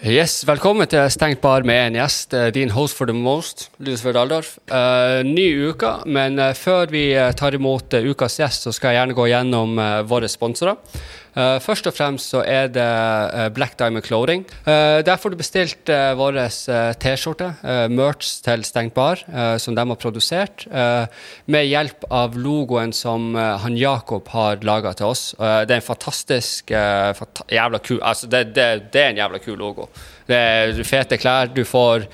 Yes, 0.00 0.46
Velkommen 0.48 0.88
til 0.88 1.10
Stengt 1.12 1.42
bar 1.42 1.60
med 1.68 1.76
en 1.76 1.96
gjest. 1.98 2.32
Eh, 2.32 2.46
din 2.56 2.70
host 2.72 2.96
for 2.96 3.04
the 3.04 3.12
most, 3.12 3.66
Lusfjord 3.84 4.16
Aldorf. 4.16 4.54
Uh, 4.72 5.20
ny 5.28 5.44
uke, 5.68 5.90
men 6.08 6.40
uh, 6.40 6.54
før 6.56 6.88
vi 6.88 7.02
tar 7.36 7.52
imot 7.52 7.92
ukas 7.92 8.38
gjest, 8.40 8.64
så 8.64 8.72
skal 8.72 8.94
jeg 8.94 9.02
gjerne 9.02 9.16
gå 9.18 9.26
gjennom 9.28 9.76
våre 10.08 10.30
sponsorer. 10.32 10.80
Uh, 11.30 11.60
først 11.62 11.86
og 11.86 11.94
fremst 11.94 12.32
så 12.32 12.42
er 12.42 12.70
det 12.74 12.82
uh, 12.82 13.46
Black 13.54 13.76
Diamond 13.78 14.02
Clothing. 14.06 14.44
Uh, 14.66 14.98
der 15.06 15.20
får 15.20 15.32
du 15.32 15.38
bestilt 15.38 15.90
vår 15.90 16.38
T-skjorte, 17.00 17.50
merch 17.90 18.40
til 18.44 18.64
Stengt 18.66 18.94
bar, 18.94 19.20
som 19.62 19.74
de 19.76 19.84
har 19.86 19.98
produsert, 19.98 20.64
med 21.50 21.66
hjelp 21.66 22.06
av 22.14 22.36
logoen 22.38 22.92
som 22.96 23.34
han 23.36 23.76
Jakob 23.78 24.28
har 24.32 24.62
laga 24.66 24.92
til 24.96 25.10
oss. 25.10 25.22
det 25.38 25.74
er 25.74 25.80
en 25.80 25.86
fantastisk 25.86 26.72
fanta 27.18 27.46
jævla 27.50 27.80
kul 27.82 28.00
Altså, 28.00 28.26
det, 28.30 28.54
det, 28.54 28.92
det, 28.92 29.02
er 29.02 29.12
en 29.12 29.22
jævla 29.22 29.40
kul 29.42 29.58
logo. 29.58 29.88
Det 30.30 30.38
er 30.38 30.82
fete 30.86 31.18
klær. 31.20 31.50
Du 31.54 31.64
får 31.66 32.06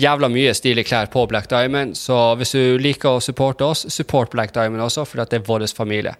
jævla 0.00 0.30
mye 0.30 0.54
stilige 0.54 0.88
klær 0.88 1.10
på 1.12 1.26
Black 1.30 1.50
Diamond. 1.50 1.96
Så 1.98 2.16
hvis 2.38 2.54
du 2.54 2.78
liker 2.82 3.16
å 3.16 3.22
supporte 3.24 3.66
oss, 3.66 3.86
support 3.92 4.32
Black 4.34 4.54
Diamond 4.54 4.86
også, 4.86 5.06
for 5.08 5.22
det 5.22 5.40
er 5.40 5.46
vår 5.46 5.66
familie. 5.74 6.14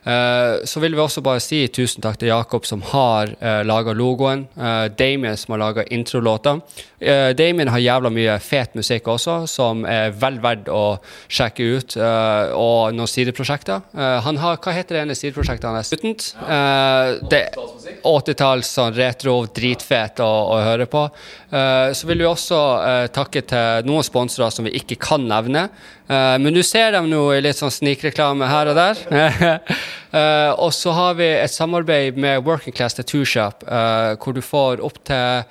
Uh, 0.00 0.64
så 0.64 0.80
vil 0.80 0.94
vi 0.96 1.00
også 1.02 1.20
bare 1.20 1.42
si 1.44 1.58
tusen 1.68 2.00
takk 2.00 2.16
til 2.20 2.30
Jakob, 2.30 2.64
som 2.64 2.80
har 2.88 3.34
uh, 3.34 3.48
eh, 3.50 3.58
laga 3.68 3.92
logoen. 3.92 4.46
Uh, 4.56 4.88
Damien, 4.96 5.36
som 5.36 5.52
har 5.52 5.60
laga 5.60 5.84
introlåta. 5.92 6.54
Uh, 7.02 7.30
Damien 7.36 7.68
har 7.68 7.82
jævla 7.84 8.12
mye 8.12 8.38
fet 8.40 8.72
musikk 8.78 9.10
også, 9.12 9.42
som 9.50 9.84
er 9.84 10.14
vel 10.16 10.38
verdt 10.40 10.70
å 10.72 10.96
sjekke 11.28 11.66
ut. 11.76 11.96
Uh, 12.00 12.56
og 12.56 12.96
noen 12.96 13.10
sideprosjekter. 13.10 13.82
han 14.24 14.40
har, 14.40 14.56
Hva 14.62 14.72
heter 14.72 14.96
det 14.96 15.02
ene 15.04 15.18
sideprosjektet 15.18 15.68
hans? 15.68 15.92
Utent? 15.92 16.30
det 17.30 17.42
80-talls 18.06 18.70
sånn 18.76 18.94
retro, 18.96 19.34
dritfet 19.54 20.22
å, 20.24 20.30
å, 20.54 20.58
høre 20.64 20.86
på. 20.90 20.99
Så 21.50 22.08
vil 22.08 22.22
vi 22.22 22.28
også 22.28 22.58
takke 23.14 23.42
til 23.50 23.88
noen 23.88 24.06
sponsorer 24.06 24.52
som 24.54 24.66
vi 24.68 24.74
ikke 24.78 24.98
kan 25.00 25.24
nevne. 25.28 25.66
men 26.08 26.54
du 26.54 26.62
ser 26.66 26.92
dem 26.92 27.08
nå 27.10 27.22
i 27.34 27.40
litt 27.42 27.58
sånn 27.58 27.72
snikreklame 27.74 28.48
her 28.50 28.70
og 28.70 28.78
der. 28.78 29.60
Og 30.64 30.72
så 30.74 30.94
har 30.96 31.18
vi 31.18 31.28
et 31.32 31.52
samarbeid 31.52 32.18
med 32.18 32.44
Working 32.46 32.74
Class 32.74 32.98
Tattoo 32.98 33.24
Shop, 33.24 33.66
hvor 33.66 34.34
du 34.34 34.42
får 34.42 34.82
opp 34.86 35.02
til 35.06 35.44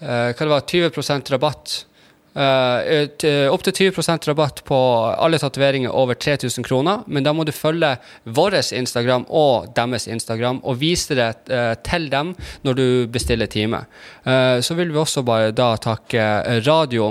hva 0.00 0.32
det 0.34 0.50
var, 0.50 0.66
20% 0.66 1.34
rabatt 1.34 1.76
Uh, 2.30 3.50
Opptil 3.50 3.90
20% 3.90 4.28
rabatt 4.28 4.60
på 4.64 4.76
alle 5.18 5.38
tatoveringer 5.42 5.90
over 5.90 6.14
3000 6.14 6.64
kroner. 6.64 7.02
Men 7.06 7.26
da 7.26 7.32
må 7.34 7.44
du 7.44 7.52
følge 7.54 7.96
vår 8.24 8.58
Instagram 8.76 9.26
og 9.28 9.72
deres 9.74 10.06
Instagram 10.06 10.60
og 10.62 10.78
vise 10.78 11.16
det 11.18 11.30
uh, 11.50 11.74
til 11.86 12.06
dem 12.12 12.34
når 12.66 12.78
du 12.78 12.86
bestiller 13.10 13.50
time. 13.50 13.82
Uh, 14.26 14.60
så 14.62 14.76
vil 14.78 14.92
vi 14.92 15.00
også 15.00 15.24
bare 15.26 15.50
da 15.50 15.72
takke 15.80 16.22
radio, 16.66 17.10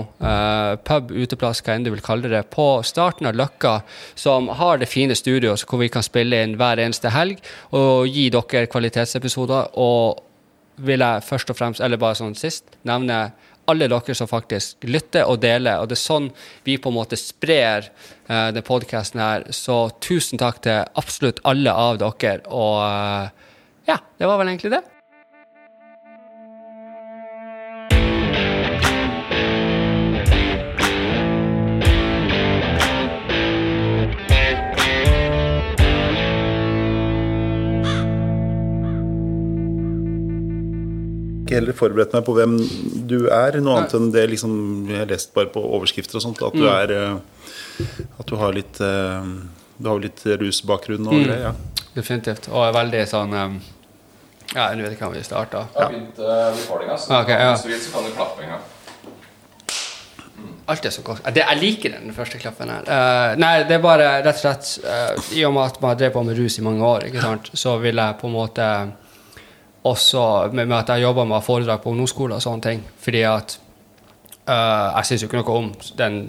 pub, 0.86 1.12
uteplass, 1.12 1.62
hva 1.66 1.76
enn 1.76 1.86
du 1.86 1.92
vil 1.92 2.04
kalle 2.04 2.30
det, 2.32 2.46
på 2.54 2.82
starten 2.86 3.28
av 3.28 3.36
Løkka, 3.38 3.80
som 4.20 4.50
har 4.60 4.80
det 4.80 4.90
fine 4.92 5.16
studioet 5.18 5.66
hvor 5.68 5.82
vi 5.82 5.90
kan 5.92 6.06
spille 6.06 6.40
inn 6.44 6.56
hver 6.60 6.80
eneste 6.80 7.12
helg 7.14 7.42
og 7.76 8.08
gi 8.08 8.30
dere 8.34 8.70
kvalitetsepisoder. 8.72 9.76
Og 9.80 10.26
vil 10.86 11.04
jeg 11.04 11.24
først 11.26 11.50
og 11.52 11.58
fremst, 11.60 11.84
eller 11.84 12.00
bare 12.00 12.18
sånn 12.18 12.36
sist, 12.38 12.70
nevne 12.88 13.30
alle 13.70 13.90
dere 13.92 14.16
som 14.18 14.30
faktisk 14.30 14.88
lytter 14.90 15.30
og 15.30 15.42
deler. 15.44 15.82
Og 15.82 15.90
det 15.90 15.98
er 15.98 16.04
sånn 16.04 16.30
vi 16.66 16.78
på 16.82 16.92
en 16.92 16.98
måte 17.00 17.20
sprer 17.20 17.90
uh, 18.30 18.50
den 18.56 18.66
podkasten 18.66 19.24
her. 19.24 19.48
Så 19.56 19.88
tusen 20.04 20.42
takk 20.42 20.64
til 20.66 20.84
absolutt 21.00 21.44
alle 21.48 21.74
av 21.74 22.02
dere. 22.02 22.42
Og 22.50 22.80
uh, 22.84 23.52
ja, 23.90 24.00
det 24.18 24.30
var 24.30 24.42
vel 24.42 24.54
egentlig 24.54 24.78
det. 24.78 24.86
Heller 41.60 41.76
forberedt 41.78 42.16
meg 42.16 42.26
på 42.28 42.36
hvem 42.38 42.56
du 43.10 43.18
er, 43.28 43.60
noe 43.64 43.80
annet 43.80 43.96
enn 43.98 44.10
det 44.16 44.26
liksom, 44.34 44.54
jeg 44.90 45.04
har 45.04 45.12
lest 45.12 45.34
bare 45.36 45.52
på 45.54 45.64
overskrifter 45.64 46.20
og 46.20 46.26
sånt. 46.26 46.44
At 46.46 46.56
du 46.56 46.66
mm. 46.66 46.72
er 46.74 46.96
eh, 46.96 48.08
At 48.20 48.32
du 48.32 48.38
har 48.40 48.56
litt 48.56 48.80
eh, 48.84 49.30
Du 49.80 49.88
har 49.88 50.02
litt 50.04 50.26
rusbakgrunn 50.26 51.06
og 51.08 51.14
mm. 51.14 51.22
greier. 51.28 51.46
Ja. 51.52 51.86
Definitivt. 51.96 52.50
Og 52.52 52.66
er 52.66 52.74
veldig 52.76 53.06
sånn 53.10 53.36
um, 53.36 53.62
Ja, 54.56 54.72
jeg 54.72 54.84
vet 54.84 54.98
ikke 54.98 55.08
hvor 55.08 55.16
vi 55.16 55.24
starta. 55.26 55.68
Jeg 55.76 55.86
har 55.86 55.94
begynt 55.94 56.20
recordinga, 56.26 56.98
så 56.98 57.22
okay, 57.22 57.40
ja. 57.40 57.54
hvis 57.54 57.66
du 57.66 57.72
vil, 57.74 57.82
så 57.86 57.96
kan 57.96 58.08
du 58.10 58.14
klappe 58.18 58.46
en 58.46 58.54
gang. 58.56 58.68
Alt 60.70 60.86
er 60.86 60.94
så 60.94 61.02
godt. 61.02 61.26
Jeg 61.34 61.58
liker 61.58 61.96
den 61.96 62.14
første 62.14 62.38
klappen 62.42 62.70
her. 62.70 62.86
Uh, 62.86 63.40
nei, 63.42 63.54
det 63.66 63.80
er 63.80 63.84
bare 63.84 64.10
rett 64.22 64.36
og 64.36 64.42
slett 64.44 64.68
uh, 64.86 65.32
I 65.34 65.46
og 65.48 65.56
med 65.56 65.66
at 65.66 65.80
man 65.82 65.94
har 65.94 66.02
drevet 66.02 66.16
på 66.18 66.26
med 66.28 66.38
rus 66.38 66.60
i 66.62 66.66
mange 66.66 66.86
år, 66.86 67.08
ikke 67.10 67.24
sant, 67.24 67.50
så 67.58 67.78
vil 67.82 67.98
jeg 67.98 68.18
på 68.22 68.30
en 68.30 68.36
måte 68.36 68.68
også 69.88 70.50
med, 70.54 70.66
med 70.66 70.78
at 70.78 70.90
jeg 70.94 71.08
jobber 71.08 71.28
med 71.30 71.44
foredrag 71.44 71.82
på 71.84 71.94
ungdomsskoler 71.94 72.36
og 72.36 72.44
sånne 72.44 72.66
ting. 72.66 72.86
Fordi 73.00 73.26
at 73.30 73.60
uh, 74.50 74.96
jeg 75.00 75.10
syns 75.10 75.24
jo 75.24 75.30
ikke 75.30 75.42
noe 75.42 75.58
om 75.62 75.74
den 76.00 76.22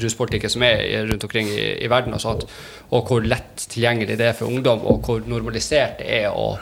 ruspolitikken 0.00 0.52
som 0.52 0.64
er 0.66 1.06
rundt 1.08 1.24
omkring 1.24 1.48
i, 1.48 1.70
i, 1.84 1.88
verden, 1.90 2.14
og 2.14 2.20
sånt, 2.22 2.44
og 2.90 3.08
hvor 3.08 3.24
lett 3.24 3.64
tilgjengelig 3.70 4.18
det 4.20 4.28
er 4.28 4.36
for 4.36 4.50
ungdom, 4.50 4.84
og 4.86 5.00
hvor 5.06 5.24
normalisert 5.26 6.00
det 6.02 6.10
er 6.20 6.36
å 6.36 6.52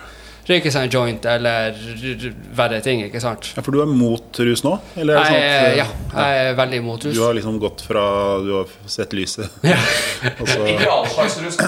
røyke 0.49 0.71
seg 0.73 0.87
en 0.87 0.93
joint 0.93 1.27
eller 1.29 1.77
verre 2.56 2.81
ting. 2.85 3.03
ikke 3.05 3.21
sant? 3.21 3.50
Ja, 3.56 3.65
For 3.65 3.75
du 3.75 3.83
er 3.83 3.91
mot 3.91 4.41
rus 4.41 4.65
nå? 4.65 4.79
Eller 4.97 5.19
er 5.19 5.27
det 5.27 5.29
sånn 5.29 5.43
at, 5.43 5.77
ja, 5.83 5.89
jeg 6.15 6.47
er 6.47 6.59
veldig 6.62 6.81
mot 6.87 7.05
rus. 7.05 7.15
Du 7.19 7.25
har 7.27 7.37
liksom 7.37 7.61
gått 7.61 7.85
fra 7.85 8.05
Du 8.45 8.55
har 8.56 8.73
sett 8.89 9.12
lyset? 9.19 9.61
Ja. 9.67 9.77
Ikke 10.73 10.89
all 10.89 11.09
slags 11.12 11.39
rus? 11.45 11.61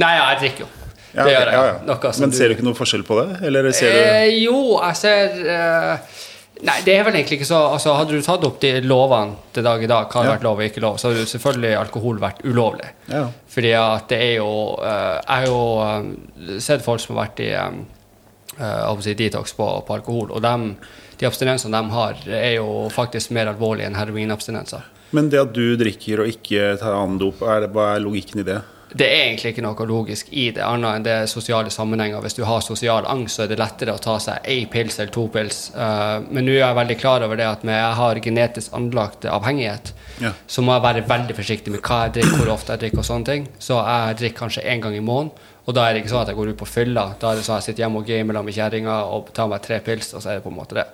Nei, 0.00 0.14
ja, 0.16 0.26
jeg 0.32 0.42
drikker 0.42 0.66
jo. 0.66 0.72
Ja, 1.14 1.24
det 1.26 1.34
gjør 1.34 1.48
jeg. 1.50 1.54
Ja, 1.54 1.94
ja. 1.96 2.12
Men 2.22 2.34
ser 2.36 2.50
du 2.50 2.56
ikke 2.56 2.66
noe 2.66 2.78
forskjell 2.78 3.04
på 3.06 3.18
det? 3.18 3.40
Eller 3.48 3.70
ser 3.74 3.94
du 3.94 4.00
eh, 4.00 4.26
Jo, 4.44 4.58
jeg 4.78 4.98
ser 5.00 5.40
eh, 5.56 6.18
Nei, 6.66 6.76
det 6.84 6.92
er 6.92 7.06
vel 7.06 7.16
egentlig 7.16 7.38
ikke 7.38 7.48
så 7.48 7.58
altså, 7.72 7.94
Hadde 7.96 8.16
du 8.18 8.24
tatt 8.24 8.44
opp 8.44 8.58
de 8.62 8.72
lovene 8.84 9.38
til 9.54 9.64
dag 9.64 9.82
i 9.82 9.88
dag, 9.88 10.10
hva 10.10 10.22
hadde 10.22 10.34
vært 10.34 10.46
lov 10.46 10.60
og 10.60 10.66
ikke 10.66 10.82
lov, 10.84 10.98
så 11.00 11.08
hadde 11.08 11.24
jo 11.24 11.30
selvfølgelig 11.30 11.70
alkohol 11.78 12.20
vært 12.20 12.42
ulovlig. 12.44 12.90
Ja. 13.08 13.24
Fordi 13.50 13.70
at 13.78 14.10
det 14.12 14.18
er 14.26 14.34
jo 14.36 14.50
uh, 14.76 15.16
Jeg 15.16 15.30
har 15.30 15.46
jo 15.48 15.62
uh, 15.80 16.58
sett 16.62 16.84
folk 16.84 17.00
som 17.02 17.16
har 17.16 17.24
vært 17.24 17.42
i 17.46 17.50
uh, 17.56 19.00
si 19.00 19.16
detox 19.16 19.56
på, 19.56 19.68
på, 19.86 19.96
alkohol, 19.96 20.34
og 20.36 20.44
dem, 20.44 20.74
de 21.16 21.28
abstinensene 21.28 21.80
de 21.80 21.94
har, 21.96 22.20
er 22.28 22.58
jo 22.58 22.90
faktisk 22.92 23.32
mer 23.32 23.48
alvorlige 23.54 23.88
enn 23.88 23.96
heroinabstinenser. 23.96 24.84
Men 25.16 25.32
det 25.32 25.40
at 25.40 25.56
du 25.56 25.78
drikker 25.80 26.22
og 26.22 26.30
ikke 26.30 26.74
tar 26.82 26.94
annen 26.94 27.18
dop, 27.22 27.40
er 27.40 27.64
det, 27.64 27.72
hva 27.74 27.94
er 27.94 28.04
logikken 28.04 28.44
i 28.44 28.46
det? 28.46 28.60
Det 28.90 29.06
er 29.06 29.20
egentlig 29.28 29.52
ikke 29.52 29.62
noe 29.62 29.86
logisk 29.86 30.30
i 30.34 30.48
det, 30.54 30.62
annet 30.66 30.98
enn 30.98 31.04
det 31.06 31.16
sosiale 31.30 31.70
sammenhenger. 31.70 32.22
Hvis 32.24 32.34
du 32.38 32.42
har 32.48 32.62
sosial 32.64 33.06
angst, 33.06 33.36
så 33.36 33.44
er 33.44 33.52
det 33.52 33.60
lettere 33.60 33.94
å 33.94 34.02
ta 34.02 34.16
seg 34.22 34.46
én 34.50 34.66
pils 34.72 34.98
eller 34.98 35.12
to 35.14 35.28
pils. 35.30 35.60
Uh, 35.76 36.18
men 36.26 36.46
nå 36.46 36.56
er 36.56 36.64
jeg 36.64 36.78
veldig 36.80 36.96
klar 36.98 37.26
over 37.26 37.38
det 37.38 37.46
at 37.46 37.66
når 37.66 37.78
jeg 37.78 37.98
har 38.00 38.22
genetisk 38.24 38.74
anlagt 38.76 39.28
avhengighet, 39.30 39.92
ja. 40.20 40.32
så 40.46 40.64
må 40.66 40.74
jeg 40.74 40.86
være 40.88 41.06
veldig 41.10 41.36
forsiktig 41.38 41.74
med 41.74 41.84
hva 41.86 42.02
jeg 42.06 42.18
drikker, 42.18 42.42
hvor 42.42 42.54
ofte 42.56 42.74
jeg 42.74 42.84
drikker 42.84 43.02
og 43.04 43.08
sånne 43.12 43.30
ting. 43.30 43.46
Så 43.62 43.78
jeg 43.78 44.20
drikker 44.22 44.42
kanskje 44.42 44.66
én 44.66 44.82
gang 44.82 44.96
i 44.98 45.04
måneden. 45.04 45.48
Og 45.68 45.76
da 45.76 45.84
er 45.86 45.94
det 45.94 46.02
ikke 46.02 46.14
sånn 46.14 46.24
at 46.24 46.32
jeg 46.32 46.38
går 46.40 46.50
ut 46.50 46.58
på 46.58 46.66
fylla. 46.66 47.04
Da 47.20 47.30
er 47.30 47.38
det 47.38 47.46
sånn 47.46 47.60
at 47.60 47.62
jeg 47.62 47.74
sitter 47.74 47.84
hjemme 47.84 48.00
og 48.00 48.08
gamer 48.08 48.40
med 48.42 48.56
kjerringa 48.56 48.96
og 49.12 49.30
tar 49.36 49.50
meg 49.52 49.62
tre 49.62 49.78
pils, 49.86 50.10
og 50.16 50.24
så 50.24 50.32
er 50.32 50.40
det 50.40 50.46
på 50.46 50.50
en 50.50 50.56
måte 50.56 50.78
det. 50.80 50.88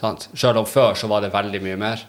Sant? 0.00 0.26
Selv 0.34 0.60
om 0.60 0.66
før 0.68 0.96
så 0.98 1.08
var 1.08 1.22
det 1.22 1.30
veldig 1.34 1.60
mye 1.62 1.78
mer. 1.80 2.02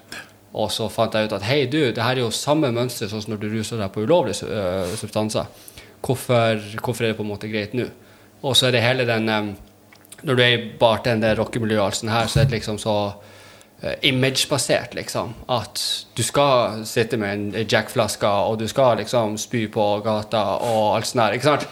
Og 0.58 0.72
så 0.74 0.88
fant 0.90 1.14
jeg 1.14 1.30
ut 1.30 1.38
at 1.38 1.46
hei, 1.46 1.62
du, 1.70 1.80
det 1.94 2.02
her 2.02 2.18
er 2.18 2.24
jo 2.24 2.34
samme 2.34 2.72
mønster 2.74 3.10
som 3.12 3.22
når 3.30 3.42
du 3.42 3.48
ruser 3.52 3.82
deg 3.82 3.94
på 3.94 4.06
ulovlige 4.08 4.48
uh, 4.50 4.90
substanser. 4.98 5.50
Hvorfor, 6.02 6.62
hvorfor, 6.82 7.04
er 7.04 7.12
det 7.12 7.18
på 7.20 7.26
en 7.26 7.32
måte 7.32 7.50
greit 7.52 7.76
nå? 7.78 7.88
Og 8.42 8.58
så 8.58 8.68
er 8.68 8.78
det 8.78 8.86
hele 8.86 9.06
den 9.10 9.30
um, 9.30 9.56
Når 10.22 10.36
du 10.36 10.42
er 10.42 10.54
i 10.56 10.70
bartender, 10.80 11.38
rockemiljøet, 11.38 12.00
sånn 12.00 12.10
her, 12.10 12.30
så 12.30 12.42
er 12.42 12.48
det 12.50 12.58
liksom 12.58 12.80
så 12.82 12.96
uh, 13.14 13.96
imagebasert, 14.02 14.96
liksom. 14.98 15.36
At 15.54 15.82
du 16.18 16.24
skal 16.26 16.82
sitte 16.90 17.20
med 17.22 17.34
en 17.36 17.68
Jack-flaske, 17.70 18.26
og 18.26 18.58
du 18.58 18.66
skal 18.68 18.98
liksom 19.04 19.38
spy 19.38 19.68
på 19.74 19.86
gata 20.06 20.46
og 20.58 20.96
alt 20.96 21.12
sånt 21.12 21.26
her. 21.28 21.38
ikke 21.38 21.52
sant? 21.52 21.68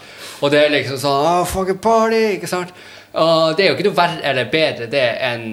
Og 0.46 0.54
det 0.54 0.62
er 0.62 0.76
liksom 0.76 1.00
sånn 1.02 1.26
oh, 1.32 1.42
fuck 1.50 1.74
a 1.74 1.78
party, 1.88 2.22
ikke 2.36 2.50
sant? 2.50 2.70
Og 3.18 3.56
det 3.56 3.64
er 3.64 3.72
jo 3.72 3.78
ikke 3.78 3.88
noe 3.88 3.98
verre 3.98 4.22
eller 4.30 4.52
bedre 4.52 4.86
det 4.92 5.08
enn 5.24 5.48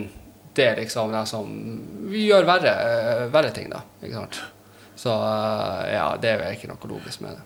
det 0.55 0.65
er 0.67 0.75
liksom 0.83 1.11
det 1.13 1.23
som 1.29 1.49
Vi 2.11 2.27
gjør 2.27 2.45
verre, 2.45 2.73
verre 3.33 3.49
ting, 3.55 3.69
da. 3.73 3.79
Ikke 4.03 4.15
sant? 4.19 4.41
Så 4.95 5.09
eh, 5.09 5.95
ja, 5.95 6.05
det 6.21 6.29
er 6.29 6.43
jo 6.45 6.53
ikke 6.59 6.69
noe 6.69 6.89
logisk 6.91 7.23
med 7.25 7.31
det. 7.37 7.41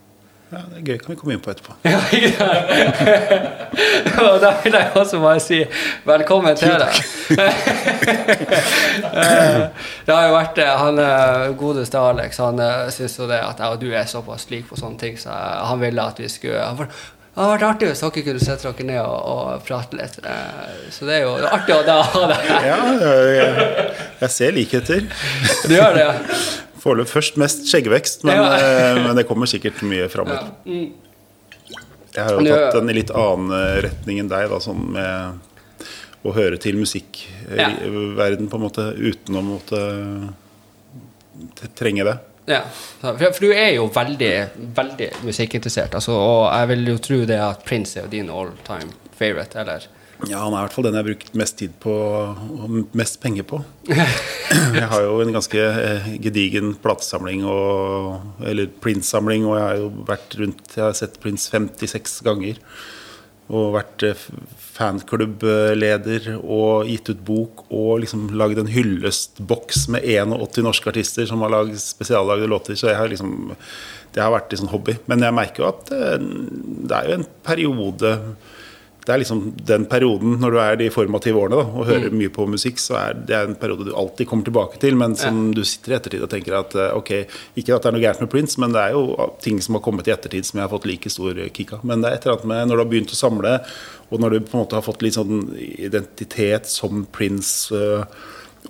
Ja, 0.48 0.62
Det 0.72 0.78
er 0.80 0.84
gøy. 0.88 0.98
kan 1.04 1.12
vi 1.12 1.16
komme 1.20 1.34
inn 1.36 1.42
på 1.44 1.52
etterpå. 1.52 1.74
Ja, 1.84 2.00
ikke 2.16 2.46
Og 4.24 4.38
da 4.40 4.52
vil 4.64 4.78
jeg 4.78 4.92
også 4.96 5.20
bare 5.20 5.42
si 5.44 5.58
velkommen 6.08 6.56
til 6.60 6.76
deg. 6.80 6.94
Eh, 9.18 9.58
det 10.06 10.14
har 10.14 10.28
jo 10.28 10.34
vært 10.36 10.56
det. 10.58 10.68
Han 10.80 11.00
godeste 11.60 12.00
Alex 12.00 12.38
han 12.42 12.60
syns 12.94 13.18
jo 13.20 13.28
det 13.30 13.40
at 13.44 13.60
jeg 13.62 13.74
og 13.76 13.82
du 13.82 13.88
er 13.92 14.08
såpass 14.10 14.48
like 14.52 14.68
på 14.70 14.78
sånne 14.80 15.00
ting, 15.02 15.18
så 15.20 15.34
han 15.34 15.80
ville 15.82 16.04
at 16.04 16.20
vi 16.22 16.30
skulle 16.32 16.64
Det 17.38 17.44
hadde 17.44 17.54
vært 17.54 17.64
artig 17.68 17.88
hvis 17.92 18.00
dere 18.02 18.22
kunne 18.26 18.40
sette 18.42 18.66
dere 18.72 18.86
ned 18.90 19.00
og, 19.06 19.18
og 19.30 19.66
prate 19.68 19.94
litt. 20.00 20.16
Eh, 20.26 20.78
Så 20.96 21.06
det 21.06 21.20
er 21.20 21.28
jo 21.28 21.36
artig 21.46 21.76
å 21.76 21.84
ha 21.86 22.22
det. 22.32 22.38
Ja, 22.66 22.78
jeg, 23.30 23.68
jeg 24.24 24.30
ser 24.34 24.56
likheter. 24.56 25.04
Du 25.70 25.76
gjør 25.76 25.94
det, 26.00 26.06
ja. 26.08 26.16
Foreløpig 26.82 27.12
først 27.14 27.38
mest 27.38 27.68
skjeggvekst, 27.70 28.26
men, 28.26 28.40
Ja. 28.42 28.48
eh, 28.58 28.98
men 29.06 29.14
det 29.20 29.28
kommer 29.30 29.46
sikkert 29.50 29.84
mye 29.86 30.08
framover. 30.10 30.50
Jeg 30.66 32.24
har 32.26 32.34
jo 32.34 32.42
tatt 32.50 32.80
en 32.82 32.90
i 32.90 32.96
litt 32.98 33.14
annen 33.14 33.54
eh, 33.54 33.76
retning 33.86 34.24
enn 34.24 34.32
deg, 34.34 34.50
da, 34.50 34.58
sånn 34.64 34.82
med 34.98 35.86
å 36.26 36.34
høre 36.34 36.58
til 36.58 36.74
musikkverden, 36.82 38.50
på 38.50 38.58
en 38.58 38.66
måte, 38.66 38.88
uten 38.98 39.38
å 39.38 39.46
måtte 39.46 39.84
trenge 41.78 42.02
det. 42.10 42.18
Ja, 42.48 42.62
for, 43.02 43.20
for 43.20 43.44
du 43.44 43.52
er 43.52 43.74
jo 43.76 43.90
veldig, 43.92 44.32
veldig 44.78 45.10
musikkinteressert, 45.28 45.98
altså, 46.00 46.16
og 46.16 46.46
jeg 46.48 46.70
vil 46.72 46.90
jo 46.94 46.98
tro 47.04 47.22
det 47.28 47.42
at 47.44 47.66
Prince 47.68 48.00
er 48.00 48.06
jo 48.08 48.14
din 48.14 48.32
all 48.32 48.54
time 48.68 48.94
favorite, 49.20 49.60
eller? 49.60 49.88
Ja, 50.26 50.40
han 50.42 50.56
er 50.56 50.64
i 50.64 50.66
hvert 50.66 50.74
fall 50.74 50.88
den 50.88 50.96
jeg 50.96 51.04
har 51.04 51.08
brukt 51.12 51.36
mest 51.38 51.58
tid 51.60 51.74
på 51.84 51.94
og 51.94 52.78
mest 52.98 53.20
penger 53.22 53.46
på. 53.46 53.60
Jeg 54.78 54.88
har 54.90 55.04
jo 55.04 55.20
en 55.22 55.34
ganske 55.36 55.60
eh, 55.62 56.08
gedigen 56.24 56.72
platesamling, 56.82 57.44
og, 57.46 58.24
eller 58.42 58.72
Prince-samling, 58.82 59.46
og 59.46 59.58
jeg 59.58 59.66
har 59.66 59.82
jo 59.82 59.90
vært 60.08 60.38
rundt 60.40 60.74
Jeg 60.74 60.84
har 60.86 60.96
sett 60.98 61.20
Prince 61.22 61.52
56 61.54 62.16
ganger. 62.26 62.58
Og 63.54 63.76
vært 63.76 64.08
eh, 64.08 64.26
fanklubbleder 64.78 66.30
og 66.38 66.88
gitt 66.90 67.10
ut 67.10 67.22
bok 67.26 67.66
og 67.68 68.04
liksom 68.04 68.30
lagd 68.38 68.62
en 68.62 68.72
hyllestboks 68.72 69.88
med 69.94 70.06
81 70.06 70.66
norske 70.66 70.92
artister 70.94 71.30
som 71.30 71.42
har 71.46 71.54
lagd 71.56 71.80
spesiallagde 71.82 72.50
låter. 72.50 72.78
Så 72.78 72.92
jeg 72.92 73.00
har 73.00 73.10
liksom 73.12 73.56
det 74.18 74.24
har 74.24 74.34
vært 74.34 74.50
en 74.50 74.56
liksom 74.56 74.72
hobby. 74.72 74.96
Men 75.10 75.26
jeg 75.26 75.36
merker 75.38 75.64
jo 75.64 75.70
at 75.70 75.92
eh, 75.94 76.16
det 76.20 76.96
er 76.98 77.10
jo 77.10 77.18
en 77.20 77.28
periode 77.46 78.14
det 79.08 79.14
er 79.14 79.22
liksom 79.22 79.42
den 79.64 79.86
perioden 79.88 80.34
når 80.42 80.52
du 80.52 80.58
er 80.60 80.80
de 80.82 80.88
formative 80.92 81.40
årene 81.40 81.62
da, 81.62 81.80
og 81.80 81.88
hører 81.88 82.16
mye 82.16 82.32
på 82.34 82.44
musikk, 82.52 82.82
så 82.84 82.98
er 83.00 83.22
det 83.30 83.38
en 83.38 83.56
periode 83.60 83.86
du 83.88 83.94
alltid 83.96 84.28
kommer 84.28 84.44
tilbake 84.50 84.82
til, 84.82 84.98
men 85.00 85.16
som 85.16 85.46
du 85.56 85.62
sitter 85.64 85.94
i 85.94 85.96
ettertid 85.96 86.26
og 86.26 86.32
tenker 86.34 86.58
at 86.60 86.76
eh, 86.76 86.92
ok, 86.98 87.14
ikke 87.56 87.78
at 87.78 87.86
det 87.86 87.90
er 87.90 87.96
noe 87.96 88.04
gærent 88.04 88.26
med 88.26 88.32
Prince, 88.34 88.60
men 88.60 88.76
det 88.76 88.84
er 88.84 88.98
jo 88.98 89.30
ting 89.44 89.62
som 89.64 89.78
har 89.78 89.86
kommet 89.86 90.10
i 90.10 90.12
ettertid 90.12 90.50
som 90.50 90.60
jeg 90.60 90.68
har 90.68 90.74
fått 90.74 90.90
like 90.92 91.12
stor 91.14 91.40
kick 91.56 91.72
av. 91.78 91.86
Men 91.88 92.04
det 92.04 92.10
er 92.10 92.18
et 92.18 92.28
eller 92.28 92.36
annet 92.36 92.52
med 92.52 92.68
når 92.68 92.76
du 92.76 92.84
har 92.84 92.92
begynt 92.92 93.16
å 93.16 93.22
samle, 93.22 93.54
og 94.12 94.24
når 94.24 94.36
du 94.36 94.40
på 94.42 94.58
en 94.58 94.66
måte 94.66 94.80
har 94.80 94.84
fått 94.84 95.08
litt 95.08 95.16
sånn 95.16 95.46
identitet 95.56 96.68
som 96.72 97.06
Prince 97.16 97.72
eh, 97.80 98.04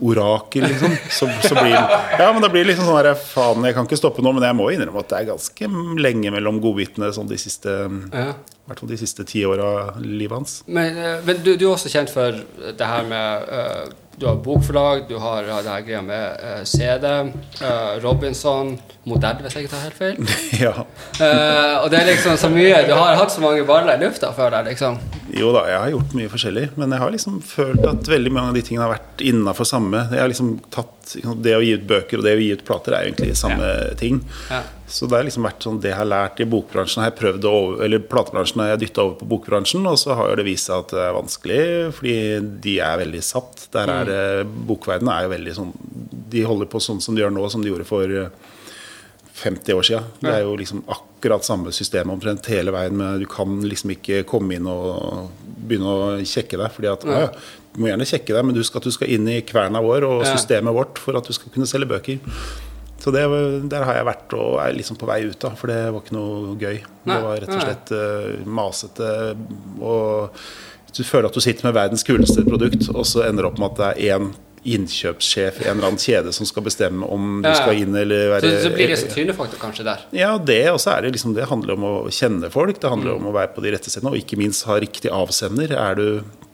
orakel, 0.02 0.68
liksom. 0.68 0.94
Så, 1.10 1.30
så 1.44 1.56
blir 1.58 1.74
Ja, 1.74 2.32
men 2.34 2.42
da 2.44 2.50
blir 2.50 2.64
det 2.66 2.72
liksom 2.74 2.88
sånn 2.90 3.00
her 3.02 3.14
Faen, 3.18 3.66
jeg 3.68 3.76
kan 3.78 3.88
ikke 3.90 4.00
stoppe 4.00 4.24
nå, 4.26 4.34
men 4.36 4.46
jeg 4.46 4.58
må 4.58 4.70
innrømme 4.74 5.02
at 5.04 5.10
det 5.14 5.20
er 5.22 5.30
ganske 5.32 5.70
lenge 6.04 6.34
mellom 6.36 6.60
godbitene 6.64 7.10
sånn 7.16 7.30
de 7.32 7.38
siste 7.42 7.74
Ja. 8.14 8.32
i 8.34 8.68
hvert 8.70 8.82
fall 8.84 8.92
de 8.92 9.00
siste 9.00 9.24
ti 9.28 9.46
åra 9.48 9.68
av 9.96 10.02
livet 10.04 10.36
hans. 10.38 10.58
Men, 10.68 10.98
eh, 10.98 11.22
men 11.26 11.42
du, 11.44 11.54
du 11.56 11.66
er 11.68 11.74
også 11.74 11.90
kjent 11.94 12.12
for 12.14 12.36
det 12.78 12.90
her 12.92 13.08
med 13.08 13.48
eh, 13.50 13.86
Du 14.20 14.26
har 14.26 14.36
bokforlag, 14.36 15.04
du 15.08 15.16
har 15.22 15.44
ja, 15.46 15.60
det 15.62 15.70
her 15.70 15.84
greia 15.86 16.00
med 16.02 16.40
uh, 16.42 16.64
CD, 16.66 17.06
uh, 17.62 18.00
Robinson, 18.02 18.72
modell, 19.06 19.44
hvis 19.44 19.54
jeg 19.54 19.68
ikke 19.68 19.74
tar 19.76 19.84
helt 19.84 20.00
feil. 20.00 20.32
ja. 20.66 20.72
Uh, 21.20 21.84
og 21.84 21.92
det 21.94 22.00
er 22.00 22.10
liksom 22.10 22.40
så 22.42 22.50
mye 22.50 22.80
Du 22.88 22.96
har 22.98 23.14
hatt 23.20 23.36
så 23.36 23.44
mange 23.44 23.62
baller 23.70 23.94
i 23.94 24.02
lufta 24.08 24.32
før 24.34 24.56
deg, 24.56 24.72
liksom. 24.72 24.98
Jo 25.38 25.52
da, 25.54 25.68
jeg 25.70 25.84
har 25.84 25.94
gjort 25.94 26.18
mye 26.18 26.34
forskjellig, 26.34 26.66
men 26.82 26.98
jeg 26.98 27.04
har 27.04 27.14
liksom 27.14 27.38
følt 27.46 27.86
at 27.86 28.10
veldig 28.10 28.34
mange 28.34 28.56
av 28.56 28.58
de 28.58 28.66
tingene 28.66 28.88
har 28.88 28.96
vært 28.96 29.22
innafor 29.22 29.70
samme. 29.70 30.08
Jeg 30.10 30.24
har 30.24 30.34
liksom 30.34 30.56
tatt 30.74 30.97
Det 31.16 31.54
å 31.56 31.62
gi 31.64 31.76
ut 31.78 31.86
bøker 31.88 32.20
og 32.20 32.26
det 32.28 32.34
å 32.38 32.42
gi 32.42 32.50
ut 32.58 32.66
plater 32.68 32.96
er 32.98 33.08
egentlig 33.08 33.36
samme 33.40 33.70
ting. 34.00 34.20
Ja. 34.52 34.64
Så 34.88 35.08
det 35.08 35.18
har 35.18 35.26
liksom 35.28 35.44
vært 35.44 35.66
sånn 35.66 35.80
det 35.84 35.90
jeg 35.92 36.00
har 36.00 36.08
lært 36.08 36.40
i 36.40 36.48
bokbransjen, 36.48 37.02
har 37.04 37.10
jeg 37.12 37.18
prøvd 37.20 37.48
å 37.48 37.54
over, 37.58 37.82
eller 37.84 38.04
platebransjen 38.08 38.62
har 38.64 38.70
jeg 38.72 38.86
dytta 38.86 39.04
over 39.04 39.18
på 39.20 39.28
bokbransjen, 39.34 39.88
og 39.90 39.98
så 40.00 40.16
har 40.16 40.36
det 40.40 40.46
vist 40.48 40.70
seg 40.70 40.86
at 40.86 40.94
det 40.96 41.02
er 41.04 41.18
vanskelig, 41.18 41.64
fordi 41.98 42.16
de 42.64 42.78
er 42.86 43.02
veldig 43.04 43.24
satt. 43.26 43.66
Der 43.76 43.92
er 43.92 44.08
det, 44.08 44.22
Bokverdenen 44.70 45.12
er 45.12 45.26
jo 45.26 45.34
veldig 45.34 45.56
sånn 45.58 45.74
De 46.32 46.44
holder 46.48 46.70
på 46.72 46.80
sånn 46.84 47.02
som 47.04 47.16
de 47.16 47.24
gjør 47.24 47.36
nå, 47.36 47.44
som 47.52 47.64
de 47.64 47.72
gjorde 47.72 47.88
for 47.88 48.16
eh, 48.24 48.32
50 49.38 49.78
år 49.78 49.86
siden. 49.86 50.08
Det 50.24 50.32
er 50.34 50.42
jo 50.48 50.56
liksom 50.58 50.82
akkurat 50.90 51.46
samme 51.46 51.72
system 51.76 52.10
omtrent 52.10 52.48
hele 52.50 52.74
veien. 52.74 52.96
Men 52.98 53.20
du 53.22 53.28
kan 53.30 53.60
liksom 53.62 53.94
ikke 53.94 54.24
komme 54.28 54.58
inn 54.58 54.68
og 54.72 55.30
begynne 55.68 55.94
å 55.94 56.10
kjekke 56.24 56.58
deg. 56.58 56.72
fordi 56.74 56.92
at 56.92 57.06
Ja. 57.06 57.28
«Å, 57.78 57.80
Du 57.80 57.84
må 57.84 57.92
gjerne 57.92 58.08
sjekke 58.10 58.34
deg, 58.34 58.46
men 58.46 58.56
du 58.58 58.64
skal, 58.66 58.82
du 58.82 58.90
skal 58.92 59.12
inn 59.14 59.28
i 59.30 59.42
kverna 59.46 59.82
vår 59.86 60.06
og 60.08 60.24
systemet 60.26 60.74
vårt 60.74 60.98
for 60.98 61.18
at 61.18 61.28
du 61.28 61.36
skal 61.36 61.54
kunne 61.54 61.70
selge 61.70 61.90
bøker. 61.92 62.18
Så 62.98 63.14
det, 63.14 63.22
der 63.70 63.86
har 63.86 64.00
jeg 64.00 64.08
vært 64.08 64.34
og 64.34 64.58
er 64.64 64.74
liksom 64.74 64.98
på 64.98 65.06
vei 65.06 65.20
ut 65.30 65.46
av, 65.46 65.54
for 65.60 65.70
det 65.70 65.84
var 65.94 66.02
ikke 66.02 66.16
noe 66.18 66.56
gøy. 66.58 66.80
Det 67.06 67.20
var 67.28 67.38
rett 67.44 67.54
og 67.54 67.62
slett 67.62 67.94
uh, 67.94 68.48
masete. 68.50 69.12
Og 69.78 70.42
du 70.98 71.04
føler 71.06 71.30
at 71.30 71.38
du 71.38 71.44
sitter 71.46 71.70
med 71.70 71.78
verdens 71.78 72.04
kuleste 72.08 72.42
produkt, 72.48 72.90
og 72.90 73.06
så 73.06 73.28
ender 73.28 73.46
det 73.46 73.52
opp 73.52 73.62
med 73.62 73.70
at 73.70 73.78
det 73.78 74.10
er 74.10 74.18
én 74.18 74.34
innkjøpssjef 74.68 75.62
i 75.62 75.68
en 75.70 75.78
eller 75.78 75.92
annen 75.92 76.02
kjede 76.02 76.34
som 76.36 76.48
skal 76.50 76.66
bestemme 76.66 77.08
om 77.14 77.38
du 77.46 77.50
skal 77.56 77.78
inn 77.78 77.96
eller 77.96 78.34
være 78.34 78.50
Så, 78.50 78.64
så 78.66 78.72
blir 78.74 78.92
det 78.92 78.98
trynefaktor 79.14 79.62
kanskje 79.62 79.86
der. 79.88 80.02
ja, 80.18 80.34
det 80.38 80.58
er 80.66 81.06
det 81.06 81.14
liksom 81.14 81.36
Det 81.38 81.46
handler 81.48 81.78
om 81.78 81.86
å 81.88 81.94
kjenne 82.12 82.50
folk, 82.52 82.82
det 82.82 82.90
handler 82.92 83.16
om 83.16 83.30
å 83.30 83.36
være 83.36 83.54
på 83.56 83.64
de 83.64 83.72
rette 83.78 83.94
stedene, 83.94 84.12
og 84.12 84.20
ikke 84.20 84.40
minst 84.42 84.66
ha 84.68 84.76
riktig 84.82 85.14
avsender. 85.14 85.72
Er 85.78 85.96
du 85.96 86.08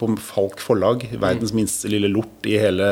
på 0.04 0.16
Falk 0.22 0.62
forlag, 0.64 1.08
verdens 1.22 1.54
minste 1.56 1.90
lille 1.92 2.12
lort 2.12 2.48
i 2.50 2.58
hele 2.60 2.88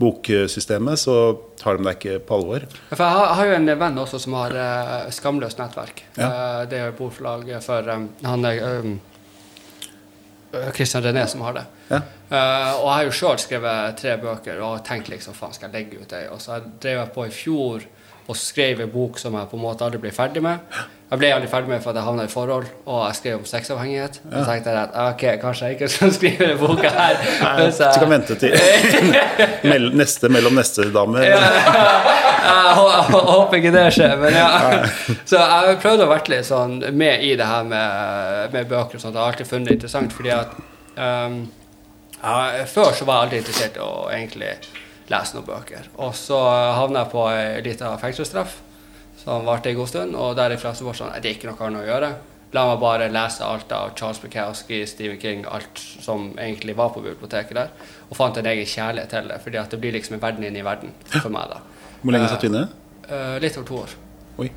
boksystemet, 0.00 1.02
så 1.02 1.16
tar 1.60 1.76
de 1.76 1.86
deg 1.86 1.98
ikke 1.98 2.22
på 2.26 2.38
alvor. 2.38 2.66
For 2.92 3.04
jeg 3.04 3.18
har, 3.18 3.34
har 3.38 3.50
jo 3.50 3.58
en 3.58 3.74
venn 3.82 4.00
også 4.00 4.22
som 4.22 4.38
har 4.38 4.56
uh, 4.56 5.10
Skamløst 5.12 5.60
nettverk. 5.60 6.04
Ja. 6.16 6.30
Uh, 6.30 6.60
det 6.70 6.80
er 6.80 6.90
jo 6.90 6.98
bordforlag 7.02 7.52
for 7.64 7.92
um, 7.92 8.08
han 8.24 8.48
er 8.48 8.62
um, 8.80 8.98
Christian 10.74 11.04
René 11.04 11.26
som 11.30 11.44
har 11.46 11.60
det. 11.60 11.66
Ja. 11.90 12.00
Uh, 12.30 12.72
og 12.80 12.84
jeg 12.86 12.94
har 12.94 13.06
jo 13.06 13.16
sjøl 13.20 13.40
skrevet 13.42 14.00
tre 14.00 14.16
bøker 14.22 14.62
og 14.66 14.82
tenkt 14.86 15.10
liksom 15.12 15.36
faen, 15.36 15.54
skal 15.54 15.70
jeg 15.70 15.76
legge 15.78 16.02
ut 16.04 16.14
ei? 16.16 16.26
Og 16.30 16.42
så 16.42 16.60
drev 16.82 17.02
jeg 17.02 17.12
på 17.14 17.26
i 17.26 17.34
fjor 17.34 17.86
og 18.30 18.38
skrev 18.38 18.80
en 18.84 18.90
bok 18.92 19.18
som 19.18 19.34
jeg 19.34 19.48
på 19.50 19.58
en 19.58 19.62
måte 19.64 19.82
aldri 19.86 19.98
ble 20.04 20.12
ferdig 20.14 20.42
med. 20.44 20.62
Jeg 21.10 21.18
ble 21.18 21.28
aldri 21.34 21.48
ferdig 21.50 21.72
med 21.72 21.80
for 21.82 21.90
at 21.90 21.96
jeg 21.98 22.06
havna 22.06 22.24
i 22.28 22.30
forhold, 22.30 22.66
og 22.86 22.98
jeg 23.08 23.16
skrev 23.18 23.38
om 23.40 23.46
sexavhengighet. 23.50 24.20
Og 24.28 24.36
så 24.36 24.42
tenkte 24.46 24.70
jeg 24.76 24.82
at 24.84 24.92
ok, 25.08 25.24
kanskje 25.42 25.66
jeg 25.70 25.76
ikke 25.78 25.88
skal 25.90 26.12
skrive 26.16 26.44
denne 26.44 26.58
boka 26.60 26.92
her. 26.94 27.16
Nei, 27.42 27.64
så 27.74 27.88
jeg- 27.88 28.04
kan 28.04 28.12
vente 28.12 28.36
til 28.38 29.90
neste 30.02 30.30
mellom 30.30 30.54
neste 30.60 30.86
dame. 30.94 31.24
ja, 31.26 31.40
jeg 31.40 32.76
jeg 32.80 33.22
håper 33.26 33.56
ikke 33.58 33.72
det 33.74 33.86
skjer, 33.96 34.14
men 34.22 34.36
ja. 34.38 34.48
Så 35.26 35.36
jeg 35.40 35.48
har 35.50 35.80
prøvd 35.82 36.04
å 36.06 36.10
være 36.12 36.30
litt 36.36 36.46
sånn 36.48 36.78
med 36.96 37.24
i 37.26 37.32
det 37.40 37.48
her 37.50 37.66
med, 37.66 38.52
med 38.54 38.70
bøker 38.70 39.00
og 39.00 39.02
sånt. 39.02 39.16
Jeg 39.18 39.22
har 39.24 39.32
alltid 39.32 39.50
funnet 39.50 39.68
det 39.72 39.78
interessant, 39.80 40.14
fordi 40.14 40.30
at 40.36 40.54
um, 40.96 41.40
jeg, 42.20 42.66
Før 42.70 42.94
så 42.94 43.08
var 43.08 43.18
jeg 43.18 43.26
aldri 43.26 43.42
interessert 43.42 43.76
i 43.80 43.84
å 43.84 43.92
egentlig 44.14 44.54
lese 45.10 45.36
noen 45.36 45.46
bøker. 45.46 45.88
Og 46.00 46.14
så 46.16 46.38
havna 46.78 47.04
jeg 47.04 47.12
på 47.12 47.24
ei 47.30 47.62
lita 47.66 47.92
fengselsstraff 48.00 48.58
som 49.20 49.44
varte 49.44 49.70
en 49.70 49.76
god 49.76 49.90
stund, 49.90 50.16
og 50.16 50.36
derifra 50.38 50.72
så 50.74 50.86
var 50.86 50.94
det 50.96 51.00
sånn 51.02 51.10
Nei, 51.12 51.20
det 51.20 51.30
er 51.30 51.38
ikke 51.38 51.50
noe 51.50 51.66
annet 51.66 51.82
å 51.82 51.88
gjøre. 51.90 52.10
La 52.56 52.64
meg 52.66 52.80
bare 52.82 53.10
lese 53.12 53.46
alt 53.46 53.70
av 53.76 53.92
Charles 53.98 54.18
Bukowski, 54.22 54.80
Stephen 54.88 55.20
King, 55.22 55.44
alt 55.46 55.78
som 55.78 56.32
egentlig 56.34 56.74
var 56.78 56.90
på 56.94 57.02
biblioteket 57.04 57.54
der, 57.58 57.68
og 58.08 58.16
fant 58.18 58.40
en 58.40 58.48
egen 58.50 58.66
kjærlighet 58.66 59.12
til 59.12 59.28
det, 59.30 59.38
fordi 59.44 59.60
at 59.60 59.70
det 59.70 59.78
blir 59.82 59.94
liksom 59.94 60.16
en 60.16 60.24
verden 60.24 60.48
inni 60.48 60.64
verden 60.66 60.96
for 61.12 61.30
meg, 61.30 61.52
da. 61.52 61.60
Hvor 62.00 62.16
lenge 62.16 62.32
satt 62.32 62.42
du 62.42 62.48
inne? 62.48 62.64
Eh, 63.06 63.36
litt 63.44 63.60
over 63.60 63.68
to 63.68 63.78
år. 63.84 63.94
Oi. 64.42 64.48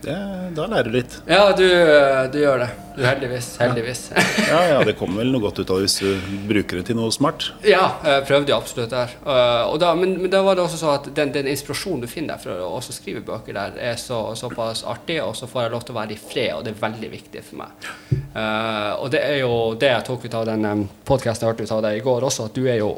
Det, 0.00 0.14
da 0.54 0.64
lærer 0.70 0.86
du 0.86 0.94
litt. 0.94 1.14
Ja, 1.26 1.48
du, 1.58 1.64
eh, 1.66 2.24
du 2.30 2.38
gjør 2.38 2.60
det. 2.62 2.68
Du 2.94 3.00
heldigvis. 3.02 3.48
Heldigvis. 3.58 4.02
Ja, 4.46 4.60
ja, 4.68 4.76
det 4.86 4.94
kommer 4.98 5.24
vel 5.24 5.32
noe 5.34 5.42
godt 5.42 5.58
ut 5.58 5.70
av 5.74 5.80
det 5.80 5.88
hvis 5.88 5.96
du 6.04 6.36
bruker 6.46 6.78
det 6.78 6.84
til 6.86 6.98
noe 6.98 7.10
smart. 7.14 7.48
ja, 7.66 7.82
jeg 8.06 8.26
prøvde 8.28 8.52
jo 8.52 8.58
absolutt 8.60 8.94
der. 8.94 9.16
Eh, 9.18 9.72
da, 9.82 9.90
men, 9.98 10.14
men 10.22 10.30
da 10.30 10.44
var 10.46 10.58
det 10.58 10.62
også 10.68 10.78
så 10.78 10.92
at 10.94 11.08
den, 11.16 11.32
den 11.34 11.50
inspirasjonen 11.50 12.04
du 12.04 12.10
finner 12.10 12.36
der 12.36 12.44
for 12.44 12.62
å 12.68 12.78
skrive 12.84 13.24
bøker 13.26 13.58
der, 13.58 13.74
er 13.90 13.98
så, 13.98 14.20
såpass 14.38 14.84
artig, 14.86 15.18
og 15.24 15.34
så 15.38 15.50
får 15.50 15.66
jeg 15.66 15.74
lov 15.74 15.86
til 15.88 15.96
å 15.96 15.98
være 15.98 16.14
i 16.14 16.20
fred, 16.22 16.52
og 16.54 16.62
det 16.66 16.76
er 16.76 16.82
veldig 16.84 17.10
viktig 17.16 17.42
for 17.48 17.64
meg. 17.64 17.88
Eh, 18.14 18.92
og 18.98 19.10
det 19.14 19.24
er 19.24 19.40
jo 19.40 19.56
det 19.82 19.90
jeg 19.96 20.06
tok 20.12 20.28
ut 20.28 20.38
av 20.38 20.46
den 20.52 20.86
podkasten 21.08 21.46
jeg 21.46 21.54
hørte 21.54 21.66
ut 21.66 21.74
av 21.74 21.82
deg 21.88 21.98
i 21.98 22.06
går 22.06 22.28
også, 22.30 22.46
at 22.52 22.54
du 22.54 22.70
er 22.70 22.78
jo 22.84 22.94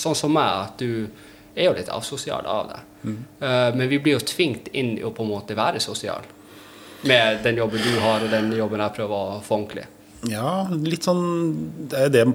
sånn 0.00 0.16
som 0.16 0.32
meg, 0.32 0.64
at 0.64 0.80
du 0.80 1.04
er 1.52 1.68
jo 1.68 1.76
litt 1.76 1.92
avsosial 1.92 2.48
av 2.48 2.72
deg. 2.72 2.88
Eh, 3.04 3.74
men 3.74 3.88
vi 3.88 3.98
blir 3.98 4.18
jo 4.18 4.24
tvingt 4.26 4.70
inn 4.72 4.96
i 4.98 5.04
å 5.04 5.12
på 5.14 5.24
en 5.24 5.32
måte 5.32 5.56
være 5.58 5.82
sosial. 5.82 6.26
Med 7.08 7.42
den 7.42 7.58
jobben 7.58 7.82
du 7.82 7.98
har, 8.02 8.22
og 8.22 8.30
den 8.30 8.52
jobben 8.54 8.82
jeg 8.84 8.96
prøver 8.98 9.14
å 9.36 9.38
få 9.42 9.58
ordentlig. 9.58 9.88
Ja, 10.30 10.68
litt 10.70 11.02
sånn 11.08 11.24
Det 11.90 11.98
er 11.98 12.12
det, 12.14 12.26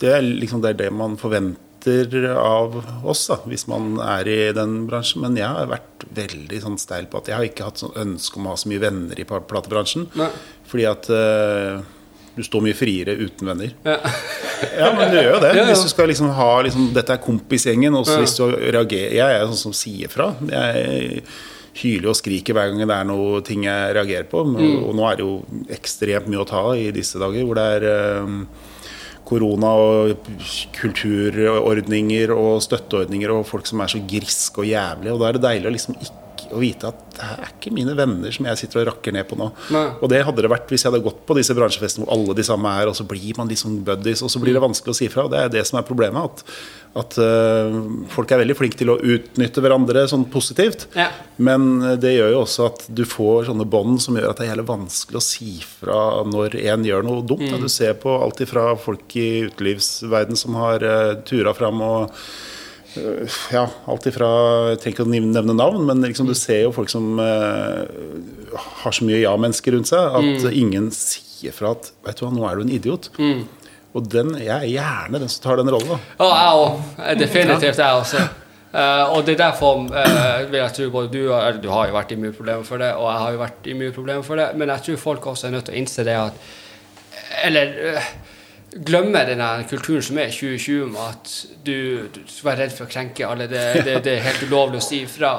det, 0.00 0.12
er 0.16 0.22
liksom, 0.24 0.62
det, 0.64 0.70
er 0.70 0.78
det 0.78 0.92
man 0.96 1.18
forventer 1.20 2.16
av 2.32 2.78
oss, 3.06 3.26
da, 3.28 3.36
hvis 3.48 3.66
man 3.68 3.98
er 4.02 4.28
i 4.28 4.38
den 4.56 4.80
bransjen. 4.88 5.22
Men 5.26 5.36
jeg 5.38 5.48
har 5.48 5.68
vært 5.70 6.08
veldig 6.16 6.62
sånn 6.64 6.80
steil 6.80 7.08
på 7.10 7.20
at 7.20 7.28
jeg 7.30 7.36
har 7.36 7.50
ikke 7.50 7.68
hatt 7.68 7.84
sånn 7.84 7.96
ønske 8.00 8.40
om 8.40 8.48
å 8.48 8.56
ha 8.56 8.60
så 8.60 8.72
mye 8.72 8.82
venner 8.82 9.20
i 9.20 9.28
platebransjen. 9.28 10.08
Nei. 10.18 10.32
Fordi 10.68 10.88
at 10.88 11.12
eh, 11.12 11.84
du 12.38 12.46
står 12.46 12.64
mye 12.64 12.76
friere 12.78 13.16
uten 13.18 13.50
venner. 13.50 13.74
Ja. 13.86 13.98
Ja, 14.78 14.88
men 14.94 15.12
du 15.12 15.18
gjør 15.18 15.36
jo 15.36 15.42
det. 15.44 15.52
Hvis 15.68 15.84
du 15.86 15.90
skal 15.92 16.08
liksom 16.10 16.32
ha 16.34 16.48
liksom, 16.66 16.88
Dette 16.96 17.14
er 17.14 17.22
kompisgjengen, 17.22 17.94
og 17.94 18.08
hvis 18.10 18.34
du 18.38 18.44
reagerer 18.48 19.14
Jeg 19.14 19.36
er 19.36 19.46
sånn 19.46 19.60
som 19.68 19.76
sier 19.76 20.10
fra. 20.10 20.32
Jeg 20.50 21.22
hyler 21.78 22.10
og 22.10 22.18
skriker 22.18 22.56
hver 22.56 22.72
gang 22.72 22.82
det 22.82 22.94
er 22.96 23.06
noe 23.06 23.42
ting 23.46 23.66
jeg 23.68 23.94
reagerer 23.94 24.26
på. 24.30 24.42
Og 24.48 24.94
nå 24.96 25.06
er 25.06 25.20
det 25.20 25.26
jo 25.26 25.36
ekstremt 25.74 26.30
mye 26.30 26.42
å 26.42 26.48
ta 26.48 26.64
i 26.78 26.88
disse 26.94 27.20
dager, 27.22 27.46
hvor 27.46 27.58
det 27.58 27.66
er 27.76 28.24
um, 28.24 28.40
korona 29.28 29.74
og 29.78 30.30
kulturordninger 30.78 32.32
og 32.34 32.62
støtteordninger 32.64 33.34
og 33.34 33.46
folk 33.48 33.68
som 33.68 33.84
er 33.84 33.92
så 33.92 34.00
griske 34.10 34.64
og 34.64 34.70
jævlige. 34.70 35.14
Og 35.14 35.22
da 35.22 35.28
er 35.28 35.38
det 35.38 35.44
deilig 35.44 35.70
å 35.70 35.76
liksom 35.76 36.00
ikke 36.00 36.24
å 36.54 36.60
vite 36.60 36.90
at 36.90 37.04
det 37.18 37.26
er 37.26 37.50
ikke 37.50 37.72
mine 37.74 37.94
venner 37.98 38.32
som 38.34 38.46
jeg 38.48 38.60
sitter 38.60 38.82
og 38.82 38.88
rakker 38.92 39.14
ned 39.14 39.26
på 39.28 39.38
nå. 39.38 39.48
Nei. 39.74 39.84
Og 40.02 40.10
det 40.12 40.20
hadde 40.26 40.44
det 40.44 40.50
vært 40.52 40.70
hvis 40.70 40.84
jeg 40.84 40.92
hadde 40.92 41.04
gått 41.04 41.24
på 41.26 41.36
disse 41.38 41.56
bransjefestene 41.56 42.06
hvor 42.06 42.14
alle 42.14 42.36
de 42.38 42.44
samme 42.46 42.72
er, 42.80 42.90
og 42.90 42.96
så 42.98 43.06
blir 43.08 43.38
man 43.38 43.50
liksom 43.50 43.80
buddies, 43.86 44.22
og 44.24 44.32
så 44.32 44.42
blir 44.42 44.56
det 44.56 44.62
vanskelig 44.62 44.94
å 44.94 44.98
si 44.98 45.08
fra. 45.12 45.26
Og 45.26 45.32
det 45.34 45.40
er 45.42 45.54
det 45.56 45.64
som 45.68 45.80
er 45.80 45.86
problemet. 45.88 46.28
At, 46.28 46.44
at 47.02 47.18
uh, 47.22 47.78
folk 48.12 48.34
er 48.34 48.42
veldig 48.42 48.58
flinke 48.58 48.80
til 48.80 48.92
å 48.94 48.98
utnytte 48.98 49.64
hverandre 49.64 50.04
sånn 50.10 50.28
positivt. 50.32 50.88
Ja. 50.98 51.10
Men 51.36 51.70
det 52.02 52.14
gjør 52.16 52.36
jo 52.36 52.42
også 52.44 52.68
at 52.70 52.84
du 52.90 53.04
får 53.08 53.48
sånne 53.50 53.68
bånd 53.68 54.02
som 54.04 54.18
gjør 54.18 54.30
at 54.32 54.40
det 54.40 54.46
er 54.46 54.52
jævlig 54.52 54.68
vanskelig 54.70 55.20
å 55.20 55.26
si 55.28 55.56
fra 55.62 56.02
når 56.28 56.60
en 56.64 56.86
gjør 56.86 57.08
noe 57.08 57.26
dumt. 57.26 57.48
Mm. 57.48 57.64
Du 57.66 57.72
ser 57.72 57.98
på 57.98 58.14
alt 58.22 58.42
ifra 58.44 58.70
folk 58.78 59.18
i 59.18 59.48
utelivsverden 59.48 60.38
som 60.38 60.58
har 60.60 60.86
uh, 60.86 61.18
tura 61.26 61.56
fram 61.56 61.82
og 61.84 62.22
ja, 63.52 63.64
alt 63.88 64.06
ifra 64.10 64.28
Jeg 64.72 64.80
trenger 64.82 64.96
ikke 64.96 65.06
å 65.06 65.12
nevne 65.36 65.54
navn, 65.56 65.84
men 65.88 66.02
liksom, 66.06 66.28
du 66.30 66.34
ser 66.38 66.64
jo 66.66 66.72
folk 66.76 66.90
som 66.92 67.18
uh, 67.20 67.84
har 68.82 68.94
så 68.94 69.06
mye 69.06 69.20
ja-mennesker 69.22 69.76
rundt 69.76 69.90
seg 69.90 70.18
at 70.18 70.44
Mm. 70.48 70.52
ingen 70.62 70.90
sier 70.94 71.54
fra 71.54 71.72
at 71.76 71.92
Vet 72.06 72.18
du 72.18 72.24
hva, 72.26 72.32
nå 72.34 72.44
er 72.48 72.56
du 72.58 72.66
en 72.66 72.74
idiot. 72.74 73.10
Og 73.96 74.04
den, 74.12 74.34
jeg 74.42 74.52
er 74.52 74.66
gjerne 74.68 75.18
den 75.22 75.30
som 75.32 75.42
tar 75.46 75.56
den 75.60 75.70
rollen. 75.72 75.96
Ja, 76.18 76.28
jeg 76.28 76.60
òg. 76.60 77.18
Definitivt 77.22 77.80
jeg 77.80 78.02
også. 78.02 78.24
Uh, 78.68 79.14
og 79.16 79.22
det 79.24 79.38
er 79.38 79.46
derfor 79.46 79.86
uh, 79.88 80.42
vil 80.50 80.58
jeg 80.60 80.74
tro 80.76 80.90
både 80.92 81.08
du 81.14 81.30
og 81.32 81.62
Du 81.62 81.70
har 81.72 81.88
jo 81.88 81.94
vært 81.96 82.10
i 82.12 82.18
mye 82.20 82.34
problemer 82.36 82.66
for 82.68 82.76
det, 82.82 82.90
og 83.00 83.06
jeg 83.08 83.22
har 83.22 83.32
jo 83.32 83.38
vært 83.40 83.68
i 83.72 83.76
mye 83.80 83.94
problemer 83.96 84.26
for 84.26 84.36
det, 84.36 84.50
men 84.60 84.68
jeg 84.74 84.84
tror 84.90 84.98
folk 85.06 85.28
også 85.32 85.48
er 85.48 85.54
nødt 85.56 85.64
til 85.70 85.74
å 85.74 85.78
innse 85.80 86.04
det 86.04 86.16
at 86.20 86.36
Eller 87.48 87.72
eh, 87.94 88.10
glemme 88.84 89.24
den 89.28 89.42
kulturen 89.70 90.02
som 90.04 90.18
er 90.20 90.28
i 90.30 90.34
2020 90.34 90.90
med 90.92 91.00
at 91.02 91.32
du, 91.64 92.08
du 92.14 92.20
skal 92.26 92.50
være 92.50 92.60
redd 92.64 92.74
for 92.76 92.86
å 92.86 92.92
krenke 92.92 93.26
alle. 93.28 93.46
Det, 93.50 93.62
det, 93.86 93.96
det 94.06 94.16
er 94.16 94.26
helt 94.28 94.42
ulovlig 94.48 94.80
å 94.82 94.86
si 94.88 95.02
ifra. 95.04 95.32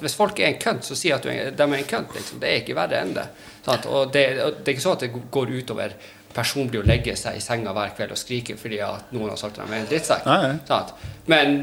Hvis 0.00 0.16
folk 0.18 0.40
er 0.40 0.52
en 0.52 0.60
kønt, 0.62 0.84
så 0.88 0.96
si 0.98 1.12
at 1.14 1.22
du 1.26 1.30
er, 1.32 1.50
de 1.56 1.66
er 1.68 1.78
en 1.80 1.90
kønt. 1.90 2.14
Liksom. 2.16 2.40
Det 2.42 2.50
er 2.52 2.62
ikke 2.62 2.78
verre 2.78 3.00
enn 3.02 3.16
det. 3.16 3.26
Og 3.66 4.12
det. 4.14 4.26
og 4.44 4.60
Det 4.62 4.70
er 4.70 4.76
ikke 4.76 4.86
sånn 4.86 4.98
at 5.00 5.06
det 5.06 5.12
går 5.34 5.56
utover 5.60 5.96
personlig 6.36 6.82
å 6.82 6.84
legge 6.84 7.14
seg 7.16 7.38
i 7.38 7.40
senga 7.40 7.72
hver 7.72 7.94
kveld 7.96 8.12
og 8.12 8.18
skrike 8.20 8.58
fordi 8.60 8.76
at 8.84 9.12
noen 9.16 9.30
har 9.32 9.38
sagt 9.40 9.56
at 9.56 9.64
de 9.64 9.72
er 9.72 9.78
en 9.84 9.88
drittsekk. 9.88 10.26
Nei, 10.28 10.50
nei. 10.68 10.82
Men 11.32 11.54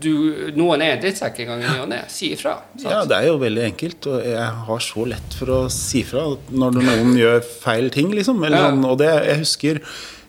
du, 0.00 0.12
noen 0.56 0.80
er 0.84 0.94
en 0.94 1.02
drittsekk 1.02 1.42
en 1.44 1.50
gang 1.52 1.64
i 1.64 1.68
ny 1.68 1.82
og 1.84 1.90
ne. 1.92 1.98
Si 2.12 2.30
ifra. 2.32 2.54
sant? 2.78 2.86
Ja, 2.88 3.02
det 3.08 3.18
er 3.18 3.28
jo 3.28 3.36
veldig 3.42 3.66
enkelt, 3.68 4.08
og 4.08 4.24
jeg 4.24 4.48
har 4.70 4.82
så 4.88 5.04
lett 5.12 5.36
for 5.36 5.52
å 5.52 5.60
si 5.72 6.00
ifra 6.00 6.24
når 6.48 6.80
noen 6.80 7.12
gjør 7.20 7.44
feil 7.44 7.92
ting, 7.94 8.08
liksom. 8.16 8.40
Eller 8.48 8.62
Ja. 8.62 8.70
sånn, 8.72 8.88
og 8.88 8.98
det, 9.04 9.12
jeg 9.28 9.42
husker 9.44 9.82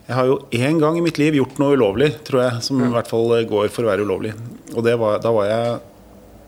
Jeg 0.04 0.18
har 0.18 0.28
jo 0.28 0.40
én 0.52 0.80
gang 0.82 0.98
i 1.00 1.04
mitt 1.04 1.20
liv 1.22 1.38
gjort 1.38 1.60
noe 1.62 1.78
ulovlig, 1.78 2.10
tror 2.28 2.44
jeg, 2.44 2.64
som 2.66 2.82
i 2.84 2.92
hvert 2.92 3.08
fall 3.08 3.32
går 3.48 3.70
for 3.72 3.86
å 3.86 3.92
være 3.94 4.04
ulovlig. 4.04 4.34
Og 4.74 4.84
det 4.84 4.98
var, 5.00 5.22
da 5.24 5.32
var 5.36 5.50
jeg 5.50 5.82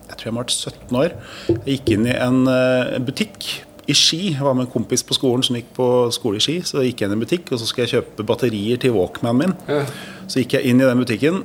Jeg 0.06 0.18
tror 0.20 0.28
jeg 0.28 0.36
var 0.36 0.52
17 0.54 0.98
år. 1.00 1.14
Jeg 1.48 1.80
gikk 1.80 1.96
inn 1.96 2.04
i 2.06 2.14
en 2.14 2.44
eh, 2.52 3.00
butikk 3.02 3.48
i 3.90 3.94
Ski. 3.98 4.20
Jeg 4.36 4.46
var 4.46 4.54
med 4.54 4.68
en 4.68 4.74
kompis 4.76 5.02
på 5.02 5.16
skolen 5.18 5.42
som 5.42 5.58
gikk 5.58 5.72
på 5.74 5.88
skole 6.14 6.38
i 6.38 6.44
Ski. 6.46 6.60
Så 6.62 6.84
jeg 6.84 6.92
gikk 6.92 7.02
jeg 7.02 7.10
inn 7.10 7.16
i 7.16 7.18
en 7.18 7.24
butikk, 7.24 7.50
og 7.50 7.58
så 7.58 7.66
skulle 7.66 7.88
jeg 7.88 7.96
kjøpe 7.96 8.26
batterier 8.30 8.82
til 8.82 8.94
Walkmanen 8.94 9.42
min. 9.42 9.56
Ja. 9.66 9.82
Så 10.30 10.44
gikk 10.44 10.60
jeg 10.60 10.70
inn 10.70 10.84
i 10.84 10.86
den 10.86 11.02
butikken, 11.02 11.42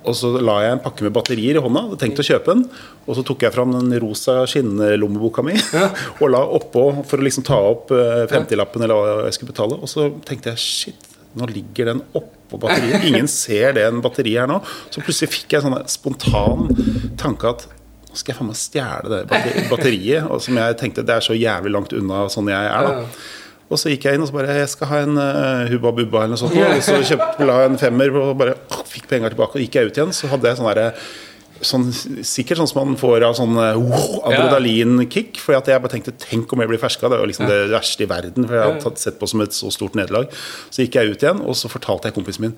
og 0.00 0.16
så 0.16 0.32
la 0.40 0.56
jeg 0.64 0.74
en 0.74 0.82
pakke 0.82 1.04
med 1.04 1.14
batterier 1.14 1.58
i 1.58 1.62
hånda. 1.62 1.84
Hadde 1.86 2.00
tenkt 2.00 2.22
å 2.22 2.26
kjøpe 2.26 2.54
den. 2.54 2.64
Og 3.04 3.18
så 3.18 3.24
tok 3.26 3.44
jeg 3.44 3.54
fram 3.54 3.74
den 3.76 3.92
rosa 4.02 4.40
skinnlommeboka 4.48 5.44
mi 5.44 5.54
og 6.22 6.26
la 6.32 6.40
oppå 6.58 6.86
for 7.04 7.20
å 7.20 7.26
liksom 7.26 7.44
ta 7.46 7.58
opp 7.70 7.92
eh, 7.94 8.24
50-lappen 8.32 8.86
eller 8.86 8.96
hva 8.96 9.28
jeg 9.28 9.38
skulle 9.38 9.52
betale. 9.52 9.78
Og 9.78 9.90
så 9.92 10.08
tenkte 10.26 10.54
jeg 10.54 10.64
shit, 10.64 11.09
nå 11.38 11.46
ligger 11.50 11.92
den 11.92 12.00
oppå 12.16 12.58
batteriet. 12.60 13.04
Ingen 13.06 13.28
ser 13.30 13.76
det 13.76 13.84
en 13.86 14.00
batteri 14.04 14.34
her 14.38 14.48
nå. 14.50 14.60
Så 14.90 15.02
plutselig 15.04 15.30
fikk 15.34 15.54
jeg 15.54 15.62
en 15.62 15.70
sånn 15.70 15.90
spontan 15.90 16.70
tanke 17.20 17.52
at 17.52 17.68
nå 18.10 18.18
skal 18.18 18.32
jeg 18.32 18.40
faen 18.40 18.48
meg 18.50 18.58
stjele 18.58 19.12
det 19.12 19.66
batteriet. 19.70 20.26
Og 20.26 20.42
som 20.42 20.58
jeg 20.58 20.78
tenkte 20.80 21.06
det 21.06 21.18
er 21.18 21.26
så 21.26 21.36
jævlig 21.38 21.74
langt 21.76 21.94
unna 21.96 22.24
sånn 22.32 22.50
jeg 22.50 22.72
er, 22.72 22.88
da. 22.88 23.06
Og 23.70 23.78
så 23.78 23.92
gikk 23.92 24.08
jeg 24.08 24.18
inn 24.18 24.24
og 24.24 24.26
så 24.26 24.34
bare 24.34 24.54
Jeg 24.58 24.70
skal 24.72 24.88
ha 24.90 24.96
en 25.04 25.18
uh, 25.20 25.68
Hubba 25.70 25.92
Bubba 25.94 26.24
eller 26.24 26.34
noe 26.34 26.40
sånt. 26.40 26.56
Og 26.58 26.82
så 26.82 26.98
kjøpte 27.06 27.46
la 27.46 27.60
jeg 27.62 27.70
en 27.70 27.78
femmer 27.78 28.16
og 28.18 28.32
bare 28.40 28.56
fikk 28.90 29.06
penger 29.12 29.36
tilbake. 29.36 29.54
Og 29.54 29.62
gikk 29.62 29.78
jeg 29.78 29.90
ut 29.90 30.00
igjen, 30.00 30.14
så 30.16 30.30
hadde 30.32 30.50
jeg 30.50 30.58
sånn 30.58 30.70
derre 30.72 30.88
Sånn, 31.66 31.90
sikkert 31.92 32.60
sånn 32.60 32.70
som 32.70 32.78
man 32.80 32.96
får 33.00 33.26
av 33.26 33.34
sånn 33.36 33.52
uh, 33.58 33.76
wow, 33.76 34.20
adrenalinkick. 34.30 35.40
For 35.42 35.58
at 35.58 35.68
jeg 35.68 35.82
bare 35.82 35.92
tenkte 35.92 36.14
tenk 36.22 36.52
om 36.54 36.62
jeg 36.62 36.72
blir 36.72 36.80
ferska. 36.80 37.10
Det 37.12 37.20
var 37.20 37.30
liksom 37.30 37.50
det 37.50 37.58
verste 37.72 38.06
i 38.06 38.08
verden. 38.10 38.46
For 38.48 38.56
jeg 38.56 38.66
hadde 38.66 38.84
tatt, 38.86 39.02
sett 39.02 39.20
på 39.20 39.28
som 39.30 39.44
et 39.44 39.56
så 39.56 39.72
stort 39.74 39.98
nederlag. 39.98 40.32
Så 40.72 40.86
gikk 40.86 40.96
jeg 41.00 41.12
ut 41.12 41.26
igjen, 41.26 41.44
og 41.44 41.58
så 41.58 41.72
fortalte 41.72 42.10
jeg 42.10 42.18
kompisen 42.18 42.48
min 42.48 42.56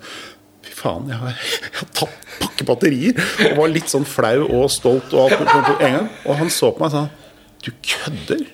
Fy 0.63 0.71
faen, 0.77 1.09
jeg 1.11 1.19
har, 1.19 1.33
jeg 1.65 1.73
har 1.75 1.89
tatt 1.99 2.27
pakke 2.39 2.67
batterier. 2.69 3.19
Og 3.49 3.57
var 3.59 3.71
litt 3.73 3.91
sånn 3.91 4.07
flau 4.07 4.45
og 4.45 4.69
stolt 4.71 5.11
og 5.11 5.25
alt 5.25 5.41
på, 5.41 5.47
på, 5.49 5.61
på 5.67 5.77
en 5.89 5.97
gang. 5.99 6.09
Og 6.23 6.39
han 6.39 6.53
så 6.53 6.71
på 6.71 6.85
meg 6.85 6.93
og 6.93 6.95
sa 6.95 7.05
Du 7.63 7.71
kødder? 7.83 8.45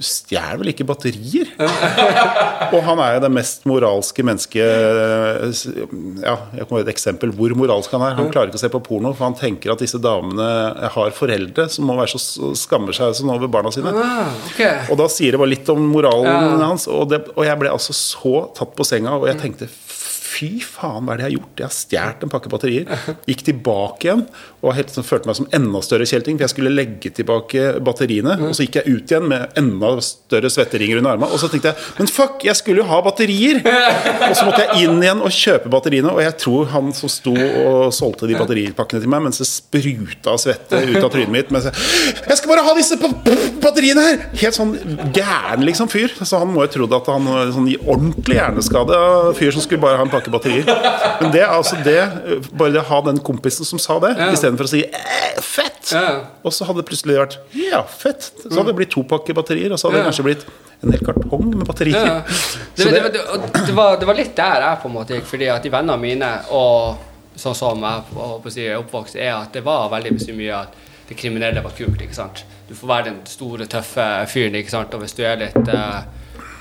Du 0.00 0.04
stjeler 0.08 0.56
vel 0.62 0.70
ikke 0.72 0.86
batterier? 0.88 1.50
Og 2.74 2.78
han 2.86 3.00
er 3.04 3.18
jo 3.18 3.20
det 3.26 3.30
mest 3.34 3.66
moralske 3.68 4.24
mennesket 4.24 4.64
Ja, 6.22 6.36
jeg 6.56 6.64
kommer 6.66 6.80
med 6.80 6.86
et 6.88 6.92
eksempel 6.94 7.32
hvor 7.36 7.52
moralsk 7.58 7.92
han 7.96 8.04
er. 8.06 8.14
Han 8.16 8.30
klarer 8.32 8.48
ikke 8.48 8.60
å 8.60 8.62
se 8.62 8.70
på 8.72 8.80
porno, 8.86 9.12
for 9.16 9.26
han 9.28 9.36
tenker 9.36 9.74
at 9.74 9.82
disse 9.84 10.00
damene 10.00 10.46
har 10.94 11.12
foreldre 11.16 11.66
som 11.72 11.84
må 11.90 11.98
være 12.00 12.14
så 12.16 12.52
skammer 12.56 12.96
seg 12.96 13.12
sånn 13.18 13.32
over 13.34 13.50
barna 13.52 13.72
sine. 13.74 13.92
Ah, 13.92 14.32
ok. 14.48 14.62
Og 14.94 14.96
da 15.02 15.08
sier 15.12 15.36
det 15.36 15.42
bare 15.42 15.52
litt 15.52 15.68
om 15.72 15.84
moralen 15.92 16.30
Ja. 16.30 16.56
hans. 16.70 16.86
Og, 16.88 17.08
det, 17.12 17.22
og 17.36 17.44
jeg 17.44 17.60
ble 17.60 17.72
altså 17.72 17.92
så 17.96 18.34
tatt 18.56 18.72
på 18.78 18.86
senga, 18.88 19.18
og 19.20 19.28
jeg 19.28 19.36
tenkte 19.42 19.68
Fy 20.40 20.54
faen, 20.64 21.04
hva 21.04 21.12
er 21.12 21.20
det 21.20 21.24
jeg 21.26 21.28
har 21.28 21.34
gjort? 21.34 21.58
Jeg 21.60 21.66
har 21.66 21.74
stjålet 21.76 22.22
en 22.24 22.30
pakke 22.32 22.50
batterier. 22.52 23.16
Gikk 23.28 23.42
tilbake 23.44 24.06
igjen 24.06 24.22
og 24.60 24.74
helt, 24.76 24.92
sånn, 24.92 25.04
følte 25.04 25.28
meg 25.28 25.36
som 25.36 25.48
enda 25.56 25.80
større 25.84 26.06
kjelting. 26.08 26.38
For 26.38 26.46
jeg 26.46 26.52
skulle 26.54 26.72
legge 26.72 27.10
tilbake 27.16 27.74
batteriene. 27.84 28.38
Og 28.48 28.54
så 28.56 28.64
gikk 28.64 28.78
jeg 28.80 28.94
ut 28.94 29.12
igjen 29.12 29.26
med 29.28 29.58
enda 29.60 29.90
større 30.04 30.48
svetteringer 30.52 31.00
under 31.00 31.12
armene. 31.12 31.28
Og 31.32 31.42
så 31.42 31.50
tenkte 31.52 31.74
jeg 31.74 31.98
men 31.98 32.08
fuck, 32.08 32.44
jeg 32.46 32.56
skulle 32.56 32.80
jo 32.80 32.86
ha 32.88 33.00
batterier! 33.04 33.60
Og 33.60 34.34
så 34.38 34.46
måtte 34.46 34.64
jeg 34.64 34.86
inn 34.86 35.02
igjen 35.04 35.20
og 35.24 35.34
kjøpe 35.36 35.72
batteriene. 35.72 36.14
Og 36.14 36.22
jeg 36.24 36.36
tror 36.40 36.70
han 36.72 36.88
som 36.96 37.12
sto 37.12 37.34
og 37.36 37.92
solgte 37.96 38.28
de 38.30 38.38
batteripakkene 38.40 39.04
til 39.04 39.12
meg, 39.12 39.26
mens 39.26 39.42
det 39.42 39.48
spruta 39.48 40.36
svette 40.40 40.80
ut 40.86 41.00
av 41.02 41.10
trynet 41.12 41.34
mitt 41.34 41.50
mens 41.52 41.66
jeg, 41.68 41.76
jeg 42.24 42.38
skal 42.38 42.50
bare 42.52 42.64
ha 42.64 42.72
disse 42.78 42.96
batteriene 43.00 44.06
her! 44.06 44.24
Helt 44.40 44.56
sånn 44.56 44.72
gæren 45.12 45.68
liksom 45.68 45.92
fyr. 45.92 46.16
Så 46.24 46.40
han 46.40 46.52
må 46.54 46.64
jo 46.64 46.72
trodd 46.78 46.96
at 46.96 47.12
han 47.12 47.28
sånn 47.52 47.68
ordentlig 47.84 48.40
hjerneskade 48.40 49.00
fyr 49.36 49.52
som 49.56 49.64
skulle 49.64 49.84
bare 49.84 50.00
ha 50.00 50.08
en 50.08 50.12
pakke 50.12 50.29
batterier. 50.32 50.68
Men 51.20 51.32
det 51.34 51.42
er 51.44 51.52
altså 51.54 51.78
det 51.84 51.98
Bare 52.56 52.72
det 52.74 52.80
å 52.82 52.86
ha 52.88 53.00
den 53.08 53.20
kompisen 53.24 53.68
som 53.68 53.80
sa 53.82 53.98
det, 54.02 54.14
Ja. 54.18 54.30
istedenfor 54.34 54.68
å 54.68 54.72
si 54.72 54.82
eh, 54.86 55.40
fett! 55.44 55.92
Ja. 55.92 56.06
Og 56.46 56.54
så 56.54 56.66
hadde 56.68 56.82
det 56.82 56.88
plutselig 56.90 57.18
vært 57.18 57.38
ja, 57.56 57.82
fett. 57.84 58.30
Så 58.42 58.52
hadde 58.54 58.70
det 58.72 58.78
blitt 58.80 58.92
to 58.94 59.02
pakker 59.08 59.36
batterier, 59.36 59.72
og 59.72 59.80
så 59.80 59.88
hadde 59.88 60.00
det 60.02 60.10
kanskje 60.10 60.26
blitt 60.28 60.44
en 60.80 60.94
hel 60.94 61.04
kartong 61.04 61.46
med 61.52 61.66
batterier. 61.68 62.06
Ja. 62.06 62.20
Det, 62.80 62.86
det, 62.88 63.12
det, 63.66 63.72
var, 63.76 63.98
det 64.00 64.06
var 64.08 64.16
litt 64.16 64.32
der 64.36 64.62
jeg 64.64 64.78
på 64.80 64.88
en 64.88 64.94
måte 64.94 65.16
gikk, 65.18 65.26
fordi 65.28 65.50
at 65.52 65.64
de 65.66 65.72
vennene 65.72 66.00
mine 66.00 66.30
og 66.56 67.02
sånn 67.36 67.56
som 67.56 67.82
jeg 67.84 68.06
på 68.14 68.28
å 68.40 68.52
si, 68.52 68.64
er 68.64 68.78
oppvokst, 68.80 69.18
er 69.20 69.34
at 69.34 69.52
det 69.52 69.62
var 69.66 69.90
veldig 69.92 70.14
mye 70.38 70.62
at 70.62 70.78
det 71.10 71.18
kriminelle 71.18 71.62
var 71.64 71.74
kult. 71.76 72.00
ikke 72.00 72.16
sant? 72.16 72.44
Du 72.68 72.74
får 72.78 72.88
være 72.88 73.08
den 73.10 73.20
store, 73.26 73.66
tøffe 73.70 74.06
fyren, 74.30 74.56
ikke 74.60 74.72
sant? 74.72 74.94
og 74.94 75.02
hvis 75.02 75.16
du 75.18 75.24
er 75.26 75.40
litt 75.40 75.70
eh, 75.74 76.00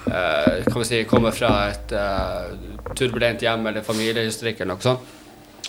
kan 0.05 0.77
vi 0.79 0.85
si, 0.87 1.01
kommer 1.09 1.35
fra 1.35 1.53
et 1.69 1.91
eh, 1.95 2.53
turbulent 2.95 3.41
hjem 3.43 3.67
eller 3.71 3.85
familiehistorikk 3.85 4.61
eller 4.61 4.75
noe 4.75 4.85
sånt, 4.85 5.17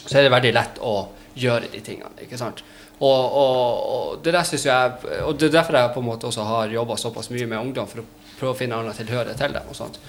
så 0.00 0.18
er 0.18 0.26
det 0.26 0.34
veldig 0.34 0.52
lett 0.56 0.80
å 0.86 0.94
gjøre 1.40 1.70
de 1.72 1.82
tingene. 1.84 2.14
ikke 2.24 2.38
sant? 2.40 2.62
Og, 3.00 3.36
og, 3.40 3.84
og 3.90 4.24
det 4.24 4.34
der 4.34 4.44
synes 4.44 4.66
jeg 4.66 5.20
Og 5.24 5.38
det 5.40 5.46
er 5.46 5.54
derfor 5.54 5.78
jeg 5.78 5.92
på 5.94 6.02
en 6.02 6.08
måte 6.10 6.26
også 6.28 6.44
har 6.44 6.74
jobba 6.74 6.98
såpass 7.00 7.30
mye 7.32 7.46
med 7.48 7.62
ungdom, 7.62 7.88
for 7.88 8.02
å 8.02 8.08
prøve 8.40 8.54
å 8.56 8.58
finne 8.58 8.76
annen 8.80 8.96
tilhørighet 8.96 9.38
til 9.40 9.52
dem. 9.56 9.68
og 9.70 9.76
sånt. 9.78 10.00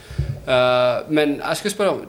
Uh, 0.41 1.05
men 1.13 1.35
jeg 1.37 1.57
skulle 1.59 1.73
spørre 1.75 1.91
om 1.93 1.99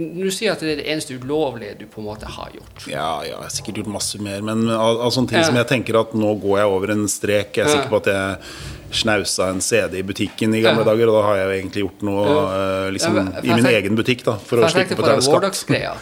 Nå 0.00 0.30
sier 0.32 0.54
at 0.54 0.62
det 0.64 0.70
er 0.72 0.78
det 0.80 0.86
eneste 0.88 1.12
ulovlige 1.20 1.74
du 1.76 1.82
på 1.92 2.00
en 2.00 2.06
måte 2.06 2.24
har 2.24 2.48
gjort 2.54 2.86
ja, 2.88 3.02
ja, 3.20 3.34
jeg 3.34 3.36
har 3.36 3.50
sikkert 3.52 3.80
gjort 3.82 3.90
masse 3.92 4.16
mer, 4.24 4.38
men 4.46 4.62
av, 4.72 5.02
av 5.04 5.12
sånne 5.12 5.28
ting 5.28 5.42
Ja. 5.42 5.44
som 5.50 5.58
jeg 5.60 5.68
tenker 5.68 5.98
at 6.00 6.14
nå 6.16 6.30
går 6.40 6.62
jeg 6.62 6.70
over 6.72 6.94
en 6.94 7.04
strek. 7.12 7.52
Jeg 7.58 7.66
er 7.66 7.68
Ja. 7.68 7.74
sikker 7.76 7.92
på 7.92 8.00
at 8.00 8.08
jeg 8.14 8.96
snausa 9.02 9.50
en 9.52 9.60
CD 9.64 9.98
i 10.00 10.06
butikken 10.08 10.54
i 10.56 10.62
gamle 10.64 10.84
dager, 10.88 11.08
og 11.12 11.18
da 11.20 11.22
har 11.28 11.36
jeg 11.42 11.46
jo 11.50 11.52
egentlig 11.58 11.84
gjort 11.84 12.02
noe 12.08 12.24
eh, 12.48 12.88
liksom, 12.96 13.20
i 13.44 13.52
min 13.60 13.68
egen 13.74 13.96
butikk, 14.00 14.24
da, 14.24 14.38
for 14.40 14.56
For 14.56 14.64
å 14.64 14.68
jeg 14.70 14.74
slippe 14.78 14.96
å 14.96 15.02
på 15.02 15.06
den 15.06 15.20
betale 15.20 15.26
skatt. 15.28 15.36
Warlocks-greia. 15.36 15.94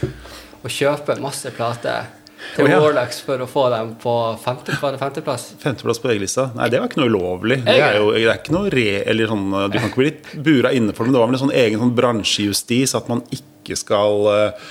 Å 0.63 0.73
kjøpe 0.79 1.19
masse 1.23 1.51
plater 1.57 2.09
til 2.57 2.67
oh, 2.67 2.71
ja. 2.71 2.79
Warlocks 2.83 3.21
for 3.27 3.43
å 3.45 3.47
få 3.51 3.67
dem 3.73 3.93
på 4.01 4.15
femte, 4.43 4.77
femteplass. 4.81 5.51
Femteplass 5.63 6.01
på 6.03 6.11
VG-lista. 6.11 6.49
Nei, 6.57 6.69
det 6.73 6.81
var 6.81 6.91
ikke 6.91 7.03
noe 7.03 7.13
ulovlig. 7.13 7.61
Det 7.67 7.77
er 7.77 7.99
jo 8.01 8.11
det 8.17 8.25
er 8.27 8.41
ikke 8.41 8.57
noe 8.57 8.73
re... 8.75 8.89
Eller 9.11 9.31
sånn, 9.31 9.47
du 9.71 9.79
kan 9.79 9.91
ikke 9.91 10.03
bli 10.03 10.43
bura 10.49 10.75
inne 10.77 10.97
for 10.97 11.05
det, 11.05 11.11
men 11.11 11.19
det 11.19 11.23
var 11.23 11.31
vel 11.31 11.39
en 11.39 11.45
sånn 11.45 11.59
egen 11.63 11.85
sånn 11.85 11.97
bransjejustis 11.99 12.97
at 12.99 13.11
man 13.13 13.23
ikke 13.35 13.77
skal 13.79 14.31
eh, 14.33 14.71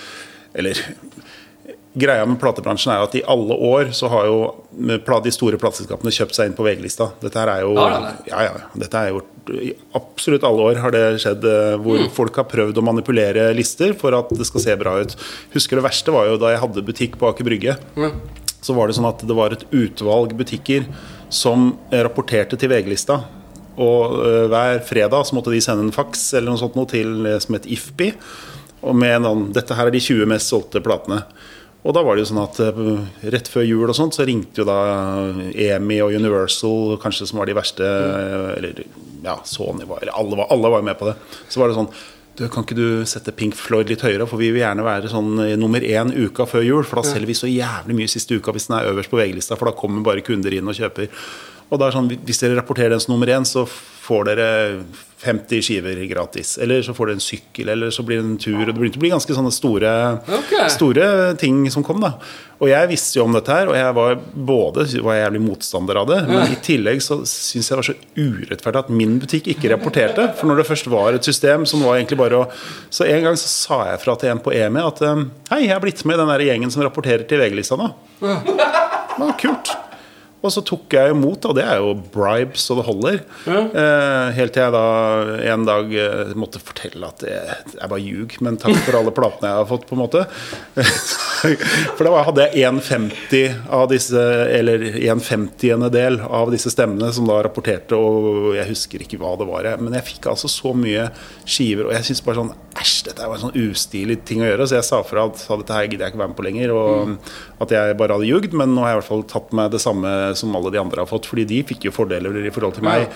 Eller 0.60 0.82
greia 2.00 2.26
med 2.28 2.40
platebransjen 2.42 2.92
er 2.94 3.04
at 3.04 3.16
i 3.18 3.24
alle 3.30 3.56
år 3.56 3.92
så 3.96 4.10
har 4.12 4.28
jo 4.30 4.40
de 4.80 5.34
store 5.34 5.60
plateselskapene 5.62 6.14
kjøpt 6.14 6.38
seg 6.38 6.50
inn 6.50 6.56
på 6.58 6.66
VG-lista. 6.66 7.12
Dette 7.22 7.42
her 7.42 7.52
er 7.54 7.64
jo 7.66 7.74
ja, 7.76 8.44
ja, 8.48 8.54
dette 8.80 9.02
er 9.02 9.14
gjort 9.14 9.52
I 9.54 9.72
absolutt 9.98 10.46
alle 10.48 10.68
år 10.72 10.82
har 10.84 10.94
det 10.96 11.04
skjedd 11.24 11.48
eh, 11.50 11.78
hvor 11.82 12.04
mm. 12.04 12.12
folk 12.16 12.38
har 12.42 12.48
prøvd 12.52 12.80
å 12.80 12.86
manipulere 12.86 13.48
lister 13.58 13.96
for 13.98 14.16
at 14.18 14.32
det 14.36 14.48
skal 14.48 14.66
se 14.66 14.76
bra 14.80 14.98
ut. 15.02 15.16
Husker 15.56 15.80
det 15.80 15.88
verste 15.88 16.14
var 16.14 16.30
jo 16.30 16.38
da 16.42 16.54
jeg 16.54 16.64
hadde 16.66 16.86
butikk 16.86 17.18
på 17.22 17.32
Aker 17.32 17.48
Brygge. 17.48 17.76
Mm. 17.98 18.22
Så 18.60 18.76
var 18.78 18.90
det 18.90 18.98
sånn 19.00 19.10
at 19.10 19.24
det 19.26 19.36
var 19.38 19.56
et 19.56 19.66
utvalg 19.72 20.36
butikker 20.38 20.88
som 21.34 21.72
rapporterte 21.92 22.60
til 22.60 22.72
VG-lista. 22.72 23.22
Og 23.80 24.16
uh, 24.20 24.46
hver 24.52 24.82
fredag 24.84 25.30
så 25.30 25.38
måtte 25.38 25.54
de 25.54 25.62
sende 25.64 25.86
en 25.88 25.96
faks 25.96 26.34
eller 26.36 26.52
noe 26.52 26.60
sånt 26.60 26.76
noe 26.76 26.90
til 26.90 27.30
som 27.40 27.56
het 27.56 27.68
IFPI. 27.70 28.10
Og 28.88 28.96
med 28.96 29.24
noen, 29.24 29.48
dette 29.56 29.76
her 29.76 29.90
er 29.90 29.96
de 29.96 30.02
20 30.04 30.30
mest 30.30 30.52
solgte 30.52 30.82
platene. 30.84 31.24
Og 31.80 31.96
da 31.96 32.04
var 32.04 32.18
det 32.18 32.26
jo 32.26 32.30
sånn 32.34 32.42
at 32.44 32.58
uh, 32.60 32.96
rett 33.32 33.48
før 33.48 33.64
jul 33.64 33.88
og 33.88 33.96
sånt, 33.96 34.18
så 34.18 34.26
ringte 34.28 34.62
jo 34.62 34.68
da 34.68 34.80
EMI 35.54 36.02
og 36.04 36.16
Universal, 36.20 36.98
kanskje 37.00 37.30
som 37.30 37.40
var 37.40 37.48
de 37.48 37.56
verste 37.56 37.88
uh, 37.88 38.52
Eller 38.58 38.82
ja, 39.24 39.38
Sony 39.48 39.88
var 39.88 40.04
Eller 40.04 40.16
alle 40.20 40.40
var, 40.42 40.50
alle 40.52 40.72
var 40.76 40.84
med 40.86 41.00
på 41.00 41.08
det. 41.08 41.16
Så 41.48 41.62
var 41.62 41.72
det 41.72 41.78
sånn 41.80 41.92
du, 42.40 42.46
Kan 42.52 42.68
ikke 42.68 42.76
du 42.78 43.06
sette 43.08 43.36
Pink 43.36 43.56
Floyd 43.56 43.92
litt 43.92 44.04
høyere? 44.04 44.28
For 44.28 44.42
vi 44.42 44.52
vil 44.52 44.64
gjerne 44.64 44.86
være 44.86 45.12
sånn 45.12 45.32
nummer 45.60 45.84
én 45.84 46.12
uka 46.16 46.48
før 46.48 46.68
jul. 46.68 46.84
For 46.88 47.00
da 47.00 47.08
selger 47.08 47.32
vi 47.32 47.38
så 47.38 47.52
jævlig 47.52 47.96
mye 47.96 48.12
siste 48.12 48.36
uka 48.36 48.56
hvis 48.56 48.70
den 48.70 48.78
er 48.78 48.92
øverst 48.92 49.12
på 49.12 49.20
VG-lista, 49.20 49.58
for 49.60 49.72
da 49.72 49.76
kommer 49.76 50.04
bare 50.06 50.24
kunder 50.24 50.56
inn 50.56 50.68
og 50.68 50.78
kjøper. 50.78 51.12
Og 51.70 51.80
da 51.80 51.88
er 51.88 51.96
sånn, 51.96 52.12
Hvis 52.28 52.40
dere 52.44 52.60
rapporterer 52.60 52.96
den 52.96 53.04
som 53.04 53.16
nummer 53.16 53.32
én, 53.32 53.48
så 53.48 53.66
får 53.68 54.32
dere 54.32 54.50
50 55.20 55.62
skiver 55.62 56.06
gratis. 56.06 56.58
Eller 56.58 56.82
så 56.82 56.94
får 56.94 57.06
du 57.06 57.14
en 57.14 57.24
sykkel, 57.24 57.70
eller 57.70 57.92
så 57.92 58.04
blir 58.04 58.22
det 58.22 58.24
en 58.24 58.38
tur. 58.38 58.60
og 58.62 58.68
Det 58.70 58.76
begynte 58.78 59.00
å 59.00 59.04
bli 59.04 59.12
ganske 59.12 59.36
sånne 59.36 59.52
store, 59.52 59.92
okay. 60.24 60.70
store 60.72 61.10
ting 61.40 61.66
som 61.72 61.84
kom. 61.84 62.00
da. 62.00 62.14
Og 62.60 62.70
jeg 62.72 62.90
visste 62.92 63.20
jo 63.20 63.26
om 63.26 63.36
dette 63.36 63.52
her, 63.52 63.72
og 63.72 63.76
jeg 63.76 63.96
var 63.98 64.16
både 64.52 64.86
var 65.04 65.20
jævlig 65.20 65.42
motstander 65.44 66.00
av 66.02 66.08
det, 66.10 66.20
men 66.28 66.54
i 66.54 66.60
tillegg 66.64 67.04
så 67.04 67.22
syns 67.28 67.68
jeg 67.68 67.72
det 67.72 67.80
var 67.80 67.90
så 67.90 67.98
urettferdig 68.20 68.82
at 68.84 68.94
min 69.02 69.18
butikk 69.20 69.52
ikke 69.52 69.72
rapporterte. 69.74 70.30
For 70.40 70.52
når 70.52 70.62
det 70.62 70.68
først 70.72 70.90
var 70.92 71.16
et 71.16 71.28
system 71.28 71.68
som 71.70 71.84
var 71.84 72.00
egentlig 72.00 72.20
bare 72.20 72.44
å 72.44 72.48
Så 72.92 73.06
en 73.08 73.24
gang 73.24 73.38
så 73.40 73.48
sa 73.48 73.82
jeg 73.92 74.02
fra 74.04 74.16
til 74.20 74.32
en 74.32 74.42
på 74.44 74.54
EMI 74.56 74.82
at 74.88 75.04
hei, 75.52 75.62
jeg 75.68 75.76
er 75.76 75.84
blitt 75.84 76.06
med 76.08 76.18
i 76.18 76.24
den 76.24 76.32
der 76.32 76.48
gjengen 76.48 76.72
som 76.74 76.84
rapporterer 76.84 77.28
til 77.28 77.44
VG-lista 77.44 77.80
nå. 77.80 77.92
Det 78.24 79.20
var 79.20 79.38
kult. 79.40 79.76
Og 80.40 80.54
så 80.54 80.62
tok 80.64 80.94
jeg 80.96 81.12
imot, 81.12 81.44
og 81.50 81.56
det 81.58 81.66
er 81.68 81.82
jo 81.84 81.96
bribes 82.14 82.64
så 82.64 82.78
det 82.78 82.86
holder. 82.88 83.18
Ja. 83.44 83.64
Eh, 83.68 84.28
helt 84.38 84.54
til 84.56 84.64
jeg 84.64 84.72
da 84.76 84.84
en 85.52 85.66
dag 85.68 85.92
eh, 85.92 86.32
måtte 86.40 86.62
fortelle 86.64 87.10
at 87.10 87.26
jeg, 87.28 87.58
jeg 87.74 87.92
bare 87.92 88.06
ljug, 88.06 88.38
men 88.46 88.60
takk 88.62 88.78
for 88.86 89.00
alle 89.02 89.12
platene 89.16 89.52
jeg 89.52 89.60
har 89.60 89.68
fått, 89.68 89.84
på 89.90 89.98
en 89.98 90.04
måte. 90.06 90.24
for 91.98 92.08
da 92.08 92.24
hadde 92.30 92.48
jeg 92.48 92.72
1,50 92.72 93.68
av 93.76 93.90
disse, 93.92 94.24
eller 94.56 94.86
1,50 95.02 95.90
del 95.92 96.22
av 96.24 96.54
disse 96.56 96.72
stemmene 96.72 97.12
som 97.16 97.28
da 97.28 97.42
rapporterte, 97.44 98.00
og 98.00 98.56
jeg 98.56 98.70
husker 98.72 99.04
ikke 99.04 99.20
hva 99.20 99.36
det 99.40 99.50
var. 99.50 99.68
Men 99.84 100.00
jeg 100.00 100.08
fikk 100.14 100.32
altså 100.32 100.52
så 100.52 100.72
mye 100.78 101.10
skiver, 101.44 101.90
og 101.90 101.96
jeg 101.98 102.08
syntes 102.08 102.26
bare 102.26 102.44
sånn 102.44 102.56
Æsj, 102.80 103.10
dette 103.10 103.26
var 103.28 103.36
en 103.36 103.42
sånn 103.42 103.58
ustilig 103.60 104.22
ting 104.24 104.40
å 104.40 104.48
gjøre. 104.48 104.70
Så 104.70 104.78
jeg 104.78 104.88
sa 104.88 105.02
fra 105.04 105.26
at 105.28 105.42
dette 105.42 105.76
her 105.76 105.88
gidder 105.90 106.06
jeg 106.06 106.14
ikke 106.14 106.22
være 106.22 106.32
med 106.32 106.38
på 106.38 106.46
lenger, 106.46 106.72
og 106.72 107.10
mm. 107.10 107.16
at 107.66 107.74
jeg 107.76 107.98
bare 108.00 108.16
hadde 108.16 108.30
ljugd. 108.30 108.56
Men 108.56 108.72
nå 108.72 108.86
har 108.86 108.94
jeg 108.94 108.96
i 108.96 109.00
hvert 109.02 109.10
fall 109.10 109.26
tatt 109.28 109.52
meg 109.58 109.74
det 109.74 109.82
samme 109.84 110.14
som 110.38 110.56
alle 110.58 110.72
de 110.74 110.82
andre 110.82 111.04
har 111.04 111.10
fått, 111.10 111.30
fordi 111.30 111.46
de 111.50 111.62
fikk 111.68 111.88
jo 111.88 111.96
fordeler 111.96 112.36
i 112.44 112.52
forhold 112.54 112.78
til 112.78 112.86
meg. 112.88 113.08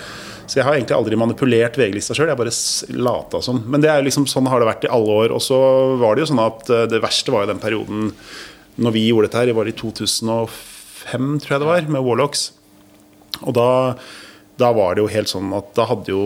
Så 0.48 0.60
jeg 0.60 0.68
har 0.68 0.76
egentlig 0.76 0.98
aldri 0.98 1.20
manipulert 1.20 1.78
VG-lista 1.80 2.16
sjøl, 2.18 2.32
jeg 2.32 2.40
bare 2.40 2.56
lata 3.00 3.42
som. 3.44 3.62
Men 3.68 3.84
det 3.84 3.92
er 3.92 4.04
liksom 4.06 4.26
sånn 4.30 4.50
har 4.52 4.64
det 4.64 4.70
vært 4.70 4.88
i 4.88 4.92
alle 4.92 5.20
år. 5.24 5.36
Og 5.36 5.44
så 5.44 5.60
var 6.02 6.16
det 6.16 6.26
jo 6.26 6.32
sånn 6.34 6.44
at 6.44 6.72
eh, 6.74 6.88
det 6.92 7.04
verste 7.04 7.34
var 7.34 7.46
jo 7.46 7.54
den 7.54 7.64
perioden 7.64 8.10
når 8.84 8.96
vi 8.96 9.06
gjorde 9.06 9.30
dette 9.30 9.40
her, 9.40 9.52
det 9.52 9.58
var 9.58 9.70
i 9.70 9.76
2005, 9.78 11.28
tror 11.44 11.56
jeg 11.56 11.62
det 11.62 11.70
var, 11.70 11.90
med 11.94 12.06
Warlocks. 12.06 12.48
Og 13.44 13.54
da, 13.56 13.68
da 14.62 14.72
var 14.76 14.96
det 14.96 15.04
jo 15.04 15.12
helt 15.14 15.32
sånn 15.32 15.54
at 15.56 15.72
da 15.78 15.86
hadde 15.90 16.14
jo 16.14 16.24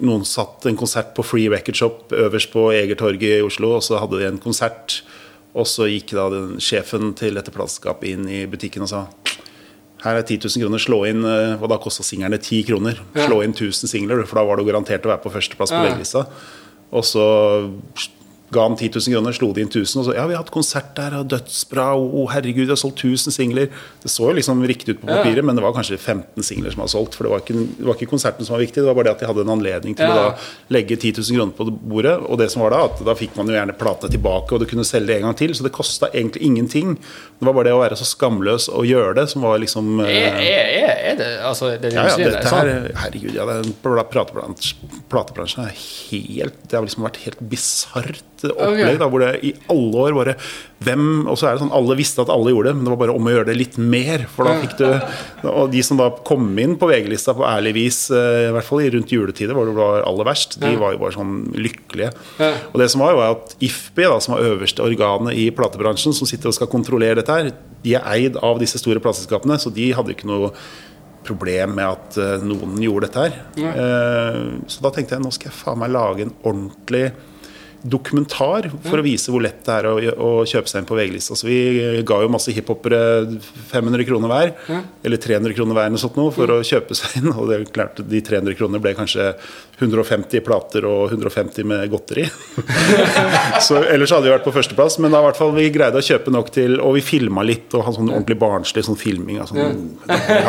noen 0.00 0.24
satt 0.28 0.66
en 0.68 0.78
konsert 0.78 1.14
på 1.16 1.24
Free 1.24 1.50
Record 1.52 1.78
Shop 1.78 2.14
øverst 2.16 2.52
på 2.52 2.68
Egertorget 2.74 3.40
i 3.40 3.44
Oslo, 3.44 3.76
og 3.78 3.84
så 3.84 4.00
hadde 4.02 4.20
de 4.20 4.28
en 4.28 4.42
konsert. 4.42 5.00
Og 5.56 5.66
så 5.66 5.88
gikk 5.90 6.14
da 6.14 6.28
den, 6.32 6.58
sjefen 6.62 7.14
til 7.18 7.38
dette 7.38 7.52
plateselskapet 7.54 8.12
inn 8.12 8.28
i 8.30 8.44
butikken 8.50 8.86
og 8.86 8.92
sa 8.92 9.04
her 10.04 10.16
er 10.16 10.24
10 10.24 10.38
000 10.46 10.64
kroner, 10.64 10.80
slå 10.80 11.02
inn 11.08 11.26
eh, 11.28 11.60
Og 11.60 11.68
da 11.72 11.76
kosta 11.82 12.04
singlene 12.06 12.38
10 12.40 12.62
kroner. 12.70 13.00
Slå 13.16 13.42
inn 13.44 13.52
1000 13.56 13.90
singler, 13.90 14.22
for 14.28 14.40
da 14.40 14.46
var 14.48 14.60
du 14.60 14.64
garantert 14.68 15.04
å 15.04 15.12
være 15.12 15.24
på 15.24 15.32
førsteplass 15.34 15.74
på 15.74 15.82
VG-lista. 15.84 16.24
Og 16.96 17.06
så 17.06 17.26
ga 18.50 18.64
han 18.66 18.76
10 18.76 18.90
000 18.96 19.14
kroner, 19.14 19.34
slo 19.36 19.50
de 19.54 19.62
inn 19.62 19.70
1000, 19.70 20.00
og 20.00 20.06
så 20.08 20.14
ja, 20.16 20.24
vi 20.26 20.34
har 20.34 20.42
hatt 20.42 20.52
konsert 20.54 20.90
der, 20.96 21.14
og 21.20 21.28
dødsbra, 21.30 21.86
oh, 21.94 22.26
herregud, 22.32 22.64
vi 22.66 22.72
har 22.72 22.80
solgt 22.80 23.04
1000 23.04 23.34
singler. 23.34 23.70
Det 24.02 24.10
så 24.10 24.26
jo 24.26 24.36
liksom 24.38 24.64
riktig 24.66 24.96
ut 24.96 25.02
på 25.04 25.10
papiret, 25.10 25.38
ja. 25.42 25.46
men 25.46 25.58
det 25.58 25.64
var 25.64 25.74
kanskje 25.76 25.98
15 25.98 26.46
singler 26.46 26.74
som 26.74 26.82
var 26.82 26.90
solgt. 26.90 27.18
For 27.18 27.28
det 27.28 27.34
var, 27.34 27.44
ikke, 27.44 27.58
det 27.78 27.86
var, 27.86 27.98
ikke, 27.98 28.10
konserten 28.10 28.46
som 28.46 28.56
var 28.56 28.64
viktig, 28.64 28.82
det 28.82 28.88
var 28.88 28.98
bare 28.98 29.10
det 29.10 29.14
at 29.14 29.22
de 29.22 29.30
hadde 29.30 29.44
en 29.46 29.54
anledning 29.54 29.96
til 29.98 30.10
ja. 30.10 30.32
å 30.32 30.74
legge 30.74 30.98
10 30.98 31.20
000 31.20 31.38
kroner 31.38 31.56
på 31.60 31.68
bordet. 31.94 32.16
Og 32.26 32.40
det 32.42 32.50
som 32.50 32.64
var 32.64 32.74
da, 32.74 32.82
at 32.90 33.04
da 33.06 33.16
fikk 33.18 33.38
man 33.38 33.50
jo 33.50 33.54
gjerne 33.54 33.76
platene 33.78 34.14
tilbake, 34.16 34.56
og 34.56 34.64
du 34.64 34.68
kunne 34.70 34.86
selge 34.88 35.12
det 35.12 35.20
en 35.20 35.28
gang 35.28 35.38
til. 35.38 35.54
Så 35.54 35.66
det 35.66 35.74
kosta 35.76 36.10
egentlig 36.10 36.42
ingenting. 36.50 36.96
Det 36.98 37.46
var 37.46 37.54
bare 37.56 37.70
det 37.70 37.76
å 37.76 37.82
være 37.84 38.00
så 38.00 38.08
skamløs 38.08 38.66
og 38.74 38.88
gjøre 38.88 39.14
det 39.20 39.28
som 39.30 39.46
var 39.46 39.62
liksom 39.62 40.02
Er, 40.02 40.40
er, 40.42 40.90
er 41.12 41.16
det 41.20 41.30
altså 41.46 41.70
det 41.80 41.92
ja, 41.94 42.06
ja, 42.10 42.16
dette 42.18 42.50
her, 42.52 42.70
Herregud, 43.04 43.32
ja, 43.36 43.46
den 43.48 43.72
platebransjen 43.80 45.64
er 45.66 45.76
helt 45.76 46.58
Det 46.66 46.76
har 46.76 46.86
liksom 46.86 47.06
vært 47.06 47.20
helt 47.24 47.42
bisart 47.52 48.39
opplegg. 48.48 48.80
Okay. 48.86 48.98
Da, 49.00 49.08
hvor 49.12 49.22
det 49.22 49.30
i 49.44 49.52
alle 49.72 50.04
år 50.06 50.16
bare 50.16 50.34
hvem, 50.80 51.26
Og 51.28 51.36
så 51.36 51.46
er 51.46 51.56
det 51.56 51.60
sånn 51.60 51.74
alle 51.76 51.96
visste 51.98 52.22
at 52.24 52.30
alle 52.32 52.54
gjorde 52.54 52.70
det, 52.70 52.78
men 52.78 52.86
det 52.86 52.92
var 52.94 53.00
bare 53.02 53.16
om 53.18 53.26
å 53.28 53.34
gjøre 53.34 53.50
det 53.50 53.56
litt 53.58 53.76
mer. 53.76 54.24
For 54.32 54.48
da 54.48 54.56
fikk 54.62 54.78
du 54.78 55.48
Og 55.50 55.70
de 55.74 55.82
som 55.84 56.00
da 56.00 56.08
kom 56.26 56.48
inn 56.62 56.76
på 56.80 56.88
VG-lista 56.88 57.34
på 57.36 57.44
ærlig 57.44 57.74
vis, 57.76 58.02
eh, 58.14 58.48
i 58.48 58.52
hvert 58.56 58.66
fall 58.66 58.84
rundt 58.96 59.12
juletider, 59.12 59.56
hvor 59.56 59.68
det 59.68 59.76
var 59.76 60.06
aller 60.08 60.28
verst, 60.30 60.56
de 60.62 60.72
var 60.80 60.94
jo 60.94 61.02
bare 61.02 61.16
sånn 61.18 61.34
lykkelige. 61.52 62.12
Og 62.72 62.78
det 62.80 62.88
som 62.92 63.04
var, 63.04 63.18
var 63.18 63.36
at 63.36 63.56
IFPI, 63.60 64.06
da, 64.08 64.20
som 64.24 64.36
var 64.36 64.46
øverste 64.48 64.84
organet 64.84 65.36
i 65.36 65.50
platebransjen, 65.54 66.16
som 66.16 66.28
sitter 66.28 66.50
og 66.50 66.56
skal 66.56 66.70
kontrollere 66.72 67.20
dette 67.20 67.36
her, 67.36 67.50
de 67.84 67.96
er 67.96 68.06
eid 68.14 68.38
av 68.44 68.60
disse 68.60 68.80
store 68.80 69.02
plateselskapene, 69.04 69.58
så 69.60 69.72
de 69.74 69.90
hadde 69.96 70.14
ikke 70.14 70.28
noe 70.30 70.52
problem 71.26 71.74
med 71.76 71.86
at 71.86 72.18
uh, 72.20 72.44
noen 72.44 72.78
gjorde 72.80 73.08
dette 73.08 73.26
her. 73.26 73.40
Ja. 73.60 73.72
Uh, 73.76 74.60
så 74.70 74.84
da 74.84 74.92
tenkte 74.94 75.16
jeg 75.16 75.24
nå 75.24 75.32
skal 75.34 75.50
jeg 75.50 75.58
faen 75.58 75.80
meg 75.82 75.92
lage 75.94 76.26
en 76.26 76.34
ordentlig 76.40 77.10
dokumentar 77.82 78.68
for 78.84 79.00
å 79.00 79.04
vise 79.04 79.32
hvor 79.32 79.42
lett 79.44 79.62
det 79.64 79.76
er 79.78 79.88
å, 79.88 79.94
å 79.96 80.30
kjøpe 80.48 80.68
seg 80.70 80.82
inn 80.82 80.88
på 80.88 80.96
VG-lista. 80.98 81.36
Så 81.38 81.48
vi 81.48 82.02
ga 82.06 82.20
jo 82.22 82.30
masse 82.32 82.52
hiphopere 82.54 83.00
500 83.70 84.06
kroner 84.08 84.32
hver, 84.32 84.52
mm. 84.68 84.82
eller 85.08 85.22
300 85.22 85.56
kroner 85.56 85.78
hver 85.78 85.88
eller 85.88 86.02
sånt 86.02 86.18
noe, 86.20 86.32
for 86.34 86.52
å 86.52 86.60
kjøpe 86.66 86.96
seg 86.98 87.20
inn. 87.20 87.30
Og 87.32 87.48
det 87.48 87.56
er 87.56 87.66
klart 87.72 88.02
de 88.04 88.22
300 88.26 88.58
kronene 88.58 88.82
ble 88.82 88.92
kanskje 88.98 89.30
150 89.80 90.44
plater 90.44 90.84
og 90.88 91.14
150 91.14 91.68
med 91.70 91.86
godteri. 91.92 92.26
så 93.66 93.80
Ellers 93.86 94.12
hadde 94.12 94.28
vi 94.28 94.34
vært 94.34 94.46
på 94.46 94.54
førsteplass, 94.54 95.00
men 95.00 95.14
da 95.14 95.22
hvert 95.24 95.40
fall 95.40 95.54
vi 95.56 95.70
greide 95.72 96.00
å 96.00 96.04
kjøpe 96.04 96.32
nok 96.34 96.50
til 96.54 96.78
Og 96.84 96.96
vi 96.98 97.04
filma 97.04 97.42
litt 97.46 97.72
og 97.74 97.86
hadde 97.86 97.98
sånn 97.98 98.12
ordentlig 98.12 98.38
barnslig 98.40 98.84
sånn 98.86 98.98
filming. 99.00 99.40
Altså, 99.42 99.70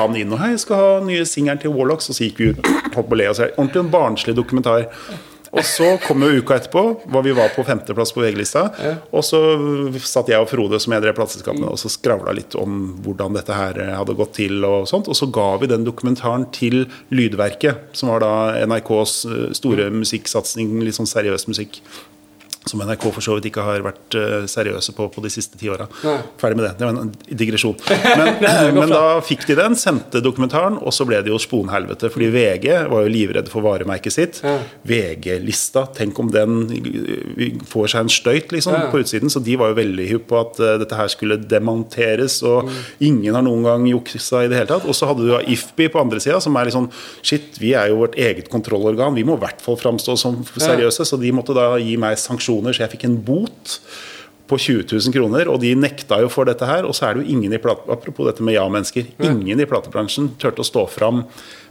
han 0.01 0.19
inn 0.19 0.33
og 0.33 0.41
'Hei, 0.41 0.53
jeg 0.55 0.63
skal 0.65 0.81
ha 0.81 0.93
nye 1.05 1.25
singelen 1.27 1.61
til 1.61 1.75
Warlocks', 1.75 2.11
og 2.11 2.17
så 2.17 2.27
gikk 2.27 2.41
vi 2.41 2.51
ut 2.51 2.71
og 2.97 3.15
le. 3.15 3.29
Og 3.29 3.37
så, 3.37 3.51
ordentlig 3.55 3.85
en 3.85 3.93
barnslig 3.93 4.35
dokumentar. 4.35 4.89
Og 5.51 5.65
så 5.67 5.87
kom 6.05 6.23
jo 6.23 6.39
uka 6.39 6.55
etterpå, 6.55 6.83
hvor 7.11 7.23
vi 7.25 7.33
var 7.35 7.51
på 7.51 7.65
femteplass 7.67 8.13
på 8.15 8.23
VG-lista. 8.23 8.63
Ja. 8.79 8.93
Og 9.11 9.25
så 9.27 9.41
satt 9.99 10.31
jeg 10.31 10.39
og 10.39 10.47
Frode, 10.47 10.79
som 10.79 10.95
jeg 10.95 11.03
drev 11.03 11.17
plateselskapene, 11.17 11.67
og 11.67 11.79
så 11.81 11.91
skravla 11.91 12.31
litt 12.37 12.55
om 12.59 12.77
hvordan 13.03 13.35
dette 13.35 13.57
her 13.57 13.81
hadde 13.97 14.15
gått 14.15 14.37
til. 14.39 14.63
Og 14.67 14.87
sånt, 14.89 15.11
og 15.11 15.17
så 15.17 15.27
ga 15.33 15.49
vi 15.59 15.69
den 15.71 15.83
dokumentaren 15.87 16.47
til 16.55 16.85
Lydverket, 17.11 17.91
som 17.97 18.13
var 18.13 18.23
da 18.23 18.33
NRKs 18.63 19.17
eh, 19.27 19.45
store 19.59 19.89
musikksatsing, 19.91 20.77
litt 20.85 20.99
sånn 20.99 21.09
seriøs 21.09 21.49
musikk 21.51 21.81
som 22.65 22.81
NRK 22.85 23.07
for 23.09 23.25
så 23.25 23.35
vidt 23.37 23.47
ikke 23.49 23.63
har 23.65 23.81
vært 23.81 24.15
uh, 24.17 24.43
seriøse 24.49 24.93
på 24.93 25.07
på 25.11 25.23
de 25.23 25.31
siste 25.33 25.57
ti 25.57 25.69
åra. 25.71 25.87
Ferdig 26.37 26.59
med 26.59 26.67
det. 26.67 26.73
Det 26.77 26.85
var 26.85 26.99
en 26.99 27.13
digresjon. 27.41 27.77
Men, 28.21 28.75
men, 28.75 28.91
da 28.91 29.21
fikk 29.25 29.45
de 29.49 29.55
den, 29.57 29.75
sendte 29.79 30.21
dokumentaren, 30.23 30.75
og 30.77 30.93
så 30.93 31.05
ble 31.07 31.19
det 31.23 31.31
jo 31.31 31.39
sponhelvete. 31.41 32.09
Fordi 32.13 32.27
VG 32.33 32.67
var 32.91 33.05
jo 33.05 33.11
livredde 33.11 33.51
for 33.51 33.63
varemerket 33.65 34.13
sitt. 34.13 34.39
VG-lista, 34.87 35.85
tenk 35.95 36.19
om 36.21 36.29
den 36.33 36.59
får 37.69 37.93
seg 37.93 38.05
en 38.05 38.11
støyt 38.13 38.53
liksom, 38.53 38.77
på 38.91 39.01
utsiden. 39.01 39.31
Så 39.33 39.41
de 39.43 39.55
var 39.59 39.71
jo 39.71 39.79
veldig 39.79 40.07
hypp 40.11 40.27
på 40.29 40.39
at 40.41 40.61
uh, 40.61 40.73
dette 40.81 40.97
her 40.97 41.09
skulle 41.13 41.39
demonteres, 41.41 42.39
og 42.45 42.69
mm. 42.69 42.79
ingen 43.09 43.37
har 43.37 43.45
noen 43.47 43.65
gang 43.67 43.87
juksa 43.89 44.45
i 44.45 44.51
det 44.51 44.61
hele 44.61 44.71
tatt. 44.73 44.87
Og 44.89 44.97
så 44.97 45.09
hadde 45.09 45.25
du 45.25 45.33
IFBI 45.55 45.89
på 45.93 46.03
andre 46.03 46.21
sida, 46.23 46.41
som 46.43 46.57
er 46.57 46.69
litt 46.69 46.77
sånn 46.77 46.91
Shit, 47.25 47.57
vi 47.61 47.73
er 47.77 47.91
jo 47.91 48.01
vårt 48.01 48.17
eget 48.19 48.49
kontrollorgan, 48.51 49.15
vi 49.17 49.25
må 49.27 49.37
i 49.37 49.43
hvert 49.43 49.61
fall 49.63 49.77
framstå 49.79 50.17
som 50.19 50.41
seriøse, 50.51 51.05
så 51.07 51.19
de 51.21 51.31
måtte 51.35 51.55
da 51.57 51.73
gi 51.81 51.97
meg 52.01 52.19
sanksjoner 52.19 52.50
sanksjoner, 52.51 52.75
så 52.75 52.85
jeg 52.85 52.95
fikk 52.95 53.07
en 53.07 53.21
bot 53.23 53.79
på 54.51 54.57
20 54.59 54.83
000 54.91 55.13
kroner, 55.15 55.47
og 55.47 55.61
de 55.61 55.71
nekta 55.75 56.19
jo 56.21 56.29
for 56.29 56.45
dette 56.45 56.65
her. 56.67 56.83
Og 56.83 56.93
så 56.93 57.07
er 57.07 57.15
det 57.15 57.23
jo 57.23 57.37
ingen 57.37 57.53
i 57.53 57.61
plate, 57.61 57.87
Apropos 57.89 58.27
dette 58.27 58.43
med 58.43 58.57
ja-mennesker. 58.57 59.07
Ingen 59.23 59.59
i 59.59 59.65
platebransjen 59.65 60.33
turte 60.37 60.61
å 60.61 60.67
stå 60.67 60.87
fram 60.91 61.23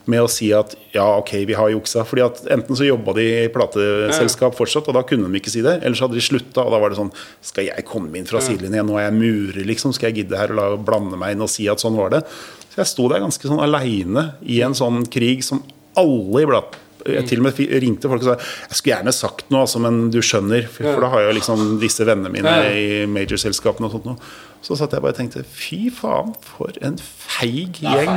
med 0.09 0.23
å 0.25 0.31
si 0.33 0.49
at 0.57 0.73
ja, 0.95 1.05
ok, 1.21 1.45
vi 1.45 1.59
har 1.59 1.69
juksa. 1.75 2.07
Fordi 2.09 2.25
at 2.25 2.41
enten 2.49 2.79
så 2.79 2.89
jobba 2.89 3.13
de 3.19 3.27
i 3.43 3.51
plateselskap 3.53 4.57
fortsatt, 4.57 4.89
og 4.89 4.97
da 4.97 5.05
kunne 5.05 5.29
de 5.29 5.43
ikke 5.43 5.53
si 5.53 5.61
det. 5.61 5.77
Eller 5.83 5.99
så 5.99 6.07
hadde 6.07 6.17
de 6.17 6.25
slutta, 6.25 6.65
og 6.65 6.73
da 6.73 6.81
var 6.81 6.91
det 6.91 7.01
sånn 7.03 7.13
Skal 7.45 7.69
jeg 7.69 7.85
komme 7.89 8.17
inn 8.17 8.29
fra 8.29 8.41
sidelinjen? 8.41 8.89
Nå 8.89 8.97
er 8.97 9.11
jeg 9.11 9.19
murer, 9.19 9.65
liksom. 9.69 9.93
Skal 9.93 10.09
jeg 10.11 10.23
gidde 10.23 10.41
her 10.41 10.57
og 10.57 10.63
la, 10.63 10.69
blande 10.81 11.21
meg 11.21 11.37
inn 11.37 11.45
og 11.45 11.53
si 11.53 11.69
at 11.69 11.85
sånn 11.85 12.01
var 12.01 12.17
det? 12.17 12.25
Så 12.71 12.81
jeg 12.81 12.95
sto 12.95 13.11
der 13.13 13.21
ganske 13.21 13.51
sånn 13.51 13.61
aleine 13.61 14.31
i 14.41 14.63
en 14.65 14.79
sånn 14.79 15.05
krig 15.13 15.45
som 15.45 15.61
alle 16.01 16.47
i 16.47 16.49
blad 16.49 16.81
jeg 17.07 17.27
til 17.31 17.41
og 17.43 17.49
med 17.49 17.61
ringte 17.85 18.11
folk 18.11 18.23
og 18.25 18.29
sa 18.29 18.37
jeg 18.37 18.77
skulle 18.79 18.95
gjerne 18.97 19.15
sagt 19.17 19.51
noe, 19.51 19.65
altså, 19.67 19.81
men 19.83 20.11
du 20.13 20.21
skjønner. 20.25 20.69
For, 20.69 20.85
for 20.89 21.07
da 21.07 21.11
har 21.15 21.25
jeg 21.25 21.31
jo 21.33 21.37
liksom 21.41 21.65
disse 21.83 22.07
vennene 22.09 22.33
mine 22.35 22.55
i 22.77 22.87
majorselskapene 23.11 23.89
og 23.91 23.97
sånt 23.99 24.09
noe. 24.13 24.31
Så 24.61 24.77
satt 24.77 24.93
jeg 24.93 25.01
bare 25.01 25.17
og 25.17 25.21
tenkte 25.23 25.45
fy 25.49 25.87
faen, 25.95 26.35
for 26.45 26.77
en 26.85 26.99
feig 27.01 27.81
gjeng. 27.81 28.11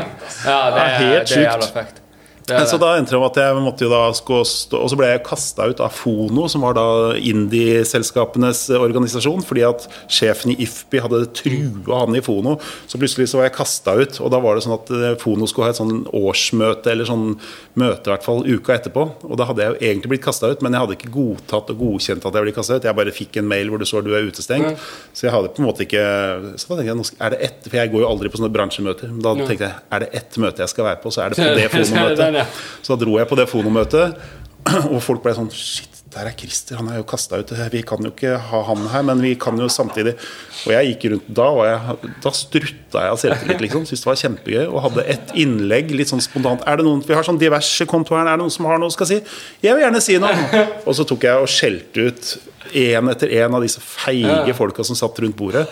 Ja, 0.44 0.62
det 0.76 0.82
Ja, 0.84 0.88
er 0.88 0.98
helt 1.00 1.32
sjukt. 1.32 2.03
Så 2.68 2.78
da 2.82 2.94
endte 2.98 3.14
det 3.14 3.20
med 3.22 3.30
at 3.30 3.40
jeg 3.40 3.62
måtte 3.64 3.86
jo 3.86 3.92
da 3.92 4.02
stå, 4.14 4.80
Og 4.80 4.90
så 4.92 4.98
ble 5.00 5.10
jeg 5.14 5.24
kasta 5.26 5.68
ut 5.70 5.80
av 5.84 5.94
Fono, 5.96 6.48
som 6.52 6.66
var 6.66 6.76
da 6.76 6.86
indie-selskapenes 7.16 8.66
organisasjon, 8.76 9.44
fordi 9.48 9.64
at 9.68 9.88
sjefen 10.12 10.52
i 10.54 10.58
IFPI 10.66 11.04
hadde 11.06 11.22
trua 11.38 12.02
han 12.04 12.18
i 12.18 12.24
Fono. 12.26 12.58
Så 12.90 13.00
plutselig 13.02 13.30
så 13.32 13.40
var 13.40 13.48
jeg 13.48 13.56
kasta 13.58 13.96
ut, 14.00 14.20
og 14.20 14.34
da 14.34 14.42
var 14.44 14.58
det 14.58 14.66
sånn 14.66 14.76
at 14.76 14.92
eh, 14.92 15.16
Fono 15.22 15.48
skulle 15.50 15.70
ha 15.70 15.76
et 15.76 15.80
sånn 15.80 16.04
årsmøte, 16.12 16.92
eller 16.92 17.08
sånn 17.08 17.38
møte 17.80 18.10
i 18.10 18.14
hvert 18.14 18.28
fall, 18.28 18.44
uka 18.44 18.76
etterpå. 18.76 19.08
Og 19.30 19.40
da 19.40 19.48
hadde 19.50 19.64
jeg 19.64 19.74
jo 19.74 19.80
egentlig 19.92 20.14
blitt 20.16 20.26
kasta 20.28 20.52
ut, 20.52 20.66
men 20.66 20.76
jeg 20.76 20.86
hadde 20.86 20.98
ikke 21.00 21.14
godtatt 21.14 21.72
og 21.74 21.80
godkjent 21.80 22.28
at 22.28 22.40
jeg 22.40 22.48
ble 22.48 22.56
kasta 22.60 22.78
ut. 22.78 22.90
Jeg 22.90 23.00
bare 23.00 23.16
fikk 23.16 23.40
en 23.42 23.50
mail 23.50 23.72
hvor 23.72 23.82
det 23.82 23.90
står 23.90 24.04
'du 24.04 24.14
er 24.18 24.28
utestengt'. 24.28 24.84
Så 25.14 25.28
jeg 25.28 25.34
hadde 25.34 25.54
på 25.54 25.64
en 25.64 25.70
måte 25.70 25.86
ikke 25.88 26.04
Så 26.58 26.68
da 26.70 26.76
tenkte 26.82 26.94
jeg, 26.94 27.18
er 27.20 27.30
det 27.30 27.40
ett 27.42 27.68
For 27.70 27.78
jeg 27.78 27.92
går 27.92 28.02
jo 28.02 28.08
aldri 28.08 28.30
på 28.30 28.38
sånne 28.40 28.54
bransjemøter. 28.54 29.08
Men 29.14 29.22
da 29.22 29.34
tenkte 29.36 29.68
jeg, 29.70 29.76
er 29.92 30.00
det 30.04 30.10
ett 30.14 30.38
møte 30.38 30.64
jeg 30.64 30.70
skal 30.70 30.86
være 30.86 31.02
på, 31.04 31.12
så 31.14 31.24
er 31.24 31.30
det 31.30 31.38
på 31.38 31.44
det 32.18 32.26
er 32.28 32.33
det. 32.36 32.46
Så 32.82 32.94
da 32.94 33.06
dro 33.06 33.18
jeg 33.20 33.30
på 33.30 33.40
det 33.40 33.50
Fono-møtet, 33.52 34.22
og 34.94 35.00
folk 35.04 35.24
ble 35.24 35.36
sånn 35.36 35.52
Shit, 35.54 35.94
der 36.14 36.28
er 36.30 36.36
Christer, 36.38 36.78
han 36.78 36.90
er 36.92 37.00
jo 37.00 37.06
kasta 37.10 37.40
ut. 37.42 37.52
Vi 37.74 37.82
kan 37.88 38.04
jo 38.06 38.12
ikke 38.12 38.36
ha 38.52 38.60
han 38.68 38.86
her, 38.92 39.06
men 39.08 39.22
vi 39.24 39.34
kan 39.40 39.58
jo 39.58 39.66
samtidig 39.72 40.14
Og 40.14 40.74
jeg 40.76 40.92
gikk 40.92 41.08
rundt 41.14 41.32
da, 41.40 41.48
og 41.50 41.64
jeg, 41.66 42.12
da 42.22 42.34
strutta 42.38 43.06
jeg 43.06 43.16
av 43.16 43.20
selvtillit, 43.22 43.64
liksom. 43.66 43.88
Syntes 43.90 44.04
det 44.04 44.10
var 44.12 44.20
kjempegøy. 44.22 44.64
Og 44.68 44.84
hadde 44.86 45.06
et 45.16 45.34
innlegg 45.42 45.94
litt 45.98 46.14
sånn 46.14 46.22
spontant. 46.24 46.64
Er 46.70 46.80
det 46.80 46.88
noen, 46.88 47.02
Vi 47.08 47.18
har 47.18 47.26
sånn 47.26 47.42
diverse 47.42 47.88
kontoer 47.90 48.22
er 48.22 48.36
det 48.36 48.44
noen 48.44 48.54
som 48.54 48.70
har 48.70 48.82
noe 48.82 48.94
skal 48.94 49.10
si? 49.10 49.20
Jeg 49.64 49.74
vil 49.74 49.86
gjerne 49.88 50.04
si 50.06 50.20
noe! 50.22 50.64
Og 50.88 50.94
så 50.98 51.08
tok 51.10 51.26
jeg 51.26 51.46
og 51.46 51.50
skjelte 51.50 52.10
ut 52.10 52.34
én 52.74 53.10
etter 53.12 53.34
én 53.42 53.54
av 53.54 53.66
disse 53.66 53.82
feige 53.84 54.54
folka 54.58 54.86
som 54.86 54.98
satt 54.98 55.18
rundt 55.22 55.38
bordet. 55.38 55.66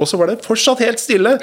Og 0.00 0.08
så 0.08 0.18
var 0.20 0.30
det 0.30 0.42
fortsatt 0.44 0.82
helt 0.84 1.00
stille. 1.02 1.36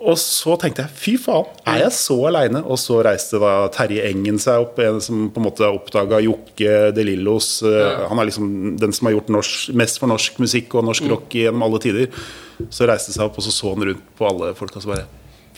Og 0.00 0.16
så 0.16 0.54
tenkte 0.60 0.84
jeg 0.86 0.96
fy 0.96 1.12
faen, 1.20 1.44
er 1.68 1.82
jeg 1.82 1.92
så 1.92 2.16
aleine? 2.30 2.62
Og 2.64 2.78
så 2.80 3.00
reiste 3.04 3.36
da 3.42 3.66
Terje 3.74 4.06
Engen 4.08 4.38
seg 4.40 4.62
opp, 4.64 4.78
en 4.80 5.00
som 5.04 5.26
på 5.32 5.42
en 5.42 5.46
måte 5.50 5.66
oppdaga 5.68 6.22
Jokke 6.24 6.76
de 6.96 7.04
Lillos. 7.04 7.50
Ja. 7.66 8.06
Han 8.08 8.18
er 8.22 8.30
liksom 8.30 8.78
den 8.80 8.94
som 8.96 9.10
har 9.10 9.18
gjort 9.18 9.28
norsk, 9.36 9.74
mest 9.76 10.00
for 10.00 10.08
norsk 10.08 10.40
musikk 10.40 10.74
og 10.80 10.86
norsk 10.88 11.04
rock 11.12 11.36
gjennom 11.36 11.66
alle 11.68 11.82
tider. 11.84 12.08
Så 12.72 12.88
reiste 12.88 13.12
seg 13.12 13.26
opp, 13.28 13.36
og 13.40 13.44
så 13.44 13.52
så 13.52 13.74
han 13.74 13.90
rundt 13.90 14.06
på 14.16 14.28
alle 14.28 14.54
folka 14.58 14.80
så 14.80 14.94
bare 14.94 15.08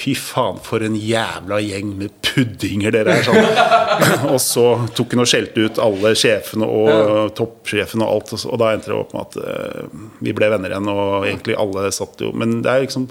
Fy 0.02 0.14
faen, 0.16 0.56
for 0.64 0.82
en 0.82 0.94
jævla 0.96 1.58
gjeng 1.62 1.90
med 2.00 2.14
puddinger 2.24 2.94
dere 2.96 3.12
er. 3.20 3.26
Sånn. 3.26 3.44
og 4.32 4.38
så 4.42 4.64
tok 4.96 5.12
han 5.14 5.22
og 5.22 5.28
skjelte 5.28 5.66
ut 5.68 5.78
alle 5.84 6.14
sjefene 6.18 6.66
og 6.66 7.34
toppsjefene 7.38 8.06
og 8.08 8.14
alt. 8.16 8.32
og 8.32 8.40
så- 8.40 8.50
Og 8.56 8.58
da 8.58 8.70
endte 8.72 8.88
det 8.90 8.96
opp 8.96 9.12
med 9.14 9.20
at 9.28 9.36
eh, 9.44 9.82
vi 10.24 10.32
ble 10.34 10.48
venner 10.50 10.72
igjen, 10.72 10.88
og 10.90 11.28
egentlig 11.28 11.58
alle 11.60 11.92
satt 11.92 12.24
jo 12.24 12.32
Men 12.32 12.62
det 12.64 12.72
er 12.72 12.86
liksom 12.88 13.06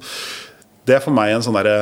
det 0.87 0.97
er 0.97 1.03
for 1.03 1.15
meg 1.15 1.35
en 1.35 1.45
sånn 1.45 1.57
derre 1.57 1.75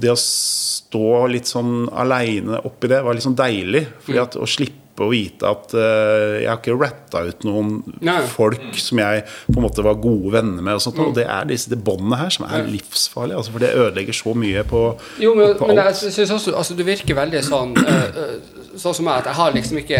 Det 0.00 0.12
å 0.12 0.16
stå 0.20 1.26
litt 1.32 1.50
sånn 1.50 1.88
aleine 1.90 2.60
oppi 2.64 2.90
det, 2.92 3.02
var 3.02 3.16
litt 3.16 3.26
sånn 3.26 3.38
deilig. 3.38 3.86
Fordi 4.06 4.20
at 4.22 4.36
Å 4.38 4.46
slippe 4.48 5.02
å 5.02 5.08
vite 5.10 5.48
at 5.50 5.72
uh, 5.74 6.36
jeg 6.38 6.46
har 6.46 6.60
ikke 6.60 6.76
ratta 6.78 7.24
ut 7.26 7.42
noen 7.42 7.80
Nei. 8.06 8.20
folk 8.30 8.76
som 8.78 9.00
jeg 9.02 9.24
på 9.48 9.56
en 9.56 9.64
måte 9.64 9.82
var 9.82 9.98
gode 9.98 10.30
venner 10.36 10.62
med. 10.62 10.78
Og 10.78 10.84
sånt, 10.84 11.00
og 11.02 11.16
det 11.16 11.24
er 11.26 11.48
disse 11.50 11.72
det 11.72 11.80
båndene 11.82 12.20
her 12.20 12.30
som 12.30 12.46
er 12.46 12.68
livsfarlige. 12.70 13.40
Altså, 13.40 13.56
for 13.56 13.64
det 13.64 13.72
ødelegger 13.74 14.14
så 14.20 14.36
mye 14.38 14.62
på, 14.70 14.84
Jo, 15.18 15.34
men, 15.34 15.56
på 15.58 15.66
men 15.72 15.82
jeg 15.82 15.98
synes 16.04 16.36
også 16.38 16.54
altså, 16.54 16.78
du 16.78 16.84
virker 16.86 17.18
veldig 17.18 17.42
sånn 17.42 17.74
uh, 17.80 18.36
Sånn 18.74 18.94
som 18.94 19.06
meg, 19.06 19.20
at 19.22 19.28
jeg 19.30 19.38
har 19.38 19.52
liksom 19.54 19.76
ikke 19.82 19.98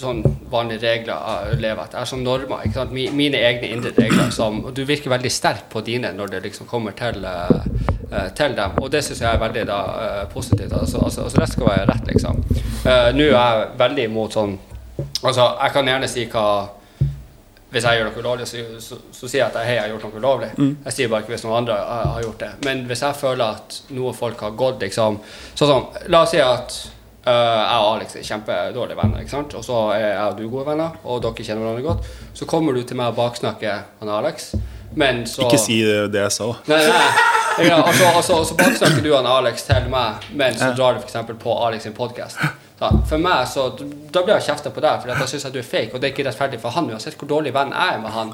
sånn 0.00 0.22
vanlige 0.50 0.82
regler 0.84 1.12
jeg 1.50 1.60
lever 1.62 1.82
etter. 1.84 2.00
Har 2.00 2.08
sånn 2.08 2.24
normer. 2.24 2.64
ikke 2.64 2.80
sant? 2.80 2.94
Mine 2.94 3.42
egne 3.50 3.70
indre 3.74 3.92
regler. 3.96 4.32
Som, 4.34 4.64
og 4.64 4.74
du 4.76 4.82
virker 4.88 5.12
veldig 5.12 5.32
sterk 5.32 5.68
på 5.72 5.84
dine 5.86 6.12
når 6.16 6.34
det 6.34 6.42
liksom 6.48 6.68
kommer 6.70 6.96
til, 6.98 7.24
eh, 7.24 7.68
eh, 8.10 8.28
til 8.36 8.56
dem. 8.56 8.80
Og 8.82 8.90
det 8.90 9.04
syns 9.04 9.22
jeg 9.22 9.30
er 9.30 9.44
veldig 9.44 9.64
da, 9.68 9.78
eh, 10.06 10.24
positivt. 10.32 10.72
Altså, 10.72 11.04
altså, 11.04 11.28
altså 11.28 11.40
det 11.40 11.48
skal 11.52 11.70
være 11.70 11.86
rett, 11.92 12.12
liksom. 12.14 12.44
Nå 13.14 13.24
er 13.28 13.32
jeg 13.36 13.72
veldig 13.78 14.04
imot 14.08 14.32
sånn 14.32 14.58
Altså, 15.00 15.44
jeg 15.62 15.72
kan 15.72 15.88
gjerne 15.88 16.08
si 16.08 16.26
hva 16.28 16.44
hvis 17.70 17.84
jeg 17.86 18.00
gjør 18.00 18.08
noe 18.08 18.22
ulovlig, 18.24 18.46
så, 18.50 18.62
så, 18.82 18.96
så 19.14 19.28
sier 19.28 19.44
jeg 19.44 19.46
at 19.46 19.58
hei, 19.62 19.76
jeg 19.76 19.84
har 19.84 19.92
gjort 19.92 20.06
noe 20.08 20.18
ulovlig. 20.18 20.48
Jeg 20.88 20.94
sier 20.96 21.10
bare 21.12 21.22
ikke 21.22 21.36
hvis 21.36 21.44
noen 21.46 21.58
andre 21.60 21.76
har, 21.78 22.08
har 22.16 22.24
gjort 22.24 22.40
det. 22.42 22.48
Men 22.66 22.82
hvis 22.88 23.02
jeg 23.06 23.18
føler 23.20 23.60
at 23.60 23.76
noe 23.94 24.14
folk 24.16 24.42
har 24.42 24.56
gått 24.58 24.82
liksom 24.82 25.20
Sånn 25.54 25.70
som 25.70 25.86
La 26.10 26.24
oss 26.26 26.34
si 26.34 26.40
at 26.42 26.80
øh, 27.26 27.60
jeg 27.60 27.78
og 27.80 27.88
Alex 27.96 28.16
er 28.16 28.26
kjempedårlige 28.26 28.98
venner, 29.02 29.24
ikke 29.24 29.30
sant? 29.30 29.54
og 29.54 29.64
så 29.64 29.80
er 29.94 30.06
jeg 30.06 30.22
og 30.26 30.38
du 30.38 30.48
gode 30.48 30.66
venner, 30.70 30.96
og 31.04 31.22
dere 31.24 31.46
kjenner 31.46 31.66
hverandre 31.66 31.82
godt. 31.88 32.12
Så 32.34 32.48
kommer 32.50 32.72
du 32.76 32.82
til 32.82 32.96
meg 33.00 33.12
og 33.12 33.18
baksnakker 33.18 33.84
han 34.00 34.14
Alex, 34.20 34.54
men 34.94 35.26
så 35.26 35.46
Ikke 35.46 35.60
si 35.62 35.82
det, 35.86 36.12
det 36.14 36.24
jeg 36.26 36.32
sa. 36.38 36.52
Nei, 36.70 36.80
nei. 36.86 37.10
Ja, 37.60 37.76
altså, 37.82 38.06
altså, 38.14 38.44
så 38.44 38.56
baksnakker 38.56 39.02
du 39.04 39.12
han 39.14 39.26
Alex 39.28 39.66
til 39.68 39.90
meg, 39.92 40.26
men 40.32 40.56
så 40.58 40.72
drar 40.76 40.96
du 40.96 41.04
f.eks. 41.04 41.16
på 41.42 41.56
Alex 41.66 41.82
sin 41.88 41.96
podkast. 41.96 42.40
For 42.80 43.20
meg 43.20 43.44
så 43.48 43.66
Da 44.12 44.22
blir 44.24 44.38
jeg 44.38 44.46
kjefta 44.46 44.70
på 44.72 44.80
deg, 44.80 45.02
for 45.02 45.12
da 45.12 45.26
syns 45.28 45.44
jeg 45.44 45.52
du 45.52 45.58
er 45.60 45.66
fake, 45.66 45.92
og 45.92 46.00
det 46.00 46.08
er 46.08 46.14
ikke 46.14 46.24
rettferdig 46.30 46.60
for 46.62 46.72
han. 46.72 46.88
Uansett 46.88 47.18
hvor 47.20 47.28
dårlig 47.28 47.52
venn 47.52 47.74
jeg 47.76 47.96
er 47.96 48.00
med 48.00 48.14
han, 48.14 48.32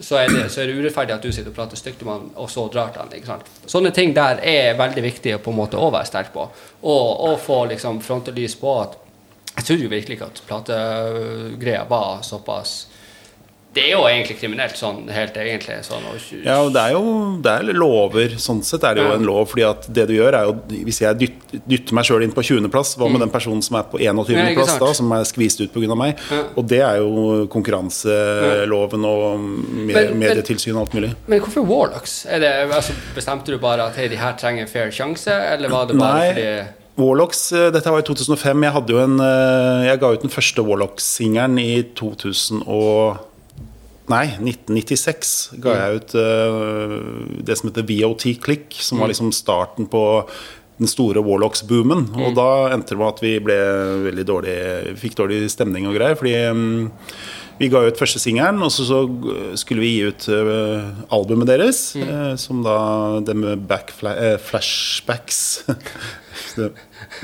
så 0.00 0.16
er, 0.16 0.28
det, 0.32 0.46
så 0.52 0.62
er 0.62 0.70
det 0.70 0.78
urettferdig 0.80 1.14
at 1.14 1.24
du 1.24 1.32
sitter 1.32 1.50
og 1.52 1.56
prater 1.56 1.76
stygt 1.76 2.02
om 2.02 2.10
han, 2.12 2.28
og 2.40 2.48
så 2.50 2.64
drar 2.72 2.94
han. 2.96 3.12
ikke 3.12 3.28
sant? 3.28 3.50
Sånne 3.68 3.92
ting 3.94 4.14
der 4.16 4.40
er 4.40 4.78
veldig 4.78 5.04
viktig 5.04 5.36
å 5.36 5.42
på 5.44 5.52
en 5.52 5.58
måte 5.58 5.76
også 5.76 5.96
være 5.96 6.08
sterk 6.08 6.32
på, 6.34 6.46
og, 6.80 7.08
og 7.28 7.36
få 7.42 7.64
liksom 7.74 8.00
frontelys 8.04 8.56
på 8.60 8.76
at 8.80 8.98
jeg 9.52 9.66
trodde 9.66 9.84
jo 9.84 9.92
virkelig 9.92 10.16
ikke 10.16 10.30
at 10.30 10.42
plategreia 10.48 11.84
var 11.88 12.22
såpass 12.24 12.76
Det 13.72 13.86
er 13.86 13.94
jo 13.94 14.02
egentlig 14.04 14.34
kriminelt, 14.36 14.76
sånn 14.76 15.06
helt 15.08 15.36
egentlig. 15.40 15.78
sånn, 15.86 16.04
Ja, 16.44 16.58
og 16.60 16.74
det 16.74 16.80
er 16.82 16.92
jo 16.92 17.40
det 17.40 17.52
er 17.52 17.72
lover. 17.72 18.34
Sånn 18.36 18.60
sett 18.62 18.84
er 18.84 18.98
det 18.98 19.04
jo 19.06 19.14
en 19.14 19.24
lov. 19.24 19.48
fordi 19.48 19.64
at 19.64 19.86
det 19.88 20.06
du 20.08 20.14
gjør 20.14 20.34
er 20.36 20.44
jo 20.44 20.54
Hvis 20.84 21.00
jeg 21.00 21.18
dytter, 21.18 21.62
dytter 21.66 21.94
meg 21.96 22.04
sjøl 22.04 22.22
inn 22.22 22.34
på 22.36 22.44
20.-plass, 22.44 22.96
hva 23.00 23.08
med 23.10 23.20
den 23.24 23.32
personen 23.32 23.62
som 23.64 23.76
er 23.80 23.88
på 23.88 23.96
Mm. 24.02 24.04
Ja, 24.04 24.12
ikke 24.12 24.34
21.-plass 24.34 24.78
da, 24.78 24.92
som 24.92 25.12
er 25.12 25.24
skvist 25.24 25.60
ut 25.60 25.72
pga. 25.72 25.96
meg? 25.96 26.18
Ja. 26.30 26.42
Og 26.56 26.68
det 26.68 26.80
er 26.80 26.96
jo 26.98 27.46
konkurranseloven 27.48 29.04
og 29.08 29.40
medietilsyn 29.88 30.76
og 30.76 30.86
alt 30.86 30.94
mulig. 30.94 31.14
Men 31.26 31.40
hvorfor 31.40 31.66
Warlocks? 31.66 32.26
Er 32.26 32.40
det, 32.40 32.52
altså, 32.72 32.92
bestemte 33.14 33.52
du 33.52 33.58
bare 33.58 33.88
at 33.88 33.96
hei, 33.96 34.08
de 34.08 34.16
her 34.16 34.36
trenger 34.36 34.62
en 34.62 34.68
fair 34.68 34.90
sjanse, 34.90 35.32
eller 35.32 35.68
var 35.72 35.86
det 35.86 35.98
bare 35.98 36.18
Nei. 36.18 36.28
fordi 36.32 36.46
Warlocks, 37.02 37.52
eh, 37.52 37.70
dette 37.72 37.88
var 37.90 38.02
i 38.02 38.04
2005. 38.04 38.62
Jeg, 38.62 38.72
hadde 38.72 38.92
jo 38.92 38.98
en, 39.00 39.18
eh, 39.20 39.86
jeg 39.88 40.00
ga 40.00 40.12
ut 40.12 40.20
den 40.20 40.30
første 40.30 40.62
Warlocks-singelen 40.66 41.58
i 41.58 41.82
2000 41.96 42.66
og 42.66 43.16
Nei, 44.12 44.26
1996 44.36 45.36
ga 45.62 45.76
jeg 45.78 46.00
ut 46.00 46.16
eh, 46.20 46.96
det 47.48 47.56
som 47.58 47.70
heter 47.70 47.86
VOT 47.88 48.26
Click, 48.42 48.76
som 48.84 49.00
var 49.00 49.12
liksom 49.12 49.32
starten 49.32 49.88
på 49.90 50.02
den 50.82 50.90
store 50.90 51.22
Warlocks-boomen. 51.24 52.08
Og 52.18 52.34
da 52.36 52.48
endte 52.74 52.94
det 52.94 53.00
med 53.00 53.12
at 53.12 53.22
vi 53.22 53.36
ble 53.44 53.58
veldig 54.08 54.26
dårlig 54.28 54.56
fikk 55.00 55.16
dårlig 55.20 55.44
stemning 55.52 55.86
og 55.88 55.96
greier. 55.96 56.18
Fordi 56.18 56.34
um, 56.50 56.90
vi 57.60 57.68
ga 57.70 57.84
ut 57.86 58.00
første 58.00 58.18
singelen, 58.18 58.62
og 58.64 58.72
så, 58.74 58.86
så 58.88 59.02
skulle 59.60 59.84
vi 59.84 59.92
gi 59.94 60.08
ut 60.10 60.26
uh, 60.32 61.04
albumet 61.14 61.52
deres. 61.52 61.84
eh, 62.00 62.34
som 62.40 62.64
da 62.66 62.76
det 63.24 63.36
med 63.38 63.64
backfla 63.70 64.16
uh, 64.18 64.38
flashbacks 64.42 65.62
Det 66.56 66.72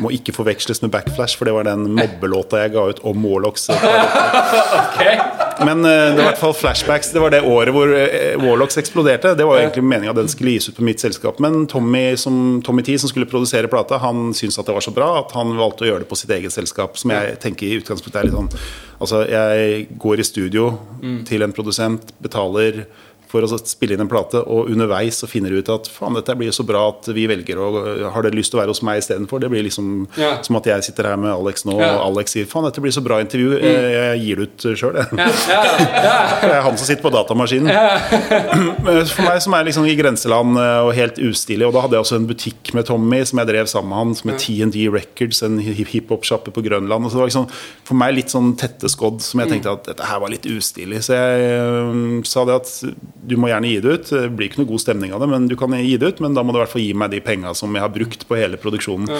må 0.00 0.12
ikke 0.14 0.34
forveksles 0.36 0.82
med 0.84 0.92
Backflash, 0.92 1.36
for 1.38 1.48
det 1.48 1.54
var 1.56 1.66
den 1.68 1.88
mobbelåta 1.96 2.62
jeg 2.62 2.74
ga 2.76 2.86
ut 2.92 3.00
om 3.08 3.24
Warlocks. 3.24 3.68
Men 5.64 5.84
eh, 5.84 5.90
det 5.90 6.16
var 6.16 6.22
i 6.22 6.26
hvert 6.28 6.40
fall 6.40 6.54
flashbacks. 6.54 7.12
Det 7.12 7.22
var 7.22 7.32
det 7.34 7.40
året 7.46 7.74
hvor 7.74 7.92
eh, 7.94 8.34
Warlocks 8.40 8.78
eksploderte. 8.80 9.34
Det 9.38 9.46
var 9.46 9.58
jo 9.58 9.64
egentlig 9.66 9.84
meninga 9.86 10.12
at 10.14 10.20
den 10.20 10.30
skulle 10.30 10.54
gis 10.56 10.68
ut 10.70 10.76
på 10.78 10.86
mitt 10.86 11.02
selskap. 11.02 11.40
Men 11.42 11.66
Tommy, 11.70 12.16
som, 12.20 12.60
Tommy 12.64 12.84
T, 12.86 12.98
som 12.98 13.10
skulle 13.10 13.28
produsere 13.30 13.70
plata, 13.70 14.00
han 14.02 14.32
syntes 14.36 14.60
at 14.60 14.68
det 14.68 14.76
var 14.76 14.84
så 14.84 14.94
bra 14.94 15.10
at 15.22 15.34
han 15.36 15.56
valgte 15.58 15.86
å 15.86 15.90
gjøre 15.90 16.04
det 16.04 16.10
på 16.10 16.18
sitt 16.20 16.32
eget 16.34 16.54
selskap. 16.54 16.98
Som 17.00 17.14
jeg 17.14 17.38
tenker 17.42 17.68
i 17.68 17.80
utgangspunktet 17.82 18.22
er 18.22 18.30
litt 18.30 18.38
sånn 18.38 18.52
Altså, 18.98 19.20
jeg 19.30 19.84
går 20.02 20.18
i 20.18 20.24
studio 20.26 20.72
til 21.28 21.44
en 21.46 21.52
produsent, 21.54 22.08
betaler 22.18 22.80
for 23.28 23.44
å 23.44 23.58
spille 23.60 23.96
inn 23.96 24.02
en 24.04 24.10
plate, 24.10 24.40
og 24.40 24.70
underveis 24.72 25.20
så 25.22 25.28
finner 25.30 25.52
du 25.52 25.60
ut 25.60 25.72
at 25.72 25.88
faen, 25.92 26.16
dette 26.16 26.36
blir 26.38 26.54
så 26.54 26.64
bra 26.66 26.86
at 26.92 27.10
vi 27.14 27.26
velger 27.30 27.60
å 27.60 27.68
Har 28.14 28.24
dere 28.24 28.36
lyst 28.36 28.52
til 28.52 28.58
å 28.58 28.62
være 28.62 28.72
hos 28.72 28.82
meg 28.86 29.02
istedenfor? 29.02 29.40
Det 29.42 29.50
blir 29.52 29.66
liksom 29.66 30.08
Ja. 30.16 30.42
som 30.42 30.56
at 30.56 30.66
jeg 30.66 30.84
sitter 30.84 31.10
her 31.10 31.16
med 31.16 31.30
Alex 31.32 31.64
nå, 31.64 31.78
Ja. 31.78 31.98
og 31.98 32.16
Alex 32.16 32.32
sier 32.32 32.46
faen, 32.46 32.64
dette 32.64 32.80
blir 32.80 32.92
så 32.92 33.04
bra 33.04 33.20
intervju, 33.20 33.58
mm. 33.58 33.62
jeg 33.92 34.20
gir 34.24 34.36
det 34.36 34.48
ut 34.48 34.78
sjøl, 34.78 34.96
jeg. 34.96 35.06
Ja. 35.18 35.28
Det 36.38 36.50
er 36.54 36.62
han 36.62 36.76
som 36.78 36.86
sitter 36.86 37.02
på 37.02 37.12
datamaskinen. 37.12 37.68
For 39.14 39.24
meg 39.26 39.40
som 39.42 39.54
er 39.54 39.66
liksom 39.68 39.86
i 39.88 39.96
grenseland 39.98 40.58
eh, 40.60 40.80
og 40.86 40.94
helt 40.96 41.18
ustilig, 41.22 41.66
og 41.66 41.74
da 41.74 41.84
hadde 41.84 41.98
jeg 41.98 42.06
også 42.06 42.18
en 42.18 42.28
butikk 42.28 42.72
med 42.76 42.88
Tommy 42.88 43.20
som 43.28 43.42
jeg 43.42 43.50
drev 43.50 43.70
sammen 43.70 43.92
med 43.92 43.98
han, 43.98 44.14
som 44.18 44.32
het 44.32 44.42
TND 44.44 44.88
Records, 44.94 45.42
en 45.46 45.58
hiphop-sjappe 45.60 46.54
på 46.54 46.64
Grønland. 46.64 47.04
Og 47.04 47.10
så 47.10 47.18
det 47.18 47.24
var 47.24 47.32
liksom 47.32 47.48
for 47.88 47.98
meg 47.98 48.16
litt 48.16 48.32
sånn 48.32 48.54
tette 48.60 48.90
skodd 48.92 49.22
som 49.24 49.42
jeg 49.42 49.52
tenkte 49.52 49.74
at 49.74 49.88
dette 49.90 50.08
her 50.08 50.22
var 50.22 50.32
litt 50.32 50.46
ustilig. 50.48 51.02
Så 51.06 51.16
jeg 51.18 51.48
eh, 51.52 52.22
sa 52.28 52.46
det 52.48 52.58
at 52.60 52.72
du 53.18 53.34
må 53.40 53.50
gjerne 53.50 53.70
gi 53.70 53.80
det 53.82 53.94
ut. 53.94 54.10
Det 54.10 54.22
blir 54.36 54.48
ikke 54.48 54.60
noe 54.62 54.70
god 54.70 54.82
stemning 54.82 55.12
av 55.14 55.22
det, 55.22 55.28
men 55.32 55.48
du 55.50 55.56
kan 55.58 55.74
gi 55.74 55.96
det 56.00 56.12
ut, 56.14 56.22
men 56.24 56.36
da 56.36 56.44
må 56.46 56.54
du 56.54 56.58
i 56.58 56.62
hvert 56.62 56.72
fall 56.72 56.84
gi 56.84 56.94
meg 56.96 57.12
de 57.12 57.20
penga 57.24 57.52
som 57.56 57.74
jeg 57.74 57.84
har 57.84 57.92
brukt 57.94 58.24
på 58.28 58.38
hele 58.38 58.60
produksjonen. 58.60 59.10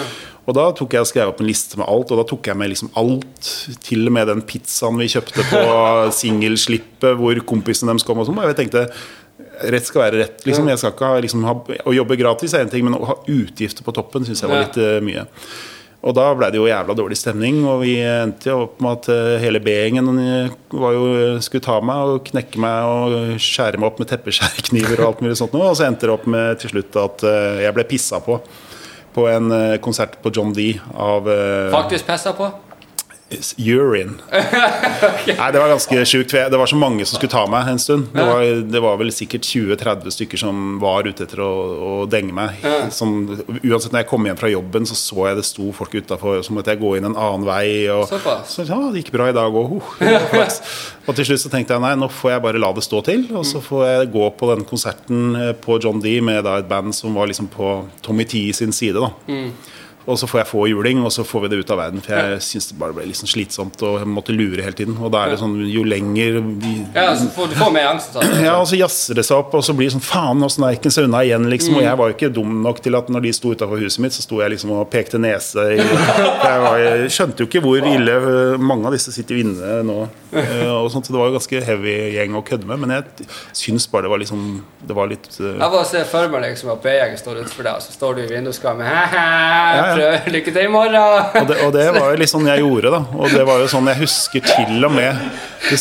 Og 0.47 0.57
da 0.57 0.69
tok 0.77 0.95
jeg 0.95 1.05
og 1.05 1.09
skrev 1.09 1.31
opp 1.33 1.41
en 1.43 1.49
liste 1.49 1.79
med 1.79 1.89
alt, 1.89 2.13
og 2.13 2.21
da 2.21 2.27
tok 2.29 2.51
jeg 2.51 2.59
med 2.59 2.71
liksom 2.71 2.91
alt, 2.99 3.53
til 3.85 4.07
og 4.07 4.15
med 4.15 4.29
den 4.31 4.43
pizzaen 4.47 4.99
vi 5.01 5.09
kjøpte 5.11 5.45
på 5.51 5.63
singelslippet 6.21 7.19
hvor 7.19 7.41
kompisen 7.49 7.91
deres 7.91 8.07
kom 8.07 8.21
og 8.21 8.29
sånn. 8.29 8.39
Og 8.41 8.53
jeg 8.53 8.61
tenkte 8.63 8.87
Rett 9.59 9.87
skal 9.87 10.05
være 10.05 10.19
rett. 10.21 10.43
Liksom. 10.47 10.67
Jeg 10.71 10.79
skal 10.79 10.93
ikke 10.93 11.07
ha, 11.07 11.19
liksom, 11.23 11.41
ha, 11.43 11.53
å 11.87 11.91
jobbe 11.91 12.15
gratis 12.19 12.53
er 12.55 12.63
en 12.63 12.71
ting, 12.71 12.85
men 12.87 12.95
å 12.95 13.07
ha 13.09 13.15
utgifter 13.27 13.83
på 13.83 13.91
toppen 13.95 14.23
syns 14.23 14.39
jeg 14.43 14.51
var 14.51 14.63
litt 14.63 14.77
uh, 14.79 14.99
mye. 15.03 15.25
Og 15.99 16.15
da 16.15 16.29
ble 16.31 16.47
det 16.47 16.59
jo 16.61 16.69
jævla 16.69 16.95
dårlig 16.95 17.17
stemning, 17.19 17.57
og 17.67 17.81
vi 17.83 17.97
endte 17.99 18.47
jo 18.47 18.61
opp 18.69 18.77
med 18.79 19.01
at 19.01 19.09
eh, 19.11 19.33
hele 19.43 19.59
B-gjengen 19.63 20.21
eh, 20.23 20.53
jo, 20.71 21.09
skulle 21.43 21.65
ta 21.65 21.75
meg 21.83 22.13
og 22.13 22.29
knekke 22.29 22.61
meg 22.63 22.87
og 22.87 23.41
skjære 23.43 23.81
meg 23.81 23.89
opp 23.89 23.99
med 23.99 24.07
teppeskjærekniver 24.13 25.01
og 25.01 25.09
alt 25.09 25.25
mulig 25.25 25.35
sånt 25.41 25.57
noe. 25.57 25.73
Og 25.73 25.75
så 25.75 25.89
endte 25.89 26.07
det 26.07 26.15
opp 26.15 26.23
med 26.31 26.61
til 26.63 26.71
slutt 26.71 26.95
at 27.03 27.27
eh, 27.27 27.65
jeg 27.65 27.75
ble 27.75 27.87
pissa 27.91 28.23
på 28.23 28.39
på 29.13 29.25
en 29.27 29.51
eh, 29.51 29.77
konsert 29.83 30.19
på 30.23 30.31
John 30.35 30.53
D 30.53 30.71
av 30.93 31.29
eh, 31.29 31.71
Faktisk 31.73 32.07
pissa 32.07 32.33
på? 32.37 32.47
Urine. 33.57 34.17
Nei, 34.31 35.49
det 35.53 35.59
var 35.61 35.69
ganske 35.69 36.05
sjukt. 36.05 36.31
Det 36.31 36.57
var 36.57 36.69
så 36.69 36.77
mange 36.79 37.05
som 37.05 37.19
skulle 37.19 37.31
ta 37.31 37.43
meg 37.49 37.67
en 37.69 37.81
stund. 37.81 38.07
Det 38.13 38.25
var, 38.25 38.43
det 38.73 38.81
var 38.81 38.97
vel 38.99 39.11
sikkert 39.13 39.45
20-30 39.45 40.15
stykker 40.15 40.41
som 40.41 40.79
var 40.81 41.05
ute 41.05 41.27
etter 41.27 41.43
å, 41.45 41.49
å 41.49 41.91
denge 42.09 42.33
meg. 42.35 42.65
Som, 42.95 43.21
uansett 43.61 43.93
når 43.93 44.03
jeg 44.03 44.09
kom 44.09 44.25
hjem 44.25 44.39
fra 44.39 44.49
jobben, 44.51 44.89
så 44.89 44.97
så 44.97 45.27
jeg 45.29 45.39
det 45.39 45.45
sto 45.47 45.69
folk 45.75 45.93
utafor, 45.93 46.41
så 46.45 46.55
måtte 46.55 46.73
jeg 46.73 46.81
gå 46.81 46.95
inn 46.97 47.09
en 47.11 47.17
annen 47.17 47.45
vei. 47.47 47.69
Og, 47.93 48.09
så 48.49 48.65
ja, 48.65 48.79
det 48.89 49.03
gikk 49.03 49.13
bra 49.15 49.29
i 49.29 49.37
dag 49.37 49.59
òg. 49.61 49.77
Uh, 50.01 50.59
og 51.07 51.19
til 51.19 51.29
slutt 51.29 51.45
så 51.45 51.53
tenkte 51.53 51.77
jeg 51.77 51.85
nei, 51.85 51.95
nå 51.99 52.09
får 52.13 52.35
jeg 52.35 52.45
bare 52.49 52.61
la 52.61 52.73
det 52.75 52.85
stå 52.87 53.03
til. 53.05 53.27
Og 53.37 53.45
så 53.47 53.61
får 53.63 53.85
jeg 53.87 54.13
gå 54.15 54.29
på 54.39 54.53
den 54.53 54.65
konserten 54.69 55.35
eh, 55.37 55.53
på 55.57 55.77
John 55.83 56.01
D 56.01 56.17
med 56.25 56.41
da 56.47 56.59
et 56.59 56.69
band 56.69 56.97
som 56.97 57.13
var 57.17 57.29
liksom 57.29 57.51
på 57.53 57.75
Tommy 58.05 58.25
T 58.29 58.49
sin 58.57 58.73
side. 58.75 58.97
da 58.97 59.13
og 60.09 60.19
så 60.19 60.27
får 60.29 60.41
jeg 60.41 60.49
få 60.49 60.65
juling, 60.71 61.03
og 61.05 61.11
så 61.13 61.23
får 61.27 61.45
vi 61.45 61.51
det 61.53 61.61
ut 61.63 61.73
av 61.73 61.79
verden. 61.83 62.03
For 62.05 62.17
jeg 62.17 62.41
syns 62.45 62.69
det 62.71 62.77
bare 62.81 62.95
ble 62.97 63.07
sånn 63.17 63.29
slitsomt 63.29 63.81
og 63.85 63.99
jeg 64.01 64.09
måtte 64.09 64.33
lure 64.35 64.63
hele 64.65 64.77
tiden. 64.77 64.97
Og 64.99 65.11
da 65.13 65.25
er 65.25 65.33
det 65.33 65.39
sånn 65.41 65.55
jo 65.69 65.83
lenger 65.87 66.39
vi, 66.61 66.73
Ja, 66.95 67.11
så 67.17 67.29
får, 67.35 67.51
du 67.53 67.57
får 67.59 67.73
mer 67.75 67.91
angst. 67.93 68.15
Altså. 68.15 68.41
ja, 68.45 68.55
og 68.59 68.67
så 68.69 68.79
jazzer 68.79 69.19
det 69.19 69.25
seg 69.27 69.41
opp, 69.41 69.53
og 69.59 69.65
så 69.65 69.75
blir 69.77 69.89
det 69.89 69.95
sånn 69.97 70.05
Faen, 70.09 70.41
åssen 70.45 70.65
er 70.65 70.77
ikke 70.77 70.91
unna 71.03 71.21
igjen, 71.27 71.45
liksom. 71.51 71.77
Og 71.79 71.85
jeg 71.85 71.99
var 72.01 72.09
jo 72.11 72.17
ikke 72.17 72.31
dum 72.33 72.59
nok 72.65 72.81
til 72.85 72.97
at 72.97 73.09
når 73.13 73.25
de 73.27 73.33
sto 73.35 73.53
utafor 73.53 73.81
huset 73.83 74.03
mitt, 74.03 74.15
så 74.15 74.25
sto 74.25 74.41
jeg 74.41 74.53
liksom 74.55 74.73
og 74.75 74.87
pekte 74.91 75.21
nese 75.21 75.65
i 75.75 75.77
Jeg, 75.79 76.61
var, 76.63 76.77
jeg 76.81 77.11
skjønte 77.13 77.43
jo 77.43 77.49
ikke 77.49 77.61
hvor 77.63 77.85
ille 77.85 78.15
øh, 78.15 78.55
mange 78.61 78.89
av 78.89 78.95
disse 78.95 79.13
sitter 79.13 79.39
inne 79.43 79.79
nå. 79.85 79.97
øh, 80.33 80.71
Og 80.79 80.89
sånt, 80.93 81.07
så 81.07 81.13
det 81.13 81.19
var 81.19 81.29
jo 81.29 81.37
ganske 81.37 81.61
heavy 81.65 81.95
gjeng 82.15 82.37
å 82.39 82.43
kødde 82.45 82.69
med, 82.69 82.81
men 82.83 82.95
jeg 82.97 83.27
syns 83.57 83.87
bare 83.91 84.07
det 84.07 84.13
var 84.13 84.21
liksom 84.23 84.43
Det 84.89 84.97
var 84.97 85.09
litt 85.11 85.27
uh... 85.39 85.45
Jeg 85.51 85.73
bare 85.75 85.85
ser 85.89 86.07
for 86.09 86.31
meg 86.33 86.45
liksom 86.47 86.71
at 86.73 86.81
B-gjengen 86.83 87.19
står 87.21 87.41
utenfor 87.43 87.67
deg, 87.67 87.79
og 87.79 87.85
så 87.85 87.95
står 87.95 88.17
du 88.17 88.23
i 88.23 88.29
vinduskarmen 88.31 88.87
He-he, 88.89 89.23
ja. 89.77 89.85
Prøv, 89.99 90.29
lykke 90.33 90.53
til 90.55 90.65
i 90.65 90.71
morgen! 90.71 90.95
Og 91.41 91.47
det, 91.49 91.57
og 91.65 91.73
det 91.75 91.85
var 91.95 92.09
jo 92.13 92.19
litt 92.21 92.31
sånn 92.31 92.47
jeg 92.49 92.63
gjorde, 92.63 92.91
da. 92.95 93.01
Og 93.19 93.33
det 93.35 93.45
var 93.47 93.61
jo 93.61 93.69
sånn 93.71 93.89
jeg 93.91 93.99
husker 94.05 94.45
til 94.47 94.85
og 94.87 94.93
med 94.95 95.29
Det 95.69 95.77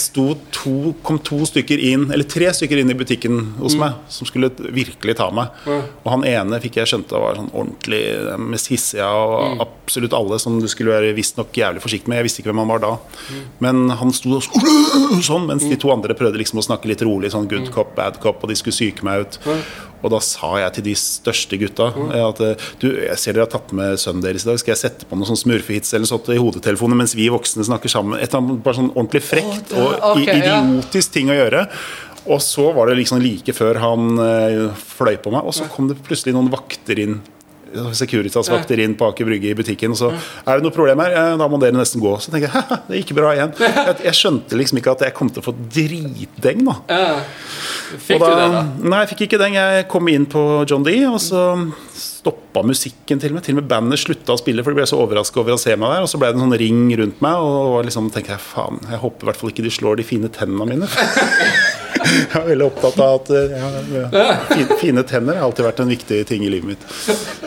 to, 0.53 0.93
kom 1.07 1.21
to 1.25 1.39
stykker 1.47 1.81
inn, 1.93 2.09
eller 2.13 2.27
tre 2.29 2.49
stykker 2.53 2.81
inn 2.83 2.91
i 2.91 2.97
butikken 2.99 3.37
hos 3.61 3.77
meg, 3.79 3.95
som 4.13 4.27
skulle 4.29 4.51
virkelig 4.75 5.15
ta 5.21 5.29
meg. 5.33 5.55
Og 5.71 6.09
han 6.13 6.25
ene 6.29 6.59
fikk 6.61 6.81
jeg 6.81 6.91
skjønte 6.91 7.21
var 7.23 7.39
sånn 7.39 7.51
ordentlig 7.55 8.01
mest 8.43 8.69
hissige 8.73 9.07
av 9.07 9.63
absolutt 9.65 10.17
alle, 10.19 10.41
som 10.43 10.59
du 10.61 10.67
skulle 10.69 10.93
være 10.97 11.15
visstnok 11.17 11.55
jævlig 11.57 11.81
forsiktig 11.85 12.11
med. 12.11 12.19
Jeg 12.21 12.27
visste 12.29 12.43
ikke 12.43 12.51
hvem 12.53 12.65
han 12.65 12.73
var 12.75 12.83
da. 12.85 12.93
Men 13.65 13.85
han 14.03 14.13
sto 14.13 14.35
og 14.37 14.45
så- 14.45 14.65
sånn, 15.31 15.47
mens 15.49 15.65
de 15.71 15.79
to 15.81 15.93
andre 15.95 16.17
prøvde 16.19 16.43
liksom 16.43 16.59
å 16.61 16.67
snakke 16.67 16.91
litt 16.91 17.07
rolig, 17.07 17.31
sånn 17.33 17.49
good 17.49 17.71
cop, 17.73 17.95
bad 17.97 18.19
cop, 18.21 18.43
og 18.43 18.51
de 18.51 18.59
skulle 18.59 18.77
psyke 18.77 19.07
meg 19.07 19.25
ut. 19.25 19.39
Og 20.03 20.11
da 20.15 20.21
sa 20.23 20.53
jeg 20.63 20.73
til 20.79 20.85
de 20.89 20.95
største 20.95 21.59
gutta 21.59 21.89
at 22.29 22.41
eh, 22.45 22.67
du, 22.81 22.89
jeg 23.03 23.19
ser 23.19 23.33
dere 23.35 23.47
har 23.49 23.53
tatt 23.53 23.73
med 23.75 23.99
sønnen 23.99 24.23
deres 24.23 24.45
i 24.47 24.51
dag, 24.53 24.59
skal 24.63 24.73
jeg 24.77 24.83
sette 24.85 25.09
på 25.11 25.17
noen 25.19 25.27
sånn 25.33 25.41
smurfehits 25.45 25.95
eller 25.99 26.07
sånt 26.07 26.29
i 26.31 26.39
hodetelefonen 26.39 27.01
mens 27.03 27.17
vi 27.19 27.27
voksne 27.35 27.67
snakker 27.67 27.91
sammen? 27.91 28.19
Et 28.21 28.29
eller 28.31 28.45
annet 28.45 28.63
bare 28.63 28.79
sånn 28.79 28.93
ordentlig 28.95 29.25
frekt 29.27 29.73
Å, 29.75 29.81
og 29.83 29.97
da- 29.97 30.13
ok, 30.13 30.23
i- 30.23 30.29
ja. 30.45 30.61
idiotisk 30.63 31.13
ting 31.19 31.29
å 31.35 31.39
gjøre. 31.39 31.67
Og 32.29 32.43
så 32.45 32.67
var 32.77 32.91
det 32.91 32.99
liksom 33.01 33.23
like 33.25 33.55
før 33.57 33.79
han 33.81 34.19
eh, 34.21 34.69
fløy 34.99 35.17
på 35.25 35.33
meg, 35.33 35.47
og 35.49 35.55
så 35.57 35.65
kom 35.73 35.89
det 35.89 35.97
plutselig 36.05 36.35
noen 36.37 36.51
vakter 36.53 36.99
inn. 37.01 37.21
Securitas-vakter 37.99 38.81
inn 38.85 38.95
på 38.99 39.09
Aker 39.11 39.29
Brygge 39.29 39.53
i 39.53 39.57
butikken. 39.59 39.95
Og 39.95 40.01
så 40.01 40.11
er 40.13 40.59
det 40.59 40.67
noe 40.67 40.75
problem 40.75 41.03
her, 41.05 41.15
eh, 41.15 41.37
da 41.41 41.49
må 41.51 41.61
dere 41.63 41.77
nesten 41.77 42.03
gå. 42.03 42.15
Så 42.23 42.33
tenker 42.33 42.53
jeg 42.53 42.81
det 42.89 43.03
gikk 43.03 43.15
bra 43.19 43.35
igjen. 43.37 43.55
Jeg, 44.09 44.15
skjønte 44.17 44.57
liksom 44.59 44.79
ikke 44.81 44.93
at 44.95 45.03
jeg 45.07 45.15
kom 45.17 45.29
til 45.33 45.43
å 45.43 45.45
få 45.45 45.53
dritdeng, 45.75 46.63
da. 46.67 46.75
Ja. 46.91 47.19
Fikk 48.05 48.21
Og 48.21 48.25
du 48.25 48.35
det, 48.37 48.47
da? 48.53 48.63
Nei, 48.93 49.01
jeg 49.03 49.11
fikk 49.13 49.23
ikke 49.27 49.41
den. 49.41 49.57
Jeg 49.57 49.87
kom 49.91 50.09
inn 50.13 50.27
på 50.29 50.43
John 50.69 50.85
D, 50.87 50.95
og 51.09 51.19
så 51.23 51.43
stoppa 51.99 52.63
musikken 52.67 53.21
til 53.21 53.33
og 53.33 53.39
med. 53.39 53.47
Til 53.47 53.57
og 53.57 53.63
med 53.63 53.71
bandet 53.71 54.03
slutta 54.03 54.35
å 54.35 54.41
spille, 54.41 54.65
for 54.65 54.75
de 54.75 54.81
ble 54.81 54.89
så 54.89 55.01
overraska 55.01 55.41
over 55.43 55.57
å 55.57 55.61
se 55.61 55.75
meg 55.77 55.95
der. 55.95 56.05
Og 56.07 56.11
så 56.13 56.21
ble 56.21 56.33
det 56.33 56.39
en 56.41 56.47
sånn 56.47 56.59
ring 56.61 56.85
rundt 57.01 57.23
meg, 57.25 57.49
og 57.49 57.81
liksom, 57.89 58.11
tenker 58.15 58.37
jeg 58.37 58.45
faen, 58.45 58.81
jeg 58.89 59.03
håper 59.05 59.27
i 59.27 59.31
hvert 59.31 59.43
fall 59.43 59.55
ikke 59.55 59.67
de 59.67 59.75
slår 59.79 60.01
de 60.01 60.09
fine 60.09 60.33
tennene 60.35 60.69
mine. 60.73 60.91
Jeg 62.33 62.41
er 62.41 62.47
veldig 62.51 62.67
opptatt 62.69 63.01
av 63.03 63.17
at 63.19 63.31
eh, 63.35 63.55
ja, 64.13 64.29
fine, 64.81 65.05
tenner 65.09 65.39
har 65.39 65.49
alltid 65.49 65.67
vært 65.67 65.83
en 65.85 65.93
viktig 65.93 66.21
ting 66.29 66.45
i 66.47 66.53
livet 66.53 66.75
mitt. 66.75 66.87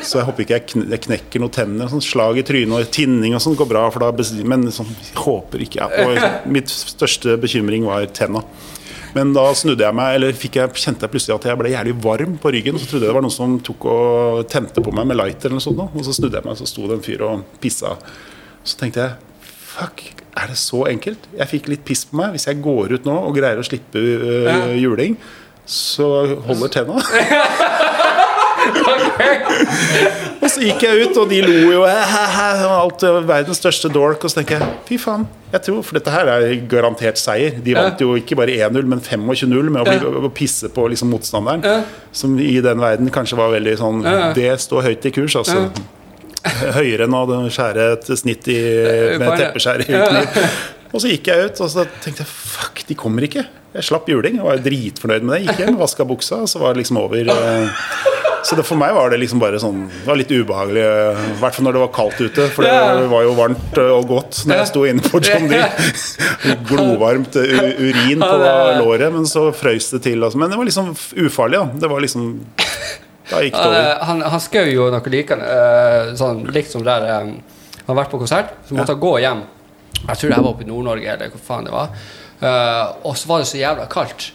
Så 0.01 0.19
jeg 0.19 0.27
håper 0.27 0.45
ikke 0.45 0.59
jeg, 0.59 1.01
knekker 1.05 1.43
noen 1.43 1.53
tenner. 1.55 1.91
Sånn 1.91 2.03
slag 2.03 2.41
i 2.41 2.45
trynet 2.47 2.75
og 2.77 2.91
tinning 2.93 3.35
og 3.37 3.43
sånn 3.43 3.57
går 3.59 3.69
bra, 3.69 3.85
for 3.93 4.03
da 4.03 4.11
men 4.47 4.67
sånn, 4.73 4.91
håper 5.21 5.65
ikke. 5.65 5.81
Ja. 5.81 6.05
Og 6.05 6.51
mitt 6.51 6.71
største 6.71 7.37
bekymring 7.41 7.87
var 7.87 8.07
tenna. 8.15 8.43
Men 9.15 9.33
da 9.35 9.43
snudde 9.57 9.83
jeg 9.83 9.95
meg, 9.97 10.15
eller 10.15 10.31
jeg, 10.31 10.71
kjente 10.79 11.05
jeg 11.05 11.11
plutselig 11.11 11.35
at 11.35 11.49
jeg 11.49 11.59
ble 11.59 11.73
jævlig 11.73 11.95
varm 12.03 12.37
på 12.39 12.53
ryggen. 12.55 12.79
Så 12.79 12.87
trodde 12.87 13.07
jeg 13.07 13.11
det 13.11 13.17
var 13.17 13.25
noen 13.25 13.35
som 13.35 13.57
tok 13.65 13.87
og 13.91 14.45
tente 14.51 14.83
på 14.83 14.93
meg 14.95 15.09
med 15.09 15.19
lighter, 15.19 15.49
eller 15.49 15.59
noe 15.59 15.65
sånt. 15.65 15.83
Og 15.91 16.07
så 16.07 16.15
snudde 16.15 16.39
jeg 16.39 16.47
meg, 16.47 16.59
så 16.59 16.69
sto 16.69 16.87
det 16.87 16.97
en 16.97 17.05
fyr 17.05 17.25
og 17.27 17.59
pissa. 17.63 17.97
Så 18.63 18.79
tenkte 18.79 19.03
jeg 19.03 19.47
fuck, 19.73 20.20
er 20.37 20.47
det 20.51 20.57
så 20.59 20.85
enkelt? 20.87 21.27
Jeg 21.37 21.47
fikk 21.51 21.67
litt 21.71 21.83
piss 21.87 22.05
på 22.07 22.15
meg. 22.19 22.35
Hvis 22.35 22.47
jeg 22.47 22.61
går 22.63 22.95
ut 22.97 23.07
nå 23.07 23.15
og 23.27 23.35
greier 23.35 23.59
å 23.59 23.65
slippe 23.67 23.99
øh, 23.99 24.47
Ja. 24.47 24.59
juling, 24.79 25.17
så 25.67 26.07
holder 26.47 26.71
tenna. 26.73 27.01
og 30.41 30.47
så 30.49 30.63
gikk 30.63 30.83
jeg 30.85 31.05
ut, 31.05 31.17
og 31.21 31.29
de 31.31 31.39
lo 31.43 31.55
jo 31.73 31.83
alt 31.87 33.03
øh, 33.07 33.19
verdens 33.27 33.59
største 33.61 33.91
dork. 33.93 34.23
Og 34.23 34.31
så 34.31 34.39
tenker 34.41 34.59
jeg 34.61 34.65
fy 34.87 34.99
faen, 35.01 35.27
jeg 35.51 35.65
tror, 35.67 35.81
for 35.85 35.99
dette 35.99 36.13
her 36.13 36.31
er 36.31 36.55
garantert 36.71 37.19
seier. 37.21 37.57
De 37.63 37.75
vant 37.77 38.01
jo 38.01 38.15
ikke 38.19 38.37
bare 38.39 38.55
1-0, 38.69 38.87
men 38.87 39.03
25-0 39.03 39.71
med 39.71 39.81
å, 39.83 39.85
bli, 39.87 40.27
å 40.27 40.31
pisse 40.35 40.71
på 40.73 40.87
liksom 40.93 41.11
motstanderen. 41.11 41.83
Som 42.15 42.37
i 42.39 42.59
den 42.63 42.79
verden 42.81 43.11
kanskje 43.13 43.39
var 43.39 43.51
veldig 43.55 43.75
sånn 43.81 44.01
Det 44.37 44.53
står 44.63 44.89
høyt 44.91 45.09
i 45.11 45.13
kurs, 45.15 45.35
altså. 45.43 45.67
Høyere 46.75 47.05
enn 47.07 47.15
å 47.17 47.23
skjære 47.53 47.87
et 47.95 48.11
snitt 48.17 48.47
i, 48.51 48.59
med 49.21 49.27
Bare- 49.27 49.49
teppeskjær. 49.51 49.83
Og 50.91 50.99
så 50.99 51.07
gikk 51.13 51.29
jeg 51.31 51.45
ut 51.51 51.59
og 51.63 51.69
så 51.71 51.85
tenkte 52.03 52.25
jeg, 52.25 52.27
fuck, 52.27 52.81
de 52.89 52.95
kommer 52.99 53.23
ikke. 53.23 53.45
Jeg 53.77 53.85
slapp 53.87 54.09
juling. 54.11 54.35
Jeg 54.41 54.43
var 54.43 54.59
dritfornøyd 54.65 55.23
med 55.23 55.37
det. 55.37 55.43
Gikk 55.45 55.61
hjem, 55.63 55.77
vaska 55.79 56.03
buksa, 56.09 56.41
og 56.43 56.49
så 56.51 56.59
var 56.59 56.73
det 56.75 56.81
liksom 56.83 56.97
over. 56.99 57.29
eh. 57.31 57.85
Så 58.43 58.57
det, 58.57 58.65
for 58.65 58.75
meg 58.75 58.91
var 58.97 59.11
det 59.13 59.19
liksom 59.21 59.37
bare 59.37 59.59
sånn 59.61 59.83
Det 59.91 60.07
var 60.09 60.17
litt 60.17 60.31
ubehagelig. 60.33 60.81
eh, 60.81 61.19
I 61.29 61.35
hvert 61.39 61.53
fall 61.55 61.65
når 61.67 61.75
det 61.77 61.81
var 61.83 61.91
kaldt 61.93 62.21
ute, 62.25 62.47
for 62.55 62.65
det 62.65 63.07
var 63.11 63.23
jo 63.27 63.35
varmt 63.37 63.77
eh, 63.77 63.91
og 63.93 64.07
godt 64.09 64.39
når 64.49 64.57
jeg 64.63 64.69
sto 64.71 64.81
inne 64.89 65.05
på 65.05 65.21
John 65.23 65.45
D. 65.51 65.59
Glovarmt 66.71 67.37
eh, 67.37 67.67
urin 67.85 68.19
på 68.25 68.31
låret, 68.81 69.13
men 69.13 69.29
så 69.29 69.45
frøys 69.55 69.91
det 69.93 70.01
til. 70.09 70.23
Altså. 70.25 70.41
Men 70.41 70.49
det 70.51 70.57
var 70.59 70.67
liksom 70.67 70.89
ufarlig, 71.21 71.61
da. 71.61 71.69
Det 71.85 71.91
var 71.93 72.01
liksom 72.03 72.27
Da 73.31 73.41
gikk 73.43 73.55
det 73.55 73.63
over. 73.65 73.79
eh, 73.79 74.03
han, 74.09 74.21
han 74.33 74.43
skrev 74.43 74.69
jo 74.73 74.89
noe 74.93 75.13
likende, 75.13 75.47
eh, 75.47 76.11
sånn, 76.19 76.43
likt 76.51 76.71
som 76.73 76.83
der 76.85 77.07
um, 77.23 77.33
Han 77.81 77.95
har 77.95 78.03
vært 78.03 78.11
på 78.13 78.19
konsert, 78.21 78.51
så 78.67 78.75
måtte 78.77 78.93
han 78.93 79.01
gå 79.01 79.13
hjem. 79.23 79.41
Jeg 80.01 80.17
tror 80.19 80.29
det 80.33 80.37
var 80.41 80.51
oppe 80.51 80.63
i 80.63 80.67
Nord-Norge, 80.69 81.07
eller 81.15 81.31
hvor 81.33 81.41
faen 81.45 81.65
det 81.67 81.73
var. 81.73 81.95
Uh, 82.41 83.07
og 83.09 83.17
så 83.17 83.29
var 83.29 83.41
det 83.41 83.47
så 83.49 83.57
jævla 83.59 83.87
kaldt. 83.91 84.31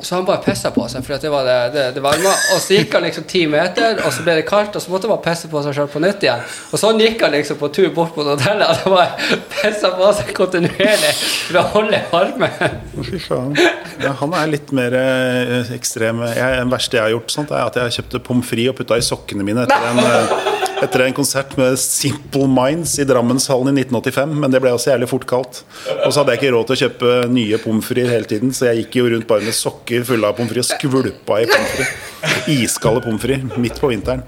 Så 0.00 0.14
han 0.14 0.26
bare 0.28 0.42
pissa 0.44 0.70
på 0.74 0.84
seg, 0.92 1.04
for 1.06 1.16
det 1.20 1.30
var 1.32 1.46
det, 1.46 1.56
det, 1.74 1.84
det 1.96 2.02
varma. 2.04 2.32
Og 2.54 2.60
så 2.60 2.76
gikk 2.76 2.96
han 2.98 3.06
liksom 3.06 3.24
ti 3.30 3.46
meter, 3.50 4.02
og 4.04 4.12
så 4.12 4.24
ble 4.26 4.34
det 4.40 4.44
kaldt, 4.48 4.76
og 4.76 4.82
så 4.84 4.92
måtte 4.92 5.08
han 5.08 5.14
bare 5.14 5.24
pisse 5.24 5.48
på 5.50 5.62
seg 5.64 5.76
sjøl 5.78 5.88
på 5.92 6.02
nytt 6.04 6.26
igjen. 6.26 6.42
Og 6.70 6.82
sånn 6.82 7.00
gikk 7.00 7.24
han 7.24 7.32
liksom 7.32 7.58
på 7.60 7.70
tur 7.74 7.88
bort 7.96 8.18
mot 8.18 8.28
hotellet, 8.28 8.68
og 8.68 8.82
så 8.82 8.92
bare 8.92 9.40
pissa 9.54 9.92
på 9.96 10.10
seg 10.18 10.32
kontinuerlig 10.36 11.12
for 11.16 11.60
å 11.62 11.64
holde 11.76 12.02
varmen. 12.12 12.76
Fy 13.08 13.22
faen. 13.24 13.56
Ja, 14.02 14.12
han 14.20 14.36
er 14.36 14.52
litt 14.52 14.74
mer 14.76 14.94
eh, 15.00 15.72
ekstrem. 15.76 16.20
Jeg, 16.28 16.60
det 16.60 16.68
verste 16.74 16.98
jeg 17.00 17.06
har 17.06 17.14
gjort, 17.16 17.32
sånt, 17.32 17.54
er 17.56 17.64
at 17.64 17.80
jeg 17.80 17.96
kjøpte 18.00 18.22
pommes 18.26 18.46
frites 18.46 18.74
og 18.74 18.78
putta 18.82 19.00
i 19.00 19.04
sokkene 19.04 19.46
mine 19.46 19.64
etter 19.64 19.88
en, 19.88 20.02
eh, 20.04 20.52
etter 20.84 21.06
en 21.06 21.16
konsert 21.16 21.56
med 21.56 21.78
Simple 21.80 22.44
Minds 22.52 22.98
i 23.00 23.08
Drammenshallen 23.08 23.72
i 23.72 23.80
1985. 23.86 24.36
Men 24.44 24.52
det 24.52 24.60
ble 24.60 24.74
også 24.76 24.92
jævlig 24.92 25.08
fort 25.08 25.26
kaldt. 25.30 25.62
Og 26.02 26.10
så 26.10 26.20
hadde 26.20 26.36
jeg 26.36 26.42
ikke 26.42 26.52
råd 26.58 26.68
til 26.68 26.76
å 26.76 26.80
kjøpe 26.84 27.16
nye 27.32 27.62
pommes 27.64 27.88
frites 27.88 28.12
hele 28.12 28.28
tiden, 28.28 28.52
så 28.52 28.68
jeg 28.68 28.84
gikk 28.84 29.00
jo 29.00 29.08
rundt 29.14 29.28
bare 29.30 29.46
med 29.46 29.56
sokker 29.56 29.85
fulle 30.06 30.28
av 30.28 30.36
pommes 30.38 30.52
frites 30.52 30.72
og 30.74 30.80
skvulpa 30.80 31.40
i 31.42 31.48
pommes 31.50 31.74
frites. 31.74 32.46
Iskalde 32.56 33.02
pommes 33.04 33.22
frites 33.22 33.58
midt 33.60 33.80
på 33.82 33.90
vinteren. 33.92 34.24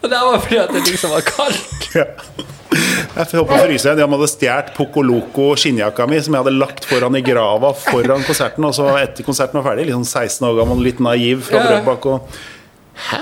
Og 0.00 0.08
det 0.08 0.20
var 0.24 0.40
fordi 0.40 0.58
at 0.62 0.72
det 0.72 0.86
liksom 0.88 1.14
var 1.16 1.26
kaldt. 1.26 1.76
Ja. 2.00 2.04
Jeg 2.70 3.24
holdt 3.34 3.48
på 3.50 3.56
å 3.56 3.64
fryse. 3.64 3.92
De 3.98 4.04
hadde 4.06 4.26
stjålet 4.30 4.68
Poco 4.76 5.02
Loco 5.02 5.48
skinnjakka 5.58 6.04
mi, 6.06 6.20
som 6.22 6.36
jeg 6.36 6.44
hadde 6.44 6.52
lagt 6.54 6.86
foran 6.86 7.16
i 7.18 7.22
grava 7.26 7.72
foran 7.74 8.22
konserten. 8.22 8.62
Og 8.68 8.76
så 8.76 8.86
etter 9.00 9.26
konserten 9.26 9.58
var 9.58 9.72
ferdig, 9.72 9.88
liksom 9.88 10.04
16 10.06 10.46
år 10.46 10.60
gammel, 10.60 10.84
litt 10.86 11.02
naiv 11.02 11.42
fra. 11.48 11.64
Drøbak 11.66 12.06
og 12.12 12.40
Hæ? 13.10 13.20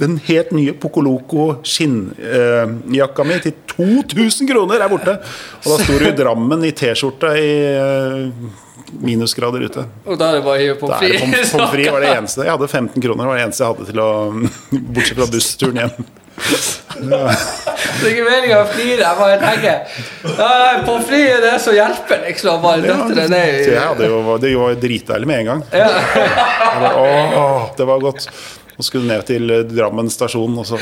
Den 0.00 0.16
helt 0.24 0.52
nye 0.56 0.72
Poco 0.80 1.02
Loco 1.04 1.46
skinnjakka 1.68 3.26
mi 3.28 3.36
til 3.44 3.52
2000 3.74 4.48
kroner 4.48 4.80
er 4.80 4.88
borte! 4.92 5.18
Og 5.60 5.68
da 5.74 5.76
sto 5.82 5.98
du 6.00 6.06
i 6.08 6.14
Drammen 6.16 6.64
i 6.64 6.72
T-skjorte 6.76 7.34
i 7.36 7.50
eh, 7.68 8.54
minusgrader 9.00 9.64
ute. 9.66 9.84
Og 10.06 10.18
da 10.20 10.30
er 10.30 10.38
det 10.38 10.44
bare 10.46 10.58
å 10.58 10.62
hive 10.62 10.78
pommes 10.80 11.00
det 11.02 11.18
frites. 11.20 11.52
pommes 11.54 11.74
frites 11.74 11.92
var 11.94 12.04
det 12.06 12.14
eneste. 12.20 12.46
Jeg 12.46 12.54
hadde 12.56 12.68
15 12.70 13.04
kroner, 13.04 13.28
var 13.30 13.38
det 13.40 13.44
eneste 13.48 13.64
jeg 13.64 13.74
hadde 13.74 13.90
til 13.90 14.02
å 14.04 14.10
Bortsett 14.94 15.20
fra 15.20 15.28
bussturen 15.32 15.80
hjem. 15.84 15.94
Det 17.00 17.18
er 17.20 18.06
ikke 18.10 18.24
meninga 18.26 18.60
å 18.62 18.68
flire. 18.70 19.02
Jeg 19.04 19.18
bare 19.18 19.36
tenker 19.42 19.82
på 20.24 20.86
pommes 20.86 21.08
frites 21.10 21.42
det 21.44 21.50
er 21.52 21.60
så 21.62 21.74
hjelper, 21.76 22.22
liksom. 22.28 22.62
Bare 22.64 22.84
døtte 22.86 23.16
det 23.18 23.26
ned 23.32 23.52
Ja, 23.74 23.90
i 23.92 24.08
jeg 24.08 24.40
det 24.46 24.54
var 24.56 24.80
dritdeilig 24.86 25.28
med 25.30 25.42
en 25.42 25.50
gang. 25.52 25.66
Jeg 25.74 26.80
bare, 26.86 26.94
å, 26.96 27.50
det 27.76 27.88
var 27.92 28.02
godt. 28.04 28.30
Nå 28.76 28.86
skulle 28.86 29.04
du 29.04 29.10
ned 29.12 29.26
til 29.28 29.52
Drammen 29.74 30.08
stasjon, 30.12 30.56
og 30.62 30.64
så 30.70 30.78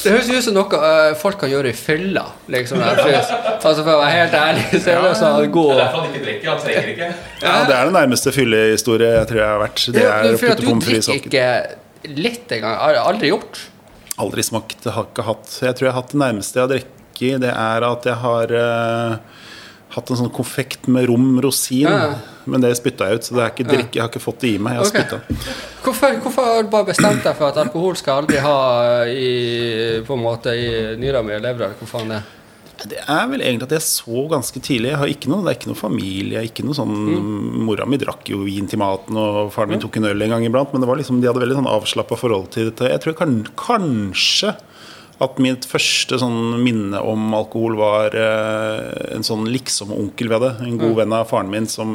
Det 0.00 0.12
høres 0.14 0.28
ut 0.30 0.44
som 0.46 0.54
noe 0.56 0.78
uh, 0.80 1.10
folk 1.18 1.40
kan 1.42 1.50
gjøre 1.52 1.72
i 1.72 1.76
fylla. 1.76 2.22
Liksom, 2.52 2.80
altså, 2.80 3.82
for 3.82 3.92
å 3.92 3.98
være 4.00 4.12
helt 4.14 4.36
ærlig, 4.38 4.64
så 4.72 4.94
er 4.94 5.04
det 5.04 5.10
sånn 5.20 5.50
god 5.52 5.72
Det 5.72 5.74
er 5.74 5.82
derfor 5.82 6.00
han 6.00 6.08
ikke 6.08 6.22
drikker. 6.24 6.48
Han 6.52 6.62
trenger 6.64 6.92
ikke. 6.94 7.10
Ja, 7.44 7.52
det 7.68 7.76
er 7.76 7.90
den 7.90 7.96
nærmeste 7.96 8.32
fyllehistorie 8.36 9.10
jeg 9.18 9.28
tror 9.30 9.42
jeg 9.42 9.50
har 9.50 9.60
vært. 9.64 9.84
Det 9.96 10.04
er 10.04 10.30
ja, 10.30 10.38
For 10.40 10.54
at 10.54 10.62
du 10.62 10.70
drikker 10.86 11.20
ikke 11.20 12.16
litt 12.16 12.56
engang. 12.56 12.78
Har 12.80 12.96
jeg 12.96 13.04
aldri 13.12 13.32
gjort. 13.34 13.60
Aldri 14.20 14.44
smakt, 14.44 14.88
har 14.88 15.08
ikke 15.08 15.24
hatt. 15.28 15.52
Jeg 15.64 15.76
tror 15.76 15.88
jeg 15.88 15.94
har 15.94 16.02
hatt 16.02 16.14
det 16.14 16.20
nærmeste 16.20 16.58
jeg 16.60 16.66
har 16.66 16.72
drukket, 16.74 17.36
det 17.44 17.52
er 17.52 17.84
at 17.84 18.06
jeg 18.08 18.16
har 18.22 18.52
eh, 18.56 19.39
hatt 19.94 20.10
en 20.10 20.20
sånn 20.20 20.32
konfekt 20.34 20.88
med 20.92 21.08
rom 21.10 21.32
rosin. 21.42 21.86
Ja. 21.88 22.18
Men 22.50 22.64
det 22.64 22.72
spytta 22.78 23.10
jeg 23.10 23.20
ut, 23.20 23.26
så 23.26 23.36
det 23.36 23.44
er 23.44 23.52
ikke 23.52 23.68
drikke, 23.68 23.94
jeg 23.96 24.02
har 24.02 24.10
ikke 24.10 24.22
fått 24.22 24.42
det 24.44 24.54
i 24.54 24.58
meg. 24.62 24.76
Jeg 24.76 24.82
har 24.82 24.90
okay. 24.90 25.06
spytta. 25.06 25.54
Hvorfor, 25.84 26.18
hvorfor 26.24 26.50
har 26.50 26.66
du 26.66 26.72
bare 26.72 26.88
bestemt 26.90 27.24
deg 27.26 27.38
for 27.38 27.50
at 27.50 27.62
alkohol 27.62 27.96
skal 27.98 28.22
aldri 28.22 28.42
ha 28.42 28.58
i, 29.06 29.32
på 30.06 30.16
en 30.16 30.24
måte, 30.24 30.54
i 30.56 30.98
nyra 31.00 31.24
mi 31.26 31.36
og 31.36 31.42
levra? 31.44 31.72
Hvor 31.78 31.90
faen 31.90 32.14
det 32.14 32.20
er? 32.20 32.36
Det 32.80 32.96
er 32.96 33.26
vel 33.28 33.42
egentlig 33.44 33.66
at 33.68 33.74
jeg 33.76 33.84
så 33.84 34.22
ganske 34.30 34.60
tidlig. 34.64 34.94
Jeg 34.94 35.00
har 35.02 35.10
ikke 35.12 35.28
noe, 35.28 35.44
det 35.44 35.52
er 35.52 35.58
ikke 35.58 35.68
noe 35.68 35.78
familie. 35.78 36.44
Ikke 36.48 36.64
noe 36.64 36.76
sånn, 36.78 36.94
Mora 37.66 37.84
mi 37.84 37.98
drakk 38.00 38.30
jo 38.32 38.40
vin 38.46 38.70
til 38.70 38.80
maten, 38.80 39.18
og 39.20 39.50
faren 39.52 39.74
min 39.74 39.82
tok 39.82 39.98
en 40.00 40.08
øl 40.08 40.24
en 40.24 40.32
gang 40.32 40.46
iblant. 40.48 40.72
Men 40.72 40.84
det 40.84 40.88
var 40.88 41.00
liksom, 41.00 41.20
de 41.20 41.28
hadde 41.28 41.42
veldig 41.42 41.58
sånn 41.58 41.68
avslappa 41.68 42.16
forhold 42.20 42.48
til 42.54 42.70
dette. 42.70 42.88
Jeg 42.88 43.04
tror 43.04 43.18
kan, 43.20 43.36
kanskje 43.60 44.54
at 45.20 45.40
mitt 45.42 45.66
første 45.68 46.16
sånn 46.20 46.62
minne 46.64 47.00
om 47.04 47.34
alkohol 47.36 47.74
var 47.76 48.14
eh, 48.16 49.16
en 49.16 49.24
sånn 49.26 49.44
liksom-onkel 49.52 50.30
vi 50.30 50.36
hadde. 50.38 50.52
En 50.64 50.78
god 50.80 50.94
venn 51.02 51.16
av 51.16 51.26
faren 51.28 51.50
min 51.52 51.68
som, 51.68 51.90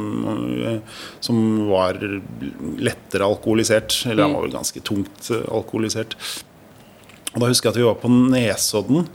eh, 0.62 1.00
som 1.26 1.40
var 1.72 1.98
lettere 2.78 3.26
alkoholisert. 3.26 4.04
Eller 4.06 4.28
han 4.28 4.36
var 4.38 4.46
vel 4.46 4.54
ganske 4.60 4.84
tungt 4.86 5.32
eh, 5.34 5.42
alkoholisert. 5.50 6.14
Og 7.36 7.42
da 7.42 7.50
husker 7.50 7.68
jeg 7.68 7.74
at 7.74 7.82
vi 7.82 7.88
var 7.90 7.98
på 8.00 8.14
Nesodden. 8.14 9.10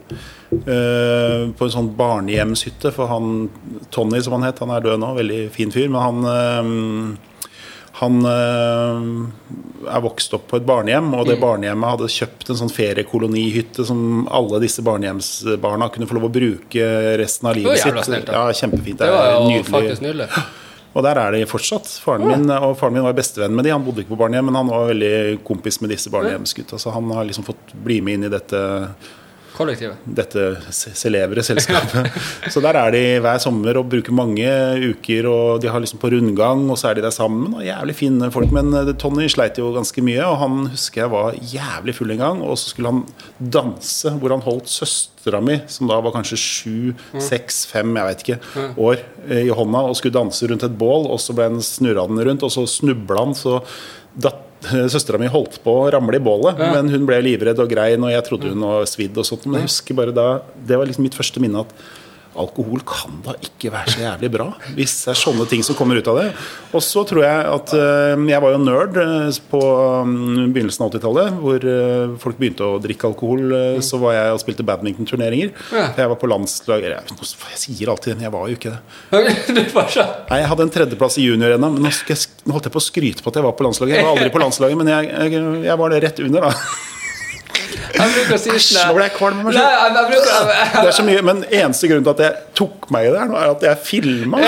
eh, 0.51 1.47
på 1.55 1.67
en 1.69 1.73
sånn 1.73 1.95
barnehjemshytte. 1.97 2.91
For 2.93 3.09
han 3.09 3.49
Tony, 3.95 4.21
som 4.27 4.35
han 4.37 4.49
het, 4.51 4.59
han 4.59 4.75
er 4.75 4.83
død 4.85 5.01
nå, 5.01 5.15
veldig 5.23 5.43
fin 5.55 5.71
fyr. 5.71 5.87
Men 5.87 6.03
han 6.03 6.31
eh, 6.35 7.30
han 8.01 8.25
eh, 8.25 9.91
er 9.93 10.05
vokst 10.05 10.33
opp 10.37 10.47
på 10.49 10.57
et 10.57 10.65
barnehjem, 10.69 11.11
og 11.19 11.27
det 11.29 11.37
barnehjemmet 11.43 11.95
hadde 11.95 12.09
kjøpt 12.15 12.53
en 12.53 12.61
sånn 12.63 12.73
feriekolonihytte 12.73 13.85
som 13.89 14.25
alle 14.33 14.63
disse 14.63 14.85
barnehjemsbarna 14.87 15.91
kunne 15.93 16.09
få 16.09 16.17
lov 16.17 16.31
å 16.31 16.33
bruke 16.33 16.87
resten 17.21 17.51
av 17.51 17.59
livet 17.59 17.83
sitt. 17.83 18.01
snilt. 18.07 18.33
Ja, 18.33 18.47
kjempefint. 18.57 19.03
Det 19.03 19.13
var 19.13 19.37
jo 19.37 19.63
faktisk 19.69 20.07
nydelig. 20.07 20.31
Og 20.91 21.05
der 21.07 21.21
er 21.23 21.37
de 21.37 21.45
fortsatt. 21.47 21.87
Faren 22.03 22.25
min, 22.27 22.49
og 22.51 22.73
faren 22.81 22.97
min 22.97 23.05
var 23.07 23.15
bestevenn 23.15 23.55
med 23.55 23.63
de. 23.63 23.71
Han 23.71 23.85
bodde 23.87 24.03
ikke 24.03 24.17
på 24.17 24.25
barnehjem, 24.25 24.49
men 24.49 24.57
han 24.59 24.71
var 24.73 24.89
veldig 24.89 25.39
kompis 25.47 25.79
med 25.85 25.93
disse 25.95 26.11
barnehjemsgutta. 26.11 26.81
Så 26.83 26.91
han 26.91 27.13
har 27.15 27.29
liksom 27.29 27.47
fått 27.47 27.77
bli 27.85 28.01
med 28.03 28.19
inn 28.19 28.27
i 28.27 28.33
dette, 28.33 28.63
Kollektivet. 29.61 30.01
dette 30.05 30.45
celebre 30.73 31.43
selskapet. 31.45 32.15
Så 32.53 32.63
der 32.65 32.79
er 32.81 32.95
de 32.95 33.03
hver 33.21 33.41
sommer 33.43 33.77
og 33.77 33.91
bruker 33.93 34.15
mange 34.17 34.49
uker, 34.81 35.29
og 35.29 35.61
de 35.61 35.69
har 35.69 35.83
liksom 35.83 36.01
på 36.01 36.11
rundgang, 36.15 36.65
og 36.73 36.79
så 36.81 36.91
er 36.91 36.97
de 36.97 37.05
der 37.05 37.13
sammen. 37.13 37.53
Og 37.59 37.67
jævlig 37.67 37.97
fine 37.99 38.31
folk. 38.33 38.55
Men 38.57 38.73
eh, 38.79 38.95
Tony 39.01 39.29
sleit 39.29 39.61
jo 39.61 39.75
ganske 39.77 40.05
mye, 40.05 40.25
og 40.25 40.39
han 40.41 40.59
husker 40.73 41.05
jeg 41.05 41.13
var 41.13 41.37
jævlig 41.53 41.97
full 41.99 42.17
en 42.17 42.25
gang. 42.25 42.43
Og 42.47 42.57
så 42.57 42.73
skulle 42.73 42.95
han 42.95 43.05
danse, 43.39 44.15
hvor 44.17 44.33
han 44.33 44.45
holdt 44.49 44.73
søstera 44.73 45.43
mi, 45.45 45.61
som 45.69 45.91
da 45.91 46.01
var 46.01 46.17
kanskje 46.17 46.41
sju, 46.41 46.77
seks, 47.21 47.67
fem, 47.71 47.93
jeg 48.01 48.11
vet 48.11 48.25
ikke, 48.27 48.41
år, 48.81 49.05
eh, 49.29 49.45
i 49.45 49.57
hånda, 49.61 49.85
og 49.91 49.99
skulle 50.01 50.17
danse 50.17 50.49
rundt 50.49 50.65
et 50.65 50.79
bål, 50.81 51.11
og 51.13 51.21
så 51.21 51.37
ble 51.37 51.53
han 51.53 51.65
snurra 51.65 52.09
den 52.09 52.25
rundt, 52.31 52.47
og 52.49 52.55
så 52.57 52.65
snubla 52.81 53.27
han, 53.29 53.37
så 53.37 53.61
datt 54.17 54.47
Søstera 54.93 55.21
mi 55.21 55.31
holdt 55.31 55.59
på 55.65 55.73
å 55.83 55.89
ramle 55.95 56.19
i 56.19 56.23
bålet, 56.23 56.59
men 56.61 56.91
hun 56.93 57.07
ble 57.09 57.21
livredd 57.25 57.63
og 57.63 57.71
grein, 57.71 58.03
og 58.05 58.13
jeg 58.13 58.27
trodde 58.27 58.53
hun 58.53 58.67
var 58.67 58.89
svidd 58.91 59.17
og 59.21 59.29
sånt. 59.29 59.47
Men 59.49 59.63
jeg 59.63 59.71
husker 59.71 59.99
bare 59.99 60.15
da 60.15 60.29
Det 60.55 60.77
var 60.79 60.89
liksom 60.89 61.07
mitt 61.07 61.17
første 61.17 61.43
minne 61.43 61.65
at 61.65 61.73
alkohol 62.39 62.83
kan 62.87 63.21
da 63.25 63.35
ikke 63.43 63.73
være 63.75 63.95
så 63.95 64.03
jævlig 64.05 64.31
bra. 64.33 64.47
Hvis 64.77 64.95
det 65.05 65.13
er 65.13 65.19
sånne 65.19 65.47
ting 65.51 65.65
som 65.67 65.77
kommer 65.79 65.99
ut 65.99 66.11
av 66.11 66.21
det. 66.21 66.27
Og 66.77 66.85
så 66.85 67.03
tror 67.09 67.25
jeg 67.25 67.47
at 67.51 67.73
eh, 67.75 68.25
Jeg 68.31 68.43
var 68.45 68.55
jo 68.55 68.61
nerd 68.63 68.99
eh, 69.03 69.39
på 69.51 69.61
mm, 70.07 70.53
begynnelsen 70.55 70.85
av 70.87 70.93
80-tallet, 70.93 71.41
hvor 71.43 71.67
eh, 71.73 72.15
folk 72.23 72.39
begynte 72.39 72.67
å 72.67 72.79
drikke 72.83 73.11
alkohol. 73.11 73.57
Så 73.85 73.99
var 74.03 74.17
jeg 74.17 74.37
og 74.37 74.43
spilte 74.45 74.67
badmintonturneringer. 74.67 75.51
Ja. 75.75 75.89
Jeg 75.99 76.13
var 76.13 76.21
på 76.21 76.31
landslag 76.31 76.87
jeg, 76.87 76.95
jeg 76.95 77.61
sier 77.61 77.91
alltid 77.93 78.15
det, 78.15 78.29
jeg 78.29 78.35
var 78.35 78.47
jo 78.47 78.59
ikke 78.59 78.77
det. 78.77 78.81
Nei, 80.31 80.39
Jeg 80.41 80.53
hadde 80.53 80.67
en 80.67 80.73
tredjeplass 80.77 81.19
i 81.21 81.27
junior-NM, 81.27 81.67
men 81.67 81.83
nå, 81.89 81.93
jeg, 82.09 82.31
nå 82.47 82.57
holdt 82.57 82.71
jeg 82.71 82.77
på 82.77 82.83
å 82.83 82.87
skryte 82.87 83.25
på 83.25 83.33
at 83.33 83.41
jeg 83.41 83.47
var 83.49 83.59
på 83.59 83.67
landslaget. 83.67 83.99
Jeg 83.99 84.07
var 84.07 84.15
aldri 84.15 84.33
på 84.33 84.43
landslaget, 84.43 84.81
men 84.81 84.95
jeg, 84.95 85.11
jeg, 85.11 85.45
jeg 85.67 85.79
var 85.83 85.93
det 85.95 86.03
rett 86.07 86.25
under, 86.25 86.49
da. 86.51 86.99
Jeg 87.95 88.13
bruker 88.15 88.35
å 88.37 88.41
si 88.41 88.53
sånn 88.65 88.91
nå 88.91 88.97
ble 88.97 89.07
jeg 89.09 89.15
kvalm 89.17 89.41
av 89.41 89.49
meg 89.49 89.57
Nei, 89.57 89.63
selv. 89.65 89.81
jeg, 89.81 89.95
jeg 89.97 90.11
bruker 90.11 90.85
Det 90.85 90.91
er 90.91 90.97
så 90.99 91.07
mye, 91.07 91.23
Men 91.31 91.43
eneste 91.49 91.91
grunn 91.91 92.05
til 92.07 92.13
at 92.17 92.23
jeg 92.27 92.45
tok 92.61 92.91
meg 92.95 93.09
i 93.09 93.11
det, 93.15 93.19
her 93.23 93.31
nå, 93.33 93.39
er 93.41 93.51
at 93.55 93.67
jeg 93.67 93.83
filma. 93.89 94.43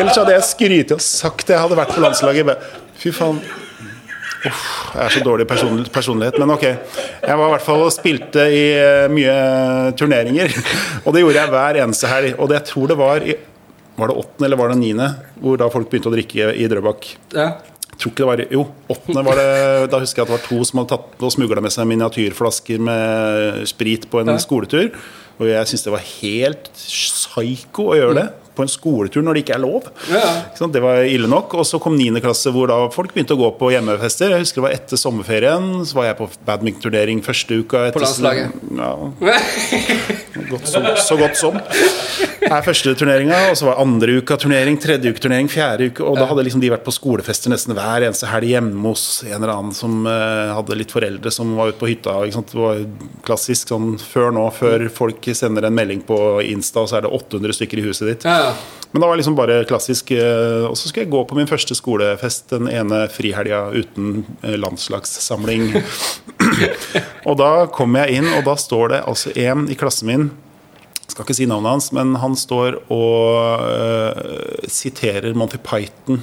Ellers 0.00 0.18
hadde 0.18 0.34
jeg 0.36 0.46
skrytt 0.50 0.96
og 0.96 1.04
sagt 1.04 1.46
det. 1.48 1.54
jeg 1.56 1.62
hadde 1.66 1.78
vært 1.78 1.94
på 1.96 2.02
landslaget. 2.04 2.66
Fy 3.00 3.12
faen. 3.16 3.40
Uff, 4.46 4.64
jeg 4.94 5.02
er 5.02 5.14
så 5.16 5.20
dårlig 5.26 5.46
person, 5.50 5.80
personlighet. 5.92 6.36
Men 6.38 6.52
ok. 6.54 6.64
Jeg 6.66 7.38
var 7.40 7.48
i 7.48 7.52
hvert 7.56 7.64
fall 7.66 7.82
og 7.86 7.92
spilte 7.94 8.44
i 8.52 8.64
eh, 8.78 9.06
mye 9.10 9.36
turneringer. 9.98 10.52
Og 11.06 11.14
det 11.16 11.24
gjorde 11.24 11.40
jeg 11.40 11.52
hver 11.54 11.80
eneste 11.82 12.10
helg. 12.10 12.36
Og 12.38 12.50
det, 12.52 12.60
jeg 12.60 12.68
tror 12.72 12.92
det 12.92 12.98
var 13.00 13.26
i 13.26 13.36
Var 13.96 14.10
det 14.12 14.16
åttende 14.20 14.44
eller 14.50 14.60
var 14.60 14.68
det 14.74 14.76
niende 14.82 15.06
hvor 15.40 15.56
da 15.56 15.70
folk 15.72 15.88
begynte 15.88 16.10
å 16.10 16.14
drikke 16.14 16.50
i 16.52 16.66
Drøbak? 16.68 17.08
ja. 17.34 17.48
Tror 17.96 18.12
ikke 18.12 18.22
det 18.24 18.26
var 18.28 18.42
Jo, 18.52 18.62
åttende 18.92 19.22
var 19.24 19.38
det 19.40 19.90
Da 19.92 20.00
husker 20.02 20.20
jeg 20.22 20.26
at 20.26 20.32
det 20.32 20.36
var 20.36 20.48
to 20.50 20.64
som 20.68 20.80
hadde 20.82 20.90
tatt 20.96 21.22
og 21.24 21.32
smugla 21.32 21.62
med 21.64 21.72
seg 21.72 21.86
miniatyrflasker 21.88 22.82
med 22.84 23.62
sprit 23.70 24.04
på 24.12 24.20
en 24.20 24.34
Ja. 24.34 24.38
skoletur. 24.42 24.90
Og 25.40 25.46
jeg 25.48 25.66
syns 25.68 25.84
det 25.84 25.92
var 25.92 26.04
helt 26.22 26.68
psyko 26.76 27.90
å 27.92 27.96
gjøre 27.96 28.14
det 28.14 28.26
på 28.56 28.62
en 28.64 28.70
skoletur 28.72 29.20
når 29.20 29.34
det 29.36 29.40
ikke 29.44 29.54
er 29.58 29.60
lov. 29.60 29.88
Ja. 30.08 30.22
Det 30.72 30.80
var 30.80 31.02
ille 31.04 31.28
nok. 31.28 31.52
Og 31.60 31.66
så 31.68 31.76
kom 31.80 31.92
9. 31.98 32.20
klasse, 32.24 32.48
hvor 32.54 32.68
da 32.70 32.78
folk 32.88 33.12
begynte 33.12 33.36
å 33.36 33.40
gå 33.42 33.50
på 33.58 33.68
hjemmefester. 33.74 34.32
Jeg 34.32 34.46
husker 34.46 34.62
det 34.62 34.64
var 34.64 34.76
etter 34.78 34.96
sommerferien. 34.96 35.66
Så 35.84 35.92
var 35.98 36.08
jeg 36.08 36.16
på 36.22 36.28
badmintonturnering 36.48 37.20
første 37.26 37.60
uka. 37.60 37.84
Etter, 37.90 38.00
På 38.00 38.06
landslaget? 38.06 38.56
Ja, 38.80 38.92
godt, 40.50 40.68
så, 40.68 40.82
så 41.00 41.16
godt 41.18 41.38
som. 41.38 41.56
er 42.46 42.64
første 42.64 42.92
turneringa, 42.98 43.38
og 43.50 43.56
så 43.58 43.68
var 43.68 43.80
andre 43.82 44.18
uka 44.20 44.36
turnering, 44.40 44.78
tredje 44.80 45.10
uke 45.12 45.22
turnering, 45.22 45.48
fjerde 45.50 45.90
uke. 45.90 46.04
Og 46.04 46.18
da 46.18 46.28
hadde 46.30 46.44
liksom 46.46 46.62
de 46.62 46.70
vært 46.72 46.86
på 46.86 46.94
skolefester 46.94 47.52
nesten 47.52 47.74
hver 47.76 48.06
eneste 48.06 48.30
helg 48.30 48.52
hjemme 48.52 48.84
hos 48.86 49.24
en 49.26 49.36
eller 49.38 49.54
annen 49.54 49.76
som 49.76 50.06
uh, 50.06 50.54
hadde 50.56 50.78
litt 50.78 50.94
foreldre 50.94 51.32
som 51.34 51.56
var 51.58 51.72
ute 51.72 51.80
på 51.80 51.90
hytta. 51.90 52.18
Det 52.26 52.60
var 52.60 52.82
klassisk 53.26 53.72
sånn 53.72 53.96
før 54.02 54.34
nå, 54.36 54.46
før 54.54 54.86
folk 54.92 55.30
sender 55.36 55.66
en 55.68 55.76
melding 55.76 56.04
på 56.06 56.18
Insta, 56.46 56.84
og 56.84 56.90
så 56.90 57.00
er 57.00 57.06
det 57.06 57.14
800 57.16 57.58
stykker 57.60 57.82
i 57.82 57.86
huset 57.88 58.12
ditt. 58.12 58.28
Ja, 58.28 58.50
ja. 58.50 58.82
Men 58.92 59.02
det 59.02 59.08
var 59.10 59.18
liksom 59.18 59.36
bare 59.36 59.64
klassisk. 59.68 60.12
Uh, 60.14 60.70
Og 60.70 60.76
så 60.78 60.88
skulle 60.88 61.04
jeg 61.04 61.12
gå 61.12 61.24
på 61.28 61.36
min 61.36 61.50
første 61.50 61.74
skolefest 61.76 62.50
den 62.54 62.70
ene 62.70 63.06
frihelga 63.12 63.66
uten 63.74 64.24
uh, 64.44 64.54
landslagssamling. 64.56 65.72
og 67.28 67.38
da 67.40 67.50
kom 67.74 67.98
jeg 67.98 68.20
inn, 68.20 68.30
og 68.38 68.46
da 68.46 68.56
står 68.60 68.94
det 68.94 69.02
altså 69.10 69.34
en 69.36 69.66
i 69.72 69.76
klassen 69.78 70.10
min 70.10 70.25
skal 71.12 71.24
ikke 71.26 71.36
si 71.38 71.46
navnet 71.46 71.70
hans, 71.76 71.90
men 71.96 72.16
han 72.22 72.34
står 72.38 72.80
og 72.92 73.66
uh, 73.66 74.64
siterer 74.70 75.36
Monty 75.38 75.58
Python. 75.62 76.22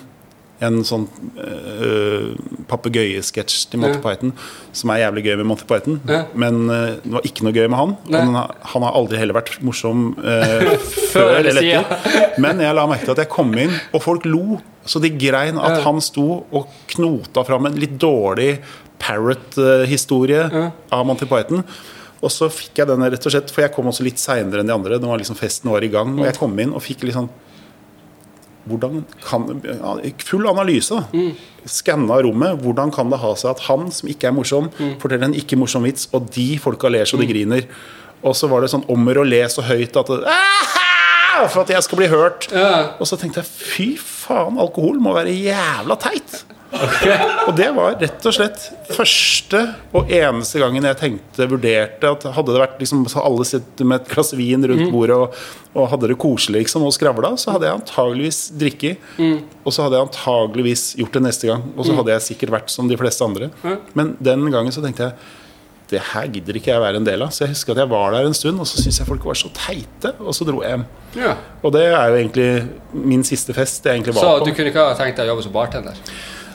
En 0.63 0.77
sånn 0.87 1.07
uh, 1.35 2.29
papegøyesketsj 2.69 3.55
til 3.71 3.81
Monty 3.81 3.97
Ja. 3.97 4.03
Python 4.03 4.31
som 4.75 4.91
er 4.93 5.01
jævlig 5.01 5.23
gøy 5.25 5.33
med 5.41 5.47
Monty 5.49 5.65
Python. 5.67 5.97
Ja. 6.07 6.21
Men 6.39 6.61
uh, 6.69 6.93
det 7.03 7.11
var 7.17 7.25
ikke 7.27 7.43
noe 7.47 7.55
gøy 7.57 7.65
med 7.67 7.79
han. 7.79 7.95
Nei. 8.13 8.21
har, 8.37 8.53
han 8.73 8.85
har 8.87 8.95
aldri 8.99 9.19
heller 9.19 9.35
vært 9.39 9.57
morsom 9.65 10.13
uh, 10.23 10.69
Før 11.11 11.39
eller 11.41 11.59
etter. 11.63 12.37
Men 12.43 12.61
jeg 12.63 12.77
la 12.77 12.85
merke 12.87 13.07
til 13.09 13.15
at 13.17 13.23
jeg 13.25 13.31
kom 13.33 13.51
inn, 13.59 13.73
og 13.91 14.05
folk 14.05 14.27
lo. 14.29 14.61
Så 14.87 14.99
de 15.03 15.11
grein 15.15 15.59
at 15.59 15.79
Ja. 15.79 15.83
han 15.87 15.99
sto 16.03 16.29
og 16.51 16.71
knota 16.93 17.43
fram 17.47 17.67
en 17.71 17.79
litt 17.79 17.97
dårlig 18.03 18.57
Parrot-historie 19.03 20.45
av 20.93 21.05
Monty 21.07 21.27
Python. 21.27 21.63
Og 22.23 22.31
så 22.31 22.47
fikk 22.51 22.79
jeg 22.79 22.87
den 22.87 23.03
rett 23.03 23.25
og 23.27 23.33
slett, 23.33 23.51
for 23.51 23.65
jeg 23.65 23.73
kom 23.75 23.89
også 23.91 24.05
litt 24.05 24.21
seinere 24.21 24.63
enn 24.63 24.69
de 24.69 24.75
andre. 24.75 24.99
Det 25.01 25.09
var 25.09 25.19
liksom 25.19 25.37
Festen 25.39 25.71
var 25.73 25.83
i 25.83 25.91
gang, 25.91 26.13
og 26.15 26.27
jeg 26.27 26.37
kom 26.39 26.55
inn 26.63 26.71
og 26.75 26.83
fikk 26.85 27.03
liksom 27.09 27.27
hvordan 28.63 29.01
kan, 29.25 29.49
Full 30.23 30.47
analyse. 30.47 30.95
Mm. 31.11 31.33
Skanna 31.67 32.21
rommet. 32.23 32.61
Hvordan 32.63 32.93
kan 32.95 33.11
det 33.11 33.19
ha 33.19 33.33
seg 33.35 33.51
at 33.51 33.65
han 33.67 33.89
som 33.91 34.07
ikke 34.11 34.29
er 34.29 34.37
morsom, 34.37 34.69
forteller 35.01 35.27
en 35.27 35.35
ikke 35.35 35.59
morsom 35.59 35.83
vits, 35.83 36.07
og 36.15 36.29
de 36.31 36.53
folka 36.63 36.91
ler 36.91 37.09
så 37.09 37.19
de 37.19 37.27
griner? 37.27 37.67
Og 38.23 38.37
så 38.39 38.47
var 38.47 38.63
det 38.63 38.71
sånn 38.71 38.85
ommer 38.91 39.19
å 39.19 39.27
le 39.27 39.41
så 39.51 39.65
høyt 39.67 39.99
at 39.99 40.13
det! 40.13 40.37
For 41.49 41.63
at 41.63 41.71
jeg 41.73 41.83
skal 41.83 41.99
bli 41.99 42.07
hørt. 42.11 42.47
Ja. 42.53 42.93
Og 43.01 43.09
så 43.09 43.17
tenkte 43.19 43.41
jeg 43.41 43.49
fy 43.49 43.87
faen, 43.99 44.59
alkohol 44.61 44.99
må 45.01 45.15
være 45.17 45.33
jævla 45.33 45.97
teit. 45.99 46.43
Og 46.73 47.51
det 47.57 47.67
var 47.75 47.97
rett 48.01 48.25
og 48.27 48.33
slett 48.35 48.63
første 48.95 49.59
og 49.95 50.09
eneste 50.13 50.61
gangen 50.61 50.87
jeg 50.87 50.97
tenkte, 50.99 51.47
vurderte 51.51 52.09
at 52.15 52.25
hadde 52.35 52.55
det 52.55 52.61
vært 52.63 52.81
liksom 52.81 53.03
så 53.11 53.21
alle 53.23 53.45
sittet 53.47 53.85
med 53.85 54.01
et 54.01 54.09
glass 54.13 54.33
vin 54.37 54.65
rundt 54.71 54.89
bordet 54.93 55.17
og, 55.19 55.37
og 55.77 55.91
hadde 55.93 56.09
det 56.11 56.17
koselig 56.21 56.63
liksom, 56.65 56.85
og 56.87 56.95
skravla, 56.95 57.33
så 57.39 57.53
hadde 57.55 57.69
jeg 57.69 57.77
antageligvis 57.81 58.41
drikket. 58.59 59.05
Og 59.63 59.69
så 59.75 59.85
hadde 59.85 59.99
jeg 59.99 60.07
antageligvis 60.09 60.87
gjort 60.99 61.19
det 61.19 61.23
neste 61.27 61.51
gang. 61.51 61.63
Og 61.77 61.87
så 61.87 61.95
hadde 61.99 62.15
jeg 62.17 62.27
sikkert 62.31 62.55
vært 62.57 62.73
som 62.73 62.89
de 62.89 62.99
fleste 62.99 63.25
andre. 63.27 63.51
Men 63.97 64.15
den 64.23 64.49
gangen 64.53 64.73
så 64.75 64.83
tenkte 64.85 65.09
jeg 65.11 65.39
det 65.93 65.99
her 66.09 66.25
gidder 66.31 66.57
ikke 66.57 66.71
jeg 66.71 66.81
være 66.81 66.97
en 66.97 67.05
del 67.05 67.21
av. 67.21 67.29
Så 67.35 67.43
jeg 67.43 67.51
husker 67.53 67.75
at 67.75 67.83
jeg 67.83 67.89
var 67.91 68.13
der 68.15 68.25
en 68.25 68.33
stund, 68.33 68.57
og 68.63 68.65
så 68.65 68.79
syntes 68.81 68.97
jeg 69.01 69.05
folk 69.09 69.25
var 69.29 69.37
så 69.37 69.51
teite, 69.53 70.13
og 70.23 70.33
så 70.33 70.47
dro 70.47 70.63
jeg 70.63 70.71
hjem. 70.73 70.85
Ja. 71.19 71.33
Og 71.61 71.73
det 71.75 71.83
er 71.85 72.07
jo 72.09 72.15
egentlig 72.17 72.47
min 73.11 73.21
siste 73.27 73.53
fest 73.53 73.85
jeg 73.85 73.99
egentlig 73.99 74.15
var 74.17 74.25
Så 74.25 74.31
på. 74.39 74.47
du 74.47 74.55
kunne 74.57 74.71
ikke 74.71 74.85
ha 74.87 74.95
tenkt 74.97 75.19
deg 75.19 75.27
å 75.29 75.35
jobbe 75.35 75.45
som 75.45 75.53
bartender? 75.53 75.99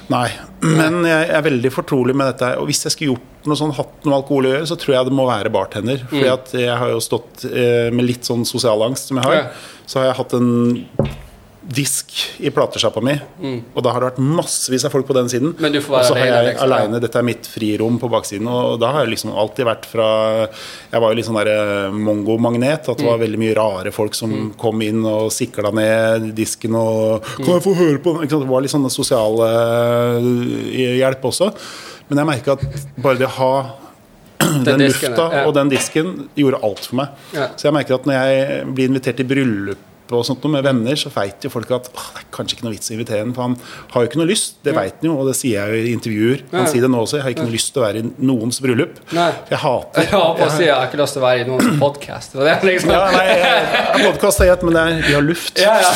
Nei, 0.09 0.29
men 0.65 1.03
jeg 1.05 1.25
er 1.37 1.43
veldig 1.45 1.71
fortrolig 1.75 2.15
med 2.17 2.31
dette. 2.31 2.55
Og 2.61 2.71
hvis 2.71 2.81
jeg 2.87 2.95
skulle 2.95 3.15
gjort 3.15 3.49
noe 3.49 3.59
sånn, 3.61 3.75
hatt 3.77 4.07
noe 4.09 4.17
alkohol 4.23 4.49
å 4.49 4.53
gjøre, 4.55 4.69
så 4.71 4.77
tror 4.81 4.95
jeg 4.95 5.09
det 5.11 5.17
må 5.19 5.27
være 5.29 5.53
bartender. 5.53 6.01
Fordi 6.09 6.31
at 6.33 6.53
jeg 6.57 6.77
har 6.81 6.93
jo 6.95 7.03
stått 7.05 7.45
eh, 7.49 7.89
med 7.93 8.09
litt 8.09 8.29
sånn 8.29 8.47
sosial 8.49 8.85
angst 8.87 9.13
som 9.13 9.21
jeg 9.21 9.29
har. 9.29 9.51
Så 9.85 10.01
har 10.01 10.11
jeg 10.11 10.19
hatt 10.23 10.37
en 10.39 10.51
disk 11.69 12.15
i 12.41 12.49
platesjappa 12.49 13.03
mi, 13.05 13.13
og 13.77 13.83
da 13.85 13.91
har 13.93 14.01
det 14.01 14.07
vært 14.15 14.21
massevis 14.25 14.87
av 14.89 14.93
folk 14.95 15.05
på 15.07 15.13
den 15.13 15.27
siden. 15.29 15.51
Og 15.53 15.85
så 15.85 16.15
har 16.17 16.25
jeg 16.25 16.47
liksom, 16.47 16.65
aleine. 16.65 17.01
Dette 17.05 17.19
er 17.21 17.27
mitt 17.29 17.45
frirom 17.47 17.99
på 18.01 18.09
baksiden. 18.09 18.49
Og 18.49 18.79
da 18.81 18.89
har 18.95 19.05
jeg 19.05 19.11
liksom 19.13 19.35
alltid 19.37 19.67
vært 19.69 19.85
fra 19.91 20.07
Jeg 20.49 21.03
var 21.03 21.11
jo 21.13 21.19
litt 21.19 21.27
sånn 21.29 21.37
der 21.45 21.91
mongo-magnet. 21.93 22.89
At 22.89 22.97
det 22.97 23.05
Mm. 23.05 23.11
var 23.11 23.19
veldig 23.21 23.39
mye 23.43 23.55
rare 23.59 23.93
folk 23.93 24.15
som 24.15 24.55
kom 24.57 24.81
inn 24.83 25.05
og 25.05 25.29
sikla 25.31 25.71
ned 25.71 26.35
disken 26.35 26.75
og 26.75 27.23
'Kan 27.23 27.61
jeg 27.61 27.63
få 27.63 27.75
høre 27.77 27.99
på 27.99 28.15
den?' 28.17 28.29
Det 28.29 28.49
var 28.49 28.61
litt 28.63 28.71
sånn 28.71 28.89
sosiale 28.91 29.49
eh, 30.73 30.97
hjelp 31.03 31.21
også. 31.23 31.53
Men 32.09 32.19
jeg 32.19 32.27
merka 32.27 32.53
at 32.53 32.65
bare 32.97 33.19
det 33.19 33.27
å 33.27 33.37
ha 33.37 33.71
den, 34.65 34.81
lufta 34.81 35.45
og 35.47 35.53
den 35.55 35.69
disken 35.69 36.29
gjorde 36.35 36.63
alt 36.63 36.81
for 36.87 36.97
meg. 36.97 37.09
Så 37.57 37.65
jeg 37.69 37.73
merker 37.75 37.95
at 37.99 38.05
når 38.07 38.15
jeg 38.15 38.75
blir 38.75 38.89
invitert 38.89 39.17
til 39.17 39.27
bryllup 39.27 39.77
og 40.17 40.25
sånt 40.25 40.43
noe 40.45 40.53
med 40.57 40.65
venner, 40.65 40.97
så 40.97 41.11
veit 41.13 41.45
jo 41.45 41.51
folk 41.53 41.71
at 41.77 41.91
«Åh, 41.93 42.07
det 42.15 42.23
er 42.23 42.29
kanskje 42.33 42.57
ikke 42.57 42.65
noe 42.65 42.73
vits 42.77 42.89
i 42.91 42.95
å 42.95 42.97
invitere 42.99 43.21
ham, 43.25 43.35
for 43.37 43.43
han 43.45 43.57
har 43.93 44.05
jo 44.05 44.09
ikke 44.09 44.21
noe 44.23 44.29
lyst. 44.31 44.55
Det 44.65 44.73
veit 44.77 44.95
han 45.03 45.09
jo, 45.11 45.17
og 45.21 45.27
det 45.29 45.35
sier 45.37 45.59
jeg 45.59 45.69
jo 45.69 45.89
i 45.89 45.93
intervjuer. 45.97 46.43
Han 46.53 46.65
Ja. 46.65 46.71
sier 46.73 46.81
det 46.87 46.91
nå 46.91 47.03
også. 47.05 47.19
Jeg 47.19 47.23
har 47.27 47.35
ikke 47.35 47.45
noe 47.49 47.53
lyst 47.57 47.73
til 47.75 47.83
å 47.83 47.87
være 47.87 47.99
i 48.03 48.11
noens 48.31 48.61
bryllup. 48.65 48.95
Nei. 49.13 49.29
Jeg 49.51 49.59
hater 49.59 50.09
har 50.15 50.35
på 50.39 50.47
å 50.47 50.51
si 50.57 50.65
jeg 50.65 50.75
har 50.75 50.87
ikke 50.89 51.01
lyst 51.03 51.13
til 51.19 51.23
å 51.23 51.27
være 51.27 51.41
i 51.45 51.49
noens 51.51 51.79
podkast. 51.85 52.35
Liksom. 52.39 52.91
ja, 52.91 53.03
nei, 53.13 54.05
Podkast 54.07 54.41
er 54.41 54.51
greit, 54.53 54.63
men 54.69 54.75
det 54.79 54.83
er, 54.87 55.03
vi 55.09 55.15
har 55.19 55.27
luft. 55.27 55.59
Ja, 55.61 55.75
ja. 55.83 55.93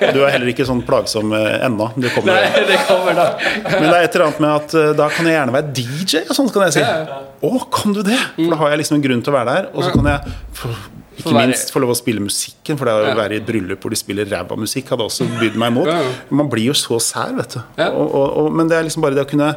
Nei, 0.00 0.12
Du 0.12 0.20
er 0.26 0.30
heller 0.36 0.52
ikke 0.52 0.66
sånn 0.68 0.82
plagsom 0.86 1.32
eh, 1.36 1.64
ennå. 1.66 1.90
Det 1.96 2.12
kommer. 2.14 2.34
Nei, 2.36 2.64
det 2.68 2.78
kommer 2.88 3.14
da. 3.16 3.26
Men 3.64 3.88
det 3.88 3.94
er 3.96 4.02
et 4.08 4.14
eller 4.18 4.26
annet 4.28 4.40
med 4.44 4.50
at 4.56 4.74
eh, 4.74 4.92
da 4.98 5.08
kan 5.12 5.26
jeg 5.30 5.36
gjerne 5.38 5.56
være 5.56 5.72
DJ, 5.80 6.22
og 6.28 6.34
sånn 6.40 6.52
kan 6.54 6.66
jeg 6.68 6.76
si. 6.78 6.84
Ja, 6.84 7.22
Å, 7.46 7.50
kan 7.70 7.92
du 7.96 8.02
det? 8.06 8.18
For 8.36 8.52
da 8.52 8.60
har 8.62 8.70
jeg 8.74 8.80
liksom 8.84 8.96
en 8.98 9.02
grunn 9.08 9.22
til 9.24 9.32
å 9.34 9.36
være 9.36 9.56
der. 9.56 9.66
Og 9.76 9.84
så 9.84 9.92
kan 9.94 10.06
jeg 10.12 10.36
ikke 11.16 11.32
være- 11.34 11.46
minst 11.48 11.72
få 11.72 11.80
lov 11.80 11.90
å 11.90 11.96
spille 11.96 12.20
musikken, 12.20 12.76
for 12.78 12.84
det 12.84 12.94
å 12.94 13.16
være 13.16 13.32
i 13.32 13.36
et 13.40 13.46
bryllup 13.46 13.80
hvor 13.80 13.90
de 13.90 13.96
spiller 13.96 14.24
ræva 14.30 14.56
musikk, 14.56 14.88
hadde 14.92 15.02
også 15.08 15.26
bydd 15.40 15.56
meg 15.56 15.72
imot. 15.72 15.86
Man 16.30 16.48
blir 16.50 16.66
jo 16.66 16.72
så 16.72 16.98
sær, 17.00 17.34
vet 17.36 17.54
du. 17.56 17.60
Og, 17.90 18.14
og, 18.14 18.36
og, 18.46 18.52
men 18.52 18.68
det 18.68 18.76
er 18.78 18.82
liksom 18.84 19.02
bare 19.02 19.14
det 19.14 19.26
å 19.26 19.30
kunne 19.30 19.56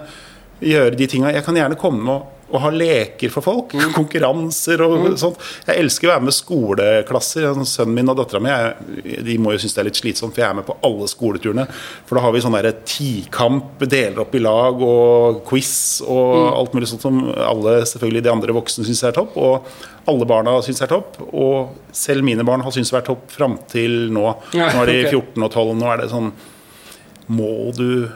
gjøre 0.62 0.96
de 0.98 1.08
tinga. 1.08 1.32
Jeg 1.34 1.44
kan 1.46 1.56
gjerne 1.56 1.76
komme 1.80 2.10
og, 2.10 2.28
og 2.50 2.62
ha 2.64 2.70
leker 2.74 3.30
for 3.34 3.46
folk. 3.46 3.74
Mm. 3.78 3.92
Konkurranser 3.94 4.82
og 4.86 5.06
sånt. 5.22 5.38
Jeg 5.68 5.84
elsker 5.84 6.10
å 6.10 6.14
være 6.16 6.26
med 6.28 6.36
skoleklasser. 6.36 7.50
Sønnen 7.70 7.96
min 8.00 8.10
og 8.12 8.18
dattera 8.20 8.42
mi 8.42 9.22
de 9.26 9.38
må 9.42 9.54
jo 9.54 9.62
synes 9.62 9.76
det 9.78 9.84
er 9.84 9.90
litt 9.90 10.00
slitsomt, 10.02 10.34
for 10.36 10.42
jeg 10.44 10.50
er 10.50 10.58
med 10.60 10.68
på 10.68 10.78
alle 10.86 11.10
skoleturene. 11.12 11.68
For 12.10 12.18
da 12.18 12.24
har 12.26 12.34
vi 12.36 12.42
sånn 12.46 12.58
tikamp, 12.90 13.84
deler 13.90 14.24
opp 14.24 14.36
i 14.36 14.42
lag 14.44 14.82
og 14.82 15.44
quiz 15.50 16.02
og 16.06 16.30
Mm. 16.40 16.54
alt 16.60 16.74
mulig 16.74 16.88
sånt 16.88 17.02
som 17.02 17.20
alle 17.36 17.82
selvfølgelig 17.86 18.24
de 18.24 18.32
andre 18.32 18.54
voksne 18.54 18.86
syns 18.86 19.04
er 19.04 19.12
topp. 19.12 19.38
Og 19.38 19.64
alle 20.08 20.26
barna 20.26 20.58
syns 20.66 20.82
er 20.82 20.88
topp. 20.88 21.20
Og 21.34 21.76
selv 21.92 22.24
mine 22.24 22.44
barn 22.46 22.62
har 22.62 22.72
syntes 22.72 22.94
er 22.94 23.06
topp 23.06 23.30
fram 23.32 23.58
til 23.70 24.10
nå. 24.14 24.26
Ja, 24.54 24.72
Nå 24.74 24.84
er 24.84 24.86
de 24.86 24.98
okay. 25.06 25.12
14 25.12 25.44
og 25.44 25.52
12. 25.52 25.76
Nå 25.80 25.92
er 25.94 25.98
det 26.04 26.10
sånn 26.12 26.32
Må 27.30 27.72
du 27.78 28.10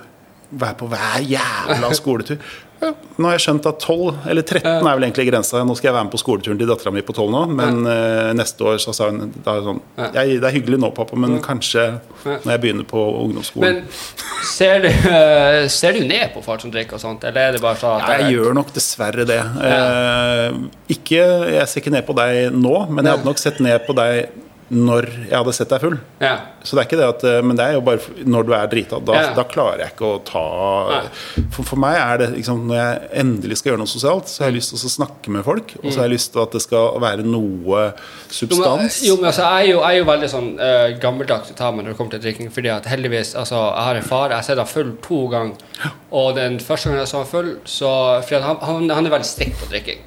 være 0.54 0.78
på 0.78 0.88
hver 0.90 1.22
jævla 1.22 1.92
skoletur? 1.94 2.38
Ja, 2.84 2.92
nå 3.18 3.30
har 3.30 3.38
jeg 3.38 3.44
skjønt 3.46 3.68
at 3.70 3.80
12, 3.86 4.18
eller 4.34 4.44
13 4.44 4.68
er 4.68 4.98
vel 4.98 5.06
egentlig 5.08 5.28
grensa. 5.30 5.62
Nå 5.64 5.76
skal 5.80 5.90
jeg 5.90 5.96
være 5.96 6.08
med 6.10 6.14
på 6.16 6.20
skoleturen 6.22 6.60
til 6.60 6.68
dattera 6.68 6.92
mi 6.92 7.04
på 7.06 7.16
12 7.16 7.30
nå, 7.32 7.44
men 7.56 7.80
ja. 7.88 8.34
neste 8.36 8.66
år 8.68 8.82
så 8.84 8.94
sa 8.96 9.08
hun 9.12 9.32
da 9.46 9.58
er 9.58 9.66
sånn 9.70 9.82
Ja. 9.98 10.10
Det 10.14 10.50
er 10.50 10.56
hyggelig 10.58 10.80
nå, 10.84 10.90
pappa, 10.96 11.16
men 11.20 11.38
kanskje 11.44 11.86
Ja. 12.24 12.38
når 12.44 12.52
jeg 12.54 12.62
begynner 12.64 12.88
på 12.88 13.02
ungdomsskolen. 13.24 13.82
Men 13.82 14.48
ser 14.48 14.84
du, 14.84 14.88
eh, 14.88 15.68
ser 15.72 15.94
du 15.98 16.04
ned 16.08 16.34
på 16.34 16.44
folk 16.44 16.62
som 16.62 16.72
drikker 16.72 16.98
og 17.00 17.04
sånt, 17.04 17.24
eller 17.28 17.50
er 17.50 17.52
det 17.58 17.62
bare 17.64 17.80
sånn 17.80 18.02
at 18.02 18.10
Ja, 18.10 18.18
jeg 18.28 18.38
gjør 18.38 18.54
nok 18.60 18.74
dessverre 18.76 19.26
det. 19.28 19.40
Eh, 19.40 20.60
ikke, 20.98 21.24
jeg 21.54 21.68
ser 21.68 21.82
ikke 21.82 21.96
ned 21.96 22.06
på 22.08 22.16
deg 22.18 22.52
nå, 22.54 22.76
men 22.90 23.06
jeg 23.06 23.18
hadde 23.18 23.28
nok 23.30 23.42
sett 23.42 23.60
ned 23.64 23.86
på 23.88 23.96
deg 23.98 24.30
når 24.74 25.06
jeg 25.30 25.36
hadde 25.38 25.54
sett 25.56 25.70
deg 25.72 25.82
full. 25.84 25.96
Ja. 26.22 26.34
Så 26.64 26.76
det 26.76 26.82
er 26.84 26.88
ikke 26.88 26.98
det 27.00 27.08
at 27.12 27.24
eh, 27.28 27.42
Men 27.46 27.58
det 27.60 27.66
er 27.66 27.74
jo 27.76 27.82
bare 27.86 28.26
når 28.26 28.46
du 28.48 28.54
er 28.58 28.68
drita. 28.72 29.00
Da, 29.04 29.14
Ja. 29.20 29.34
da 29.38 29.44
klarer 29.48 29.84
jeg 29.84 29.94
ikke 29.94 30.10
å 30.10 30.20
ta 30.26 30.44
for, 31.54 31.64
for 31.68 31.80
meg 31.82 31.98
er 32.00 32.18
det 32.22 32.28
liksom 32.38 32.62
Når 32.70 32.78
jeg 32.80 33.10
endelig 33.24 33.58
skal 33.60 33.72
gjøre 33.74 33.82
noe 33.84 33.92
sosialt, 33.92 34.32
så 34.32 34.44
har 34.44 34.52
jeg 34.52 34.58
lyst 34.60 34.74
til 34.74 34.80
å 34.80 34.92
snakke 34.94 35.34
med 35.36 35.46
folk. 35.46 35.74
Og 35.84 35.90
så 35.92 36.02
har 36.02 36.08
jeg 36.08 36.16
lyst 36.16 36.32
til 36.34 36.44
at 36.46 36.56
det 36.56 36.62
skal 36.64 37.00
være 37.04 37.26
noe 37.28 37.44
Jo, 37.44 37.76
men, 37.84 38.32
substans. 38.38 39.02
jo, 39.08 39.18
men 39.20 39.30
altså, 39.32 39.44
jeg, 39.50 39.68
er 39.68 39.72
jo, 39.74 39.82
jeg 39.84 39.90
er 39.92 40.00
jo 40.00 40.08
veldig 40.10 40.30
sånn 40.32 40.50
uh, 40.60 40.88
gammeldags 41.04 41.54
ta 41.60 41.72
med 41.72 41.86
når 41.86 41.94
det 41.94 41.98
kommer 42.00 42.16
til 42.16 42.24
drikking. 42.26 42.50
Fordi 42.56 42.72
at 42.74 42.88
heldigvis, 42.90 43.36
altså, 43.40 43.60
jeg 43.68 43.88
har 43.90 44.00
en 44.02 44.08
far, 44.08 44.30
jeg 44.32 44.40
har 44.40 44.48
sett 44.48 44.62
han 44.64 44.72
full 44.72 44.96
to 45.06 45.22
ganger. 45.34 45.92
Og 46.14 46.34
den 46.40 46.58
første 46.64 46.90
gangen 46.90 47.04
jeg 47.04 47.12
så 47.12 47.22
han 47.22 47.30
full, 47.30 47.54
så 47.70 47.94
fordi 48.24 48.42
han, 48.48 48.58
han, 48.64 48.90
han 48.98 49.06
er 49.10 49.16
veldig 49.18 49.30
strikt 49.30 49.60
på 49.62 49.70
drikking. 49.74 50.02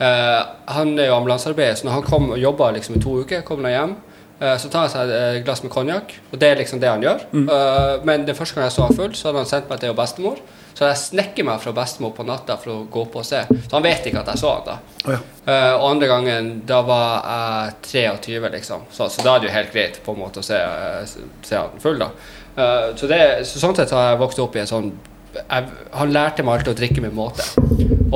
Uh, 0.00 0.42
han 0.72 0.94
er 0.98 1.10
jo 1.10 1.16
ambulansearbeider, 1.18 1.74
så 1.76 1.84
når 1.88 1.98
han 1.98 2.06
kom 2.08 2.30
og 2.32 2.38
jobba 2.40 2.70
liksom, 2.76 2.96
i 2.96 3.02
to 3.04 3.18
uker, 3.24 3.42
kommer 3.44 3.68
han 3.68 3.76
hjem. 3.76 3.96
Eh, 4.40 4.56
Så 4.58 4.70
tar 4.72 4.86
han 4.86 4.92
seg 4.92 5.12
et 5.14 5.44
glass 5.44 5.62
med 5.62 5.72
konjakk, 5.72 6.16
og 6.32 6.40
det 6.40 6.48
er 6.48 6.62
liksom 6.62 6.80
det 6.82 6.90
han 6.90 7.04
gjør. 7.04 7.28
Eh, 7.40 7.92
men 8.08 8.26
den 8.26 8.36
første 8.38 8.56
gangen 8.56 8.70
jeg 8.70 8.78
så 8.78 8.88
han 8.88 8.98
full, 8.98 9.14
så 9.14 9.30
hadde 9.30 9.44
han 9.44 9.52
sendt 9.52 9.70
meg 9.70 9.80
til 9.84 9.94
bestemor. 9.98 10.40
Så 10.74 10.86
jeg 10.86 10.96
snekker 10.96 11.44
meg 11.44 11.60
fra 11.60 11.72
bestemor 11.76 12.12
på 12.16 12.24
natta 12.24 12.56
for 12.60 12.72
å 12.72 12.78
gå 12.88 13.02
på 13.12 13.20
og 13.20 13.26
se. 13.26 13.42
Så 13.50 13.74
han 13.74 13.84
vet 13.84 14.06
ikke 14.06 14.22
at 14.22 14.30
jeg 14.32 14.40
så 14.40 14.52
han 14.54 14.62
da. 14.64 14.76
Oh, 15.04 15.12
ja. 15.12 15.18
Eh, 15.44 15.72
og 15.74 15.86
andre 15.90 16.08
gangen, 16.08 16.50
da 16.68 16.80
var 16.86 17.26
jeg 17.90 18.14
23, 18.22 18.50
liksom. 18.54 18.86
Så, 18.94 19.10
så 19.12 19.26
da 19.26 19.34
er 19.34 19.42
det 19.42 19.50
jo 19.50 19.56
helt 19.58 19.74
greit 19.74 20.00
på 20.06 20.14
en 20.14 20.22
måte 20.22 20.40
å 20.40 20.46
se, 20.46 20.56
eh, 20.56 21.16
se 21.44 21.58
han 21.58 21.76
full, 21.82 22.00
da. 22.00 22.10
Eh, 22.54 22.86
så, 22.96 23.10
det, 23.10 23.20
så 23.50 23.60
sånn 23.62 23.76
sett 23.76 23.92
har 23.96 24.12
jeg 24.12 24.22
vokst 24.22 24.40
opp 24.42 24.56
i 24.56 24.62
en 24.62 24.70
sånn 24.70 24.90
jeg, 25.30 25.66
Han 25.94 26.10
lærte 26.10 26.42
meg 26.42 26.56
alltid 26.58 26.72
å 26.72 26.78
drikke 26.80 27.04
med 27.04 27.14
måte. 27.14 27.44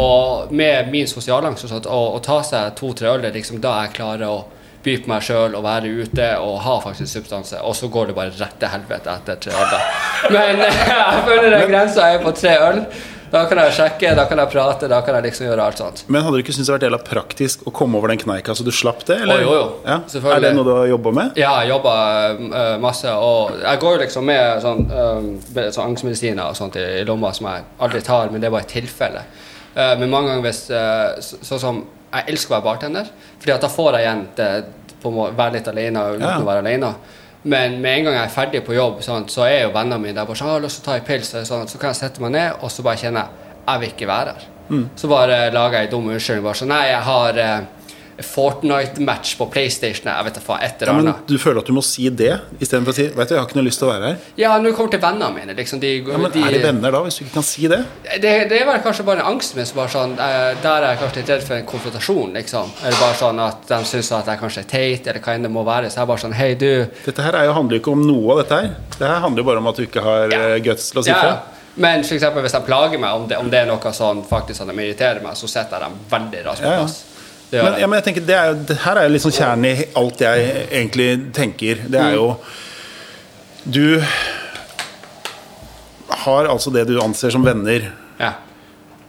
Og 0.01 0.51
med 0.55 0.89
min 0.91 1.07
sosialangst 1.11 1.67
og 1.69 1.75
sånt, 1.75 1.87
å, 1.87 2.01
å 2.17 2.23
ta 2.25 2.41
seg 2.47 2.73
to-tre 2.79 3.13
øl 3.13 3.29
er 3.29 3.35
liksom 3.37 3.61
da 3.63 3.77
jeg 3.85 3.95
klarer 3.99 4.27
å 4.31 4.41
by 4.85 4.99
på 5.05 5.11
meg 5.11 5.25
sjøl 5.25 5.57
og 5.57 5.65
være 5.65 5.91
ute 6.03 6.29
og 6.45 6.61
ha 6.67 6.77
faktisk 6.85 7.11
substanse, 7.19 7.59
og 7.65 7.75
så 7.79 7.89
går 7.93 8.11
det 8.13 8.19
bare 8.19 8.35
rett 8.39 8.59
til 8.61 8.71
helvete 8.75 9.11
etter 9.17 9.41
tre 9.47 9.57
øl. 9.65 9.75
Men 10.37 10.63
jeg 10.67 11.27
føler 11.29 11.51
den 11.59 11.69
grensa 11.73 12.13
er 12.15 12.23
på 12.25 12.33
tre 12.37 12.57
øl. 12.69 12.85
Da 13.35 13.41
kan 13.51 13.59
jeg 13.59 13.73
sjekke, 13.75 14.11
da 14.15 14.29
kan 14.31 14.39
jeg 14.39 14.51
prate, 14.53 14.87
da 14.87 15.01
kan 15.03 15.17
jeg 15.19 15.25
liksom 15.25 15.49
gjøre 15.49 15.65
alt 15.65 15.81
sånt. 15.81 16.03
Men 16.07 16.23
hadde 16.23 16.39
du 16.39 16.43
ikke 16.45 16.53
syntes 16.55 16.69
det 16.69 16.75
vært 16.77 16.85
jævla 16.87 17.01
praktisk 17.03 17.65
å 17.67 17.73
komme 17.75 17.99
over 17.99 18.13
den 18.13 18.21
kneika 18.21 18.55
så 18.55 18.63
du 18.63 18.71
slapp 18.71 19.03
det? 19.09 19.17
Eller? 19.25 19.41
Å, 19.43 19.47
jo, 19.49 19.57
jo. 19.59 19.65
Ja. 19.89 19.97
Selvfølgelig. 20.13 20.37
Er 20.37 20.45
det 20.45 20.53
noe 20.55 20.67
du 20.69 20.71
har 20.77 20.87
jobba 20.93 21.13
med? 21.19 21.41
Ja, 21.41 21.51
jeg 21.65 21.73
jobba 21.73 21.95
uh, 22.37 22.61
masse, 22.85 23.11
og 23.11 23.57
jeg 23.65 23.81
går 23.83 23.97
jo 23.97 24.03
liksom 24.05 24.29
med 24.31 24.63
sånn, 24.63 24.85
um, 24.93 25.27
med 25.57 25.75
sånn 25.75 25.91
angstmedisiner 25.91 26.45
og 26.47 26.61
sånt 26.61 26.79
i, 26.79 26.87
i 27.01 27.03
lomma 27.09 27.33
som 27.35 27.51
jeg 27.51 27.67
aldri 27.89 28.05
tar, 28.07 28.31
men 28.31 28.45
det 28.45 28.53
er 28.53 28.55
bare 28.55 28.69
et 28.69 28.75
tilfelle. 28.77 29.25
Uh, 29.75 29.97
men 29.99 30.13
mange 30.15 30.31
ganger 30.31 30.47
hvis 30.47 30.63
uh, 30.71 31.19
så- 31.25 31.43
Sånn 31.51 31.65
som 31.65 31.83
Jeg 32.15 32.25
elsker 32.35 32.55
å 32.55 32.57
være 32.61 32.65
bartender, 32.65 33.07
Fordi 33.41 33.53
at 33.55 33.61
da 33.61 33.69
får 33.69 33.93
jeg 33.99 34.07
igjen 34.07 34.27
det, 34.37 34.65
på 35.03 35.09
å 35.11 35.13
må- 35.13 35.35
være 35.37 35.53
litt 35.53 35.69
alene 35.69 36.01
uten 36.15 36.21
Ja. 36.21 36.39
å 36.39 36.45
være 36.45 36.63
alene. 36.65 36.95
Men 37.45 37.81
med 37.83 37.99
en 37.99 38.05
gang 38.05 38.15
jeg 38.15 38.25
er 38.25 38.35
ferdig 38.43 38.65
på 38.67 38.75
jobb, 38.75 39.01
sånn, 39.03 39.27
så 39.29 39.45
er 39.47 39.63
jo 39.65 39.71
vennene 39.71 39.99
mine 40.01 40.15
der 40.15 40.25
bare 40.25 40.37
sånn, 40.37 40.47
'Jeg 40.47 40.61
har 40.61 40.61
lyst 40.61 40.83
til 40.83 40.83
å 40.83 40.85
ta 40.85 40.95
en 40.95 41.03
pils', 41.05 41.35
og 41.35 41.47
sånn, 41.47 41.69
så 41.69 41.79
kan 41.79 41.91
jeg 41.93 41.97
sette 41.97 42.21
meg 42.21 42.31
ned 42.33 42.53
og 42.63 42.71
så 42.71 42.83
bare 42.83 42.97
kjenne 42.97 43.15
jeg 43.21 43.29
jeg 43.67 43.81
vil 43.81 43.89
ikke 43.91 44.07
være 44.07 44.27
her. 44.35 44.43
Mm. 44.71 44.89
Så 44.97 45.09
bare 45.09 45.51
lager 45.53 45.73
jeg 45.79 45.85
en 45.85 45.91
dum 45.91 46.09
unnskyldning. 46.09 46.43
Bare 46.43 46.55
sånn 46.55 46.69
'Nei, 46.69 46.87
jeg 46.89 47.03
har 47.03 47.39
eh, 47.39 47.61
Fortnite-match 48.23 49.37
på 49.39 49.47
PlayStation'. 49.51 50.09
Jeg 50.11 50.25
vet 50.25 50.37
ikke, 50.39 50.57
et 50.63 50.81
Ja, 50.81 50.87
eller 50.87 50.93
men 50.99 51.09
annet. 51.09 51.27
Du 51.29 51.39
føler 51.39 51.59
at 51.61 51.67
du 51.67 51.73
må 51.73 51.83
si 51.85 52.09
det 52.11 52.41
istedenfor 52.61 52.93
å 52.93 52.95
si 52.95 53.07
Vet 53.09 53.29
du, 53.29 53.35
jeg 53.35 53.41
har 53.41 53.49
ikke 53.49 53.57
noe 53.59 53.65
lyst 53.67 53.79
til 53.83 53.89
å 53.89 53.93
være 53.93 54.05
her. 54.11 54.17
Ja, 54.37 54.59
når 54.59 54.71
det 54.71 54.77
kommer 54.79 54.91
til 54.95 55.01
vennene 55.01 55.31
mine, 55.35 55.55
liksom 55.57 55.81
de, 55.81 55.91
Ja, 56.05 56.19
men 56.19 56.31
de, 56.31 56.43
Er 56.45 56.51
de 56.53 56.63
venner 56.63 56.91
da, 56.93 57.01
hvis 57.05 57.19
du 57.19 57.25
ikke 57.25 57.35
kan 57.35 57.43
si 57.47 57.69
det? 57.69 57.81
det, 58.23 58.33
det 58.51 58.61
er 58.61 58.67
vel 58.67 58.81
kanskje 58.85 59.05
bare 59.07 59.25
angsten 59.25 59.57
min 59.59 59.67
som 59.67 59.77
bare 59.81 59.93
sånn 59.95 60.13
eh, 60.19 60.55
Der 60.63 60.83
er 60.83 60.89
jeg 60.95 60.99
kanskje 61.03 61.17
litt 61.23 61.33
redd 61.35 61.43
for 61.49 61.55
en 61.57 61.67
konfrontasjon, 61.67 62.33
liksom. 62.35 62.71
Eller 62.85 62.99
bare 63.01 63.19
sånn 63.23 63.41
at 63.41 63.67
de 63.69 63.81
syns 63.85 64.13
at 64.13 64.27
jeg 64.27 64.39
kanskje 64.43 64.61
er 64.65 64.69
teit, 64.75 65.07
eller 65.07 65.21
hva 65.21 65.35
enn 65.35 65.43
det 65.49 65.51
må 65.51 65.65
være. 65.67 65.91
Så 65.91 66.01
jeg 66.03 66.07
bare 66.13 66.25
sånn 66.25 66.33
Hei, 66.39 66.55
du. 66.55 66.87
Dette 67.07 67.23
her 67.23 67.35
er 67.35 67.45
jo, 67.49 67.53
handler 67.59 67.79
jo 67.79 67.83
ikke 67.85 67.93
om 67.97 68.07
noe 68.07 68.33
av 68.37 68.43
dette 68.45 68.61
her. 68.61 68.71
Det 68.99 69.07
her 69.09 69.21
handler 69.21 69.43
jo 69.43 69.49
bare 69.51 69.59
om 69.65 69.67
at 69.73 69.77
du 69.77 69.83
ikke 69.87 70.03
har 70.03 70.29
Ja. 70.31 70.41
eh, 70.55 70.59
guts 70.65 70.91
til 70.91 71.01
å 71.01 71.05
si 71.05 71.11
Ja, 71.11 71.21
fra. 71.21 71.29
ja. 71.29 71.41
Men 71.77 72.05
for 72.05 72.15
eksempel 72.15 72.43
hvis 72.43 72.53
de 72.55 72.61
plager 72.61 72.99
meg, 73.01 73.11
om 73.15 73.27
det, 73.29 73.37
om 73.39 73.49
det 73.51 73.59
er 73.63 73.67
noe 73.67 73.93
sånn 73.93 74.23
faktisk 74.25 74.57
som 74.61 74.69
de 74.69 74.75
irriterer 74.75 75.21
meg, 75.23 75.35
så 75.35 75.49
setter 75.51 75.81
jeg 75.81 75.89
dem 75.89 75.99
veldig 76.11 76.45
raskt 76.47 76.63
på 76.63 76.71
Ja, 76.71 76.79
ja. 76.85 76.87
Det 77.51 77.63
Men, 77.63 77.81
ja, 77.81 77.87
men 77.87 77.99
jeg 78.01 78.05
tenker, 78.09 78.25
det, 78.27 78.37
er 78.37 78.55
det 78.69 78.77
her 78.83 78.99
er 78.99 79.09
jo 79.09 79.15
liksom 79.15 79.35
kjernen 79.35 79.67
i 79.71 79.89
alt 80.01 80.23
jeg 80.25 80.53
egentlig 80.71 81.09
tenker. 81.37 81.85
Det 81.91 82.01
er 82.01 82.17
jo 82.17 82.29
Du 83.65 84.03
har 86.25 86.49
altså 86.51 86.73
det 86.73 86.87
du 86.89 86.99
anser 87.03 87.33
som 87.33 87.45
venner. 87.45 87.91
Ja. 88.21 88.35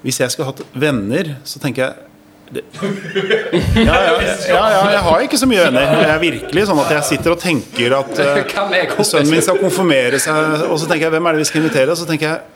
Hvis 0.05 0.19
jeg 0.21 0.31
skulle 0.31 0.51
hatt 0.51 0.61
venner, 0.73 1.35
så 1.47 1.59
tenker 1.63 1.87
jeg 1.87 2.01
ja, 2.53 2.61
ja, 3.81 4.11
ja, 4.21 4.63
ja, 4.69 4.81
jeg 4.93 4.99
har 5.01 5.23
ikke 5.25 5.37
så 5.41 5.47
mye 5.49 5.63
venner. 5.65 5.81
Jeg 5.81 6.11
er 6.13 6.19
virkelig 6.21 6.65
sånn 6.69 6.81
at 6.83 6.91
jeg 6.93 7.07
sitter 7.07 7.33
og 7.33 7.39
tenker 7.41 7.95
at 7.97 8.11
kompisen? 8.13 9.07
sønnen 9.09 9.31
min 9.33 9.41
skal 9.41 9.57
konfirmere 9.63 10.19
seg, 10.21 10.61
og 10.69 10.77
så 10.77 10.85
tenker 10.85 11.07
jeg 11.07 11.15
hvem 11.15 11.25
er 11.25 11.35
det 11.35 11.41
vi 11.41 11.47
skal 11.49 11.63
invitere? 11.63 11.89
Og 11.95 11.97
så 11.97 12.05
tenker 12.05 12.29
jeg 12.29 12.54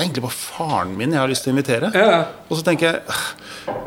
er 0.00 0.06
egentlig 0.08 0.22
bare 0.24 0.36
faren 0.36 0.96
min 0.98 1.12
jeg 1.14 1.20
har 1.20 1.28
lyst 1.30 1.44
til 1.46 1.52
å 1.52 1.54
invitere. 1.56 1.90
Ja. 1.94 2.18
Og 2.48 2.58
så 2.58 2.64
tenker 2.66 2.86
jeg 2.90 3.02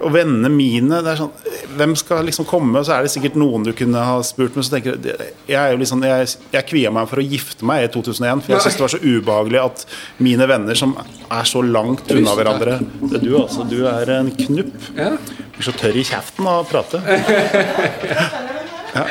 Og 0.03 0.11
vennene 0.13 0.49
mine 0.53 0.99
det 1.03 1.11
er 1.13 1.19
sånn, 1.19 1.31
Hvem 1.75 1.95
skal 1.99 2.23
liksom 2.27 2.45
komme? 2.47 2.79
Og 2.79 2.85
så 2.87 2.93
er 2.95 3.03
det 3.03 3.11
sikkert 3.11 3.35
noen 3.39 3.65
du 3.65 3.71
kunne 3.75 3.99
ha 4.05 4.19
spurt. 4.23 4.55
Men 4.55 4.63
så 4.63 4.75
tenker 4.75 4.93
jeg 4.93 5.01
det- 5.01 5.33
Jeg 5.49 5.57
er 5.59 5.71
jo 5.73 5.77
liksom 5.81 6.03
Jeg, 6.05 6.27
jeg 6.53 6.67
kvia 6.69 6.91
meg 6.93 7.09
for 7.09 7.17
å 7.17 7.27
gifte 7.27 7.63
meg 7.67 7.83
i 7.83 7.91
2001, 7.91 8.43
for 8.43 8.53
jeg 8.53 8.61
syntes 8.61 8.77
det 8.77 8.85
var 8.85 8.93
så 8.95 9.01
ubehagelig 9.03 9.63
at 9.63 9.85
mine 10.19 10.47
venner 10.47 10.75
som 10.75 10.95
er 11.31 11.43
så 11.49 11.61
langt 11.65 12.11
unna 12.11 12.35
hverandre 12.37 12.79
Det 13.09 13.21
er 13.21 13.25
Du 13.25 13.37
altså, 13.41 13.67
du 13.69 13.85
er 13.87 14.09
en 14.19 14.31
knupp. 14.31 14.73
Ja. 14.95 15.11
Blir 15.53 15.63
så 15.67 15.73
tørr 15.77 15.95
i 15.99 16.03
kjeften 16.03 16.47
av 16.47 16.63
å 16.63 16.69
prate. 16.69 17.01
Ja. 18.93 19.05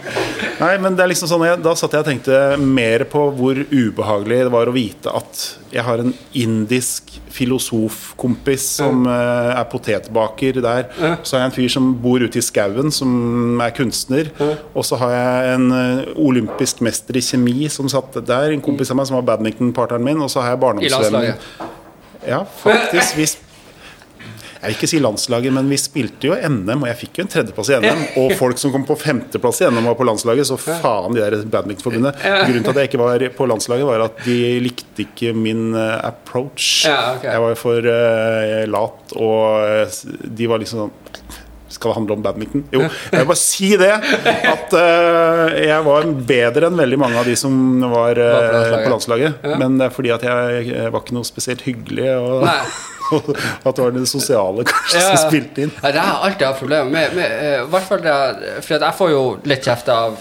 Nei, 0.62 0.72
men 0.82 0.96
det 0.96 1.04
er 1.04 1.10
liksom 1.12 1.28
sånn 1.30 1.44
jeg, 1.44 1.58
Da 1.62 1.74
satt 1.78 1.92
jeg 1.94 2.02
og 2.02 2.08
tenkte 2.08 2.38
mer 2.58 3.04
på 3.10 3.26
hvor 3.36 3.58
ubehagelig 3.70 4.40
det 4.46 4.52
var 4.54 4.70
å 4.70 4.74
vite 4.74 5.12
at 5.14 5.42
jeg 5.68 5.84
har 5.84 6.00
en 6.00 6.14
indisk 6.38 7.12
filosofkompis 7.34 8.64
som 8.78 9.04
eh, 9.06 9.50
er 9.52 9.66
potetbaker 9.68 10.62
der. 10.64 10.86
Så 11.20 11.36
har 11.36 11.44
jeg 11.44 11.50
en 11.50 11.56
fyr 11.58 11.72
som 11.74 11.90
bor 12.02 12.24
ute 12.24 12.40
i 12.40 12.42
skauen, 12.42 12.88
som 12.94 13.60
er 13.60 13.74
kunstner. 13.76 14.32
Og 14.72 14.86
så 14.88 14.96
har 15.02 15.12
jeg 15.12 15.58
en 15.58 15.74
eh, 15.76 16.06
olympisk 16.24 16.80
mester 16.88 17.20
i 17.20 17.22
kjemi 17.22 17.68
som 17.70 17.90
satt 17.92 18.16
der. 18.24 18.54
En 18.56 18.64
kompis 18.64 18.90
av 18.94 18.98
meg 18.98 19.10
som 19.10 19.20
var 19.20 19.28
badmintonpartneren 19.34 20.08
min. 20.08 20.24
Og 20.24 20.32
så 20.32 20.40
har 20.40 20.56
jeg 20.56 20.62
barndomsvennen 20.64 21.36
ja, 22.26 22.42
faktisk. 22.62 23.16
Vi, 23.16 23.26
jeg 24.58 24.72
vil 24.72 24.74
ikke 24.74 24.90
si 24.90 24.98
landslaget, 24.98 25.54
men 25.54 25.68
vi 25.70 25.78
spilte 25.78 26.30
jo 26.30 26.34
NM, 26.34 26.82
og 26.82 26.88
jeg 26.90 26.98
fikk 27.04 27.20
jo 27.20 27.24
en 27.24 27.30
tredjeplass 27.30 27.70
i 27.70 27.78
NM. 27.78 28.00
Og 28.24 28.32
folk 28.40 28.58
som 28.58 28.72
kom 28.74 28.86
på 28.88 28.96
femteplass 28.98 29.62
i 29.62 29.68
NM, 29.70 29.86
var 29.86 29.98
på 29.98 30.06
landslaget, 30.08 30.48
så 30.50 30.58
faen 30.58 31.14
de 31.14 31.22
der 31.22 31.44
badmintonforbundet. 31.46 32.18
Grunnen 32.24 32.66
til 32.66 32.72
at 32.72 32.80
jeg 32.82 32.90
ikke 32.90 33.02
var 33.02 33.26
på 33.38 33.46
landslaget, 33.46 33.86
var 33.86 34.06
at 34.08 34.22
de 34.26 34.38
likte 34.64 35.06
ikke 35.06 35.30
min 35.36 35.70
eh, 35.78 35.94
approach. 36.08 36.88
Jeg 36.88 37.44
var 37.44 37.54
for 37.58 37.86
uh, 37.86 38.64
lat, 38.66 39.14
og 39.14 39.68
eh, 39.68 40.00
de 40.40 40.50
var 40.50 40.62
liksom 40.62 40.88
sånn 40.88 40.96
skal 41.68 41.90
det 41.90 41.96
handle 41.98 42.14
om 42.16 42.22
badminton? 42.24 42.62
Jo, 42.72 42.80
jeg 42.80 43.20
vil 43.20 43.26
bare 43.28 43.38
si 43.38 43.68
det. 43.78 43.90
At 44.48 44.72
uh, 44.72 45.42
jeg 45.52 45.84
var 45.84 46.06
bedre 46.30 46.70
enn 46.70 46.80
veldig 46.80 46.98
mange 46.98 47.20
av 47.20 47.28
de 47.28 47.34
som 47.38 47.52
var, 47.92 48.16
uh, 48.16 48.34
på 48.34 48.54
landslaget. 48.56 48.84
på 48.86 48.92
landslaget. 48.94 49.48
Men 49.60 49.76
det 49.76 49.86
er 49.86 49.94
fordi 49.94 50.14
at 50.16 50.24
jeg, 50.24 50.62
jeg 50.72 50.94
var 50.94 51.04
ikke 51.04 51.18
noe 51.18 51.28
spesielt 51.28 51.66
hyggelig. 51.68 52.08
Og, 52.16 52.46
Nei. 52.48 52.62
Og 53.16 53.30
at 53.66 53.70
det 53.74 53.84
var 53.84 53.94
det 53.96 54.06
sosiale 54.10 54.64
kanskje 54.68 55.02
Ja. 55.02 55.12
som 55.12 55.30
spilte 55.30 55.66
inn. 55.66 55.72
Ja, 55.82 55.92
det 55.92 56.02
har 56.04 56.26
alltid 56.26 56.46
hatt 56.46 56.60
problemer 56.60 56.90
med. 56.90 57.14
med 57.16 57.38
eh, 57.38 57.62
hvert 57.68 57.88
fall 57.88 58.04
for 58.64 58.76
jeg 58.78 58.98
får 58.98 59.14
jo 59.14 59.22
litt 59.48 59.64
kjeft 59.64 59.88
av 59.92 60.16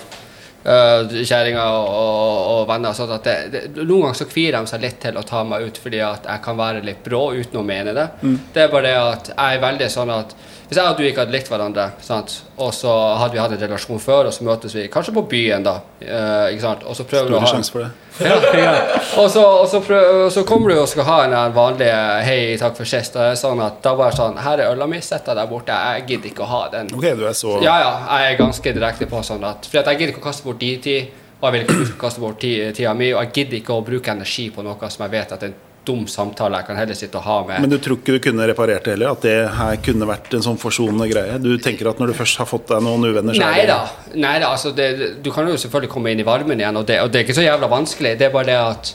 uh, 0.68 1.16
kjerringa 1.24 1.64
og, 1.78 1.88
og, 1.88 2.38
og 2.54 2.62
venner. 2.70 2.96
Sånn 2.98 3.14
at 3.16 3.28
det, 3.28 3.38
det, 3.54 3.64
noen 3.80 4.08
ganger 4.08 4.20
så 4.22 4.30
kvier 4.30 4.58
de 4.58 4.72
seg 4.72 4.84
litt 4.84 5.00
til 5.04 5.18
å 5.20 5.26
ta 5.28 5.44
meg 5.48 5.68
ut 5.68 5.82
fordi 5.84 6.02
at 6.04 6.28
jeg 6.30 6.44
kan 6.46 6.60
være 6.60 6.84
litt 6.86 7.02
brå 7.06 7.24
uten 7.38 7.62
å 7.62 7.66
mene 7.68 7.96
det. 7.98 8.08
Det 8.54 8.66
er 8.66 8.72
bare 8.74 8.90
det 8.90 8.96
at 9.02 9.34
jeg 9.34 9.58
er 9.60 9.66
veldig 9.68 9.90
sånn 9.94 10.14
at 10.18 10.38
hvis 10.68 10.78
jeg 10.78 10.84
og 10.92 10.98
du 10.98 11.04
ikke 11.08 11.24
hadde 11.24 11.32
likt 11.32 11.48
hverandre, 11.48 11.84
sant? 12.04 12.34
og 12.60 12.74
så 12.76 12.92
hadde 13.22 13.38
vi 13.38 13.40
hatt 13.40 13.54
en 13.56 13.62
relasjon 13.62 14.00
før, 14.04 14.28
og 14.28 14.34
så 14.36 14.44
møtes 14.44 14.74
vi 14.76 14.88
kanskje 14.92 15.14
på 15.16 15.22
byen, 15.32 15.64
da. 15.64 15.78
eh, 16.02 16.52
ikke 16.52 16.62
sant? 16.66 16.84
Og 16.84 16.96
så 16.98 17.06
prøver 17.08 17.30
du 17.32 17.38
å 17.38 17.40
ha 17.40 17.52
sjanse 17.54 17.72
for 17.72 17.86
det. 17.86 17.92
ja, 18.28 18.36
ja. 18.60 18.74
Og, 19.22 19.30
så, 19.32 19.44
og, 19.46 19.68
så 19.72 19.80
prøver, 19.86 20.26
og 20.26 20.32
så 20.36 20.44
kommer 20.50 20.74
du 20.74 20.82
og 20.82 20.90
skal 20.92 21.08
ha 21.08 21.18
en 21.28 21.54
vanlig 21.56 21.88
'hei, 21.88 22.58
takk 22.60 22.76
for 22.76 22.84
sist'. 22.90 23.16
Og 23.16 23.22
det 23.24 23.30
er 23.36 23.40
sånn 23.40 23.62
at 23.64 23.80
da 23.86 23.94
bare 23.96 24.16
sånn 24.18 24.36
'Her 24.44 24.60
er 24.66 24.74
øla 24.74 24.88
mi, 24.88 25.00
sett 25.02 25.26
deg 25.26 25.36
der 25.40 25.48
borte. 25.48 25.72
Jeg 25.72 26.08
gidder 26.08 26.30
ikke 26.32 26.44
å 26.44 26.50
ha 26.52 26.64
den'. 26.74 26.92
Ok, 26.98 27.08
du 27.16 27.24
er 27.28 27.34
så 27.38 27.62
Ja, 27.64 27.78
ja. 27.80 27.94
Jeg 28.18 28.34
er 28.34 28.38
ganske 28.44 28.74
direkte 28.74 29.08
på 29.08 29.24
sånn 29.24 29.44
at 29.48 29.66
For 29.72 29.78
jeg 29.80 29.98
gidder 30.00 30.14
ikke 30.16 30.24
å 30.26 30.28
kaste 30.32 30.44
bort 30.44 30.60
din 30.60 30.82
tid, 30.82 31.08
og 31.42 31.54
jeg 31.54 31.54
vil 31.54 31.78
ikke 31.78 32.00
kaste 32.02 32.20
bort 32.20 32.40
ti- 32.42 32.72
tida 32.74 32.94
mi, 32.94 33.14
og 33.14 33.22
jeg 33.24 33.32
gidder 33.34 33.58
ikke 33.62 33.74
å 33.78 33.86
bruke 33.86 34.12
energi 34.12 34.50
på 34.50 34.64
noe 34.66 34.90
som 34.90 35.06
jeg 35.06 35.12
vet 35.12 35.32
at 35.32 35.40
det 35.40 35.50
er 35.50 35.54
en 35.54 35.67
dum 35.88 36.06
samtale 36.12 36.60
jeg 36.62 36.68
kan 36.70 36.80
heller 36.82 36.98
sitte 37.00 37.20
og 37.20 37.26
ha 37.26 37.38
med 37.48 37.64
Men 37.64 37.74
du 37.74 37.78
tror 37.84 37.98
ikke 38.00 38.18
du 38.18 38.24
kunne 38.28 38.48
reparert 38.50 38.86
det 38.86 38.96
heller? 38.96 39.16
At 39.16 39.26
det 39.26 39.36
her 39.58 39.82
kunne 39.86 40.08
vært 40.10 40.34
en 40.38 40.46
sånn 40.46 40.60
forsonende 40.62 41.08
greie? 41.12 41.38
Du 41.44 41.54
tenker 41.64 41.90
at 41.92 42.02
når 42.02 42.12
du 42.12 42.18
først 42.18 42.42
har 42.44 42.50
fått 42.50 42.68
deg 42.72 42.84
noen 42.86 43.08
uvenner, 43.10 43.38
så 43.38 43.46
Nei 43.48 43.68
da. 43.70 43.80
Nei 44.16 44.36
da 44.44 44.52
altså 44.54 44.74
det, 44.78 44.90
du 45.24 45.32
kan 45.34 45.48
jo 45.50 45.58
selvfølgelig 45.60 45.94
komme 45.94 46.14
inn 46.14 46.24
i 46.24 46.28
varmen 46.28 46.60
igjen, 46.60 46.80
og 46.80 46.88
det, 46.90 47.00
og 47.04 47.14
det 47.14 47.22
er 47.22 47.28
ikke 47.28 47.38
så 47.40 47.46
jævla 47.48 47.72
vanskelig. 47.72 48.18
Det 48.20 48.28
er 48.28 48.36
bare 48.36 48.52
det 48.52 48.58
at 48.60 48.92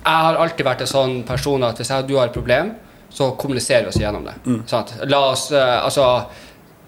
jeg 0.00 0.22
har 0.26 0.38
alltid 0.40 0.64
vært 0.64 0.84
en 0.86 0.90
sånn 0.94 1.18
person 1.28 1.66
at 1.66 1.80
hvis 1.80 1.90
jeg 1.92 2.04
og 2.04 2.08
du 2.08 2.14
har 2.16 2.30
et 2.30 2.36
problem, 2.36 2.72
så 3.10 3.32
kommuniserer 3.40 3.84
vi 3.84 3.92
oss 3.92 4.00
gjennom 4.00 4.24
det. 4.24 4.36
Sant? 4.70 4.94
La 5.10 5.20
oss 5.32 5.50
eh, 5.52 5.76
Altså, 5.82 6.06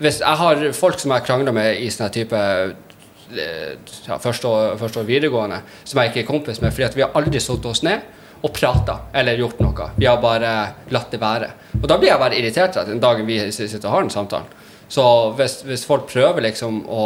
hvis 0.02 0.22
jeg 0.22 0.40
har 0.42 0.64
folk 0.76 1.00
som 1.02 1.14
jeg 1.16 1.26
krangler 1.26 1.54
med 1.54 1.82
i 1.82 1.90
sånn 1.92 2.12
type 2.14 2.38
eh, 2.38 3.74
ja, 4.06 4.18
første, 4.22 4.48
år, 4.48 4.76
første 4.80 5.02
år 5.02 5.08
videregående, 5.08 5.60
som 5.84 6.00
jeg 6.00 6.12
ikke 6.12 6.22
er 6.24 6.30
kompis 6.30 6.62
med, 6.62 6.72
fordi 6.72 6.88
at 6.88 6.98
vi 6.98 7.04
har 7.04 7.16
aldri 7.18 7.42
satt 7.42 7.66
oss 7.68 7.82
ned 7.86 8.06
og 8.42 8.50
prata 8.54 8.98
eller 9.14 9.38
gjort 9.38 9.60
noe. 9.62 9.90
Vi 9.96 10.06
har 10.06 10.18
bare 10.22 10.52
latt 10.94 11.14
det 11.14 11.20
være. 11.22 11.50
Og 11.78 11.86
da 11.88 11.98
blir 11.98 12.10
jeg 12.10 12.22
bare 12.22 12.38
irritert 12.38 12.80
den 12.88 13.02
dagen 13.02 13.28
vi 13.28 13.38
sitter 13.54 13.86
og 13.86 13.94
har 13.94 14.06
den 14.06 14.14
samtalen. 14.14 14.58
Så 14.92 15.04
hvis, 15.38 15.62
hvis 15.64 15.86
folk 15.88 16.08
prøver 16.10 16.44
liksom 16.44 16.82
å 16.90 17.04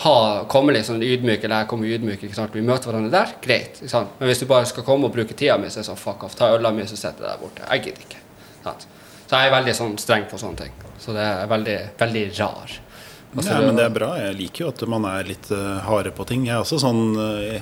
ha, 0.00 0.14
komme 0.48 0.72
litt 0.72 0.86
sånn 0.88 1.02
ydmyk, 1.04 1.42
eller 1.44 1.64
jeg 1.64 1.70
kommer 1.72 1.90
ydmyk, 1.90 2.22
ikke 2.24 2.38
sant? 2.38 2.54
vi 2.56 2.64
møter 2.64 2.88
hverandre 2.88 3.12
der, 3.12 3.34
greit. 3.44 3.80
Ikke 3.82 3.92
sant? 3.92 4.14
Men 4.20 4.30
hvis 4.30 4.40
du 4.40 4.46
bare 4.48 4.68
skal 4.70 4.86
komme 4.86 5.10
og 5.10 5.16
bruke 5.16 5.36
tida 5.36 5.58
mi, 5.60 5.68
så 5.68 5.80
er 5.80 5.84
det 5.84 5.90
sånn 5.90 6.00
fuck 6.00 6.24
off, 6.24 6.38
ta 6.38 6.48
øla 6.54 6.72
mi, 6.72 6.86
så 6.88 6.96
setter 6.96 7.26
jeg 7.26 7.34
deg 7.34 7.42
borte. 7.42 7.66
Jeg 7.66 7.84
gidder 7.84 8.06
ikke. 8.06 8.22
Sant? 8.64 8.86
Så 9.26 9.36
jeg 9.36 9.50
er 9.50 9.56
veldig 9.58 9.74
sånn 9.76 9.98
streng 10.00 10.24
på 10.30 10.40
sånne 10.40 10.64
ting. 10.64 10.78
Så 11.02 11.12
det 11.16 11.26
er 11.26 11.50
veldig, 11.50 11.78
veldig 12.00 12.24
rar. 12.38 12.78
Altså, 13.36 13.50
Ja, 13.50 13.60
men 13.66 13.76
det 13.78 13.84
er 13.84 13.92
bra. 13.94 14.14
Jeg 14.18 14.38
liker 14.38 14.64
jo 14.64 14.70
at 14.72 14.86
man 14.90 15.06
er 15.10 15.28
litt 15.28 15.50
uh, 15.52 15.78
harde 15.86 16.14
på 16.16 16.26
ting. 16.30 16.48
Jeg 16.48 16.56
er 16.56 16.64
også 16.64 16.80
sånn 16.82 17.04
uh, 17.18 17.36
jeg, 17.44 17.60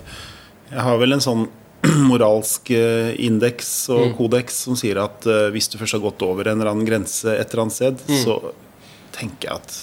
jeg 0.70 0.84
har 0.86 1.02
vel 1.02 1.18
en 1.18 1.24
sånn 1.24 1.48
moralsk 2.10 2.70
uh, 2.74 3.12
indeks 3.22 3.70
og 3.94 4.08
Mm. 4.08 4.16
kodeks 4.18 4.62
som 4.66 4.76
sier 4.78 4.98
at 5.02 5.26
uh, 5.30 5.48
hvis 5.54 5.68
du 5.72 5.78
først 5.78 5.94
har 5.98 6.02
gått 6.02 6.22
over 6.26 6.48
en 6.50 6.58
eller 6.60 6.72
annen 6.72 6.86
grense 6.88 7.30
et 7.38 7.50
eller 7.52 7.62
annet 7.66 7.76
sted, 7.78 8.02
Mm. 8.08 8.18
så 8.24 8.38
tenker 9.18 9.48
jeg 9.48 9.56
at 9.60 9.78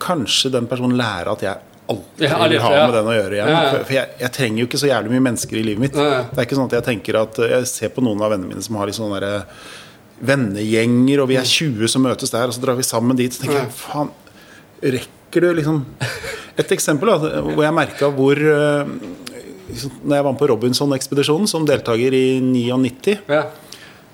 kanskje 0.00 0.50
den 0.54 0.66
personen 0.70 0.96
lærer 0.98 1.28
at 1.32 1.42
jeg 1.44 1.56
aldri 1.90 2.28
Ja, 2.28 2.36
vil 2.48 2.60
ha 2.62 2.70
med 2.86 2.94
den 2.94 3.08
å 3.10 3.14
gjøre 3.16 3.34
igjen. 3.36 3.48
Ja, 3.50 3.62
ja. 3.66 3.70
For, 3.84 3.92
jeg, 3.96 4.08
jeg 4.22 4.32
trenger 4.36 4.62
jo 4.62 4.66
ikke 4.68 4.80
så 4.80 4.88
jævlig 4.90 5.10
mye 5.16 5.24
mennesker 5.26 5.58
i 5.58 5.62
livet 5.66 5.82
mitt. 5.82 5.96
Det 5.98 6.38
er 6.38 6.46
ikke 6.46 6.58
sånn 6.58 6.68
at 6.70 6.76
jeg 6.78 6.86
tenker 6.86 7.18
at 7.20 7.38
uh, 7.42 7.48
Jeg 7.56 7.66
ser 7.70 7.90
på 7.94 8.04
noen 8.06 8.22
av 8.22 8.30
vennene 8.34 8.52
mine 8.54 8.62
som 8.64 8.78
har 8.80 8.86
litt 8.90 8.98
sånne 8.98 9.18
der, 9.20 9.44
vennegjenger, 10.20 11.22
og 11.24 11.30
vi 11.30 11.38
er 11.40 11.46
20 11.48 11.88
som 11.88 12.02
møtes 12.04 12.30
der, 12.32 12.50
og 12.50 12.52
så 12.56 12.60
drar 12.62 12.76
vi 12.78 12.84
sammen 12.86 13.16
dit. 13.18 13.32
Så 13.32 13.42
tenker 13.44 13.62
jeg, 13.62 13.72
faen, 13.72 14.10
rekker 14.84 15.46
du 15.46 15.50
liksom 15.60 15.82
Et 16.60 16.72
eksempel 16.74 17.08
da, 17.08 17.16
hvor 17.46 17.62
jeg 17.64 17.72
merka 17.72 18.08
hvor 18.12 18.36
eh, 18.36 18.88
liksom, 18.90 19.19
Når 20.04 20.16
jeg 20.16 20.24
var 20.26 20.32
med 20.32 20.40
på 20.40 20.48
Robinson-ekspedisjonen 20.50 21.48
som 21.50 21.66
deltaker 21.68 22.14
i 22.16 22.40
99, 22.44 23.18
Ja. 23.30 23.44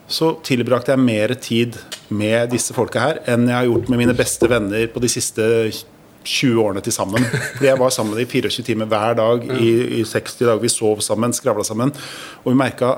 så 0.08 0.34
tilbrakte 0.46 0.92
jeg 0.94 1.02
mer 1.02 1.34
tid 1.34 1.76
med 2.14 2.50
disse 2.52 2.74
folka 2.76 3.00
her 3.02 3.20
enn 3.26 3.48
jeg 3.48 3.56
har 3.56 3.66
gjort 3.66 3.88
med 3.90 3.98
mine 4.04 4.14
beste 4.14 4.46
venner 4.48 4.86
på 4.92 5.00
de 5.02 5.08
siste 5.10 5.42
20 6.26 6.58
årene 6.62 6.82
til 6.82 6.92
sammen. 6.94 7.22
Fordi 7.56 7.66
jeg 7.68 7.78
var 7.78 7.90
sammen 7.94 8.14
med 8.14 8.22
dem 8.22 8.28
i 8.28 8.40
24 8.42 8.64
timer 8.66 8.86
hver 8.90 9.14
dag 9.18 9.44
i, 9.60 9.72
i 10.00 10.04
60 10.04 10.38
dager. 10.44 10.62
Vi 10.62 10.68
sov 10.72 11.00
sammen, 11.06 11.32
skravla 11.34 11.64
sammen. 11.66 11.92
Og 12.44 12.52
vi 12.52 12.58
merka 12.58 12.92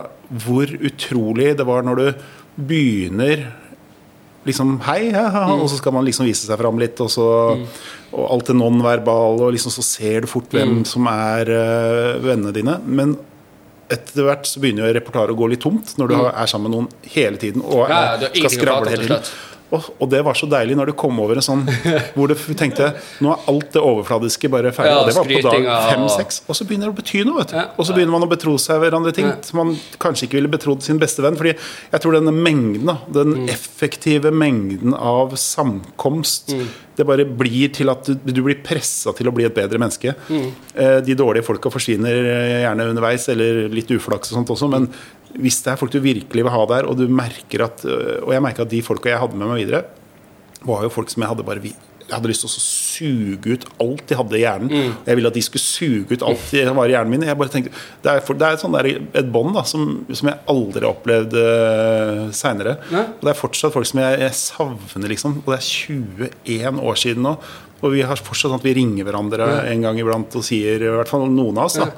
hvor 0.45 0.69
utrolig 0.81 1.55
det 1.59 1.67
var 1.69 1.83
når 1.85 2.01
du 2.03 2.13
begynner 2.69 3.47
liksom 4.49 4.75
Hei, 4.87 5.11
ja, 5.13 5.27
ja, 5.33 5.45
og 5.55 5.69
så 5.71 5.79
skal 5.79 5.95
man 5.97 6.05
liksom 6.09 6.27
vise 6.29 6.49
seg 6.49 6.59
fram 6.61 6.79
litt, 6.81 6.99
og 7.05 7.11
så 7.13 7.29
Og 8.09 8.23
alt 8.33 8.47
det 8.49 8.57
nonverbale, 8.57 9.43
og 9.45 9.53
liksom 9.53 9.73
så 9.75 9.83
ser 9.85 10.25
du 10.25 10.27
fort 10.31 10.49
hvem 10.57 10.79
som 10.89 11.05
er 11.13 11.51
uh, 11.53 12.19
vennene 12.25 12.55
dine. 12.57 12.79
Men 12.89 13.17
etter 13.93 14.25
hvert 14.25 14.49
så 14.49 14.61
begynner 14.61 14.89
jo 14.89 14.95
repertoaret 14.99 15.33
å 15.33 15.37
gå 15.39 15.47
litt 15.53 15.61
tomt 15.65 15.95
når 16.01 16.09
du 16.09 16.15
har- 16.17 16.35
er 16.43 16.47
sammen 16.49 16.71
med 16.71 16.77
noen 16.79 16.89
hele 17.15 17.37
tiden 17.41 17.63
og 17.65 17.89
Ja, 17.89 18.17
ja, 18.21 18.29
skal 18.33 18.51
skravle 18.53 18.91
hele 18.93 19.07
tiden. 19.07 19.31
Og, 19.71 19.85
og 20.01 20.09
det 20.09 20.23
var 20.25 20.33
så 20.39 20.47
deilig 20.49 20.77
når 20.79 20.87
du 20.87 20.93
kom 20.97 21.19
over 21.21 21.37
en 21.37 21.45
sånn 21.45 21.67
hvor 22.17 22.29
du 22.31 22.35
tenkte 22.57 22.95
nå 23.21 23.33
er 23.35 23.49
alt 23.53 23.73
det 23.75 23.83
overfladiske 23.85 24.49
bare 24.49 24.73
ferdig. 24.73 24.93
Ja, 24.95 25.01
og 25.03 25.11
det 25.11 25.17
var 25.19 25.29
på 25.29 25.43
dag 25.45 25.69
fem-seks. 25.93 26.41
Og 26.49 26.57
så 26.57 26.65
begynner 26.65 26.89
det 26.89 26.95
å 26.95 26.99
bety 27.03 27.25
noe. 27.29 27.39
vet 27.43 27.53
du 27.53 27.57
Ja. 27.59 27.67
Og 27.77 27.85
så 27.85 27.93
begynner 27.97 28.15
man 28.17 28.25
å 28.25 28.31
betro 28.31 28.57
seg 28.59 28.81
hverandre 28.81 29.13
ting 29.13 29.27
Ja. 29.29 29.37
som 29.43 29.59
man 29.61 29.75
kanskje 30.01 30.25
ikke 30.29 30.39
ville 30.41 30.49
betrodd 30.49 30.83
sin 30.83 30.99
beste 30.99 31.21
venn. 31.23 31.37
Fordi 31.37 31.53
jeg 31.93 32.01
tror 32.01 32.17
denne 32.17 32.33
mengden, 32.33 32.97
den 33.13 33.35
Mm. 33.39 33.49
effektive 33.53 34.33
mengden 34.33 34.95
av 34.97 35.37
samkomst, 35.37 36.49
Mm. 36.55 36.67
det 36.97 37.07
bare 37.07 37.25
blir 37.25 37.69
til 37.73 37.89
at 37.91 38.05
du, 38.05 38.15
du 38.33 38.43
blir 38.43 38.57
pressa 38.65 39.13
til 39.15 39.29
å 39.29 39.33
bli 39.35 39.45
et 39.45 39.55
bedre 39.55 39.79
menneske. 39.79 40.15
Mm. 40.29 40.53
Eh, 40.75 41.01
de 41.07 41.15
dårlige 41.15 41.45
folka 41.45 41.71
forsvinner 41.71 42.11
eh, 42.11 42.63
gjerne 42.65 42.89
underveis, 42.91 43.29
eller 43.29 43.69
litt 43.69 43.89
uflaks 43.95 44.33
og 44.33 44.39
sånt 44.41 44.49
også, 44.51 44.69
men 44.71 44.89
hvis 45.39 45.61
det 45.65 45.73
er 45.73 45.81
folk 45.81 45.95
du 45.95 46.01
virkelig 46.03 46.45
vil 46.45 46.55
ha 46.55 46.63
der, 46.71 46.89
og 46.89 46.99
du 46.99 47.07
merker 47.11 47.69
at 47.69 47.85
øh, 47.87 48.25
Og 48.27 48.33
jeg 48.35 48.45
merka 48.45 48.65
at 48.67 48.73
de 48.73 48.83
folka 48.85 49.13
jeg 49.13 49.23
hadde 49.23 49.39
med 49.39 49.51
meg 49.51 49.63
videre, 49.63 49.85
var 50.67 50.83
jo 50.83 50.91
folk 50.91 51.13
som 51.13 51.23
jeg 51.23 51.31
hadde 51.31 51.47
bare 51.47 51.63
jeg 52.09 52.17
hadde 52.17 52.31
lyst 52.31 52.41
til 52.41 52.49
å 52.49 52.63
suge 52.65 53.55
ut 53.59 53.65
alt 53.85 54.05
de 54.09 54.17
hadde 54.17 54.37
i 54.39 54.41
hjernen. 54.41 54.71
Mm. 54.73 54.93
Jeg 55.05 55.19
ville 55.19 55.29
at 55.29 55.37
de 55.37 55.43
skulle 55.45 55.61
suge 55.61 56.17
ut 56.17 56.23
alt 56.25 56.47
de 56.57 56.63
var 56.79 56.89
i 56.89 56.95
hjernen 56.95 57.13
min. 57.13 57.27
Jeg 57.29 57.37
bare 57.37 57.53
tenkte, 57.53 57.73
Det 58.05 58.15
er, 58.15 58.23
for, 58.25 58.39
det 58.39 58.47
er 58.47 58.57
et, 58.57 58.63
sånn 58.63 58.77
der, 58.79 58.89
et 59.21 59.29
bånd 59.35 59.59
som, 59.69 59.83
som 60.09 60.31
jeg 60.31 60.41
aldri 60.49 60.87
har 60.87 60.95
opplevd 60.95 61.37
uh, 61.37 62.23
seinere. 62.33 62.79
Og 62.89 63.27
det 63.29 63.35
er 63.35 63.37
fortsatt 63.43 63.77
folk 63.77 63.91
som 63.91 64.01
jeg, 64.01 64.23
jeg 64.25 64.39
savner, 64.41 65.13
liksom. 65.13 65.37
Og 65.43 65.53
det 65.53 65.59
er 65.59 65.69
21 65.69 66.81
år 66.89 67.01
siden 67.05 67.29
nå. 67.29 67.35
Og 67.83 67.93
vi 67.93 68.01
har 68.09 68.25
fortsatt 68.25 68.49
sånn 68.49 68.57
at 68.57 68.65
vi 68.65 68.79
ringer 68.81 69.05
hverandre 69.05 69.51
en 69.69 69.85
gang 69.85 70.01
iblant 70.01 70.41
og 70.41 70.49
sier 70.49 70.81
I 70.81 70.97
hvert 70.97 71.13
fall 71.13 71.29
noen 71.29 71.61
av 71.61 71.69
oss. 71.69 71.77
da 71.83 71.93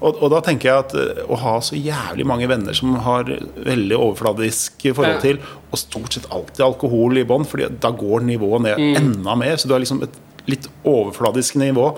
og, 0.00 0.22
og 0.22 0.30
da 0.30 0.40
tenker 0.44 0.68
jeg 0.68 0.84
at 0.84 0.94
eh, 0.94 1.22
å 1.32 1.36
ha 1.40 1.56
så 1.64 1.76
jævlig 1.78 2.26
mange 2.28 2.48
venner 2.50 2.76
som 2.76 2.94
har 3.06 3.24
veldig 3.24 3.96
overfladisk 3.96 4.86
forhold 4.94 5.20
til, 5.24 5.38
og 5.72 5.78
stort 5.80 6.12
sett 6.16 6.26
alltid 6.30 6.64
alkohol 6.66 7.18
i 7.18 7.24
bånn, 7.24 7.46
Fordi 7.48 7.68
da 7.80 7.90
går 7.90 8.20
nivået 8.28 8.62
ned 8.62 8.76
Mm. 8.78 8.96
enda 8.96 9.34
mer. 9.36 9.56
Så 9.56 9.66
du 9.68 9.72
har 9.74 9.80
liksom 9.80 10.02
et 10.02 10.16
litt 10.46 10.68
overfladisk 10.86 11.56
nivå 11.58 11.88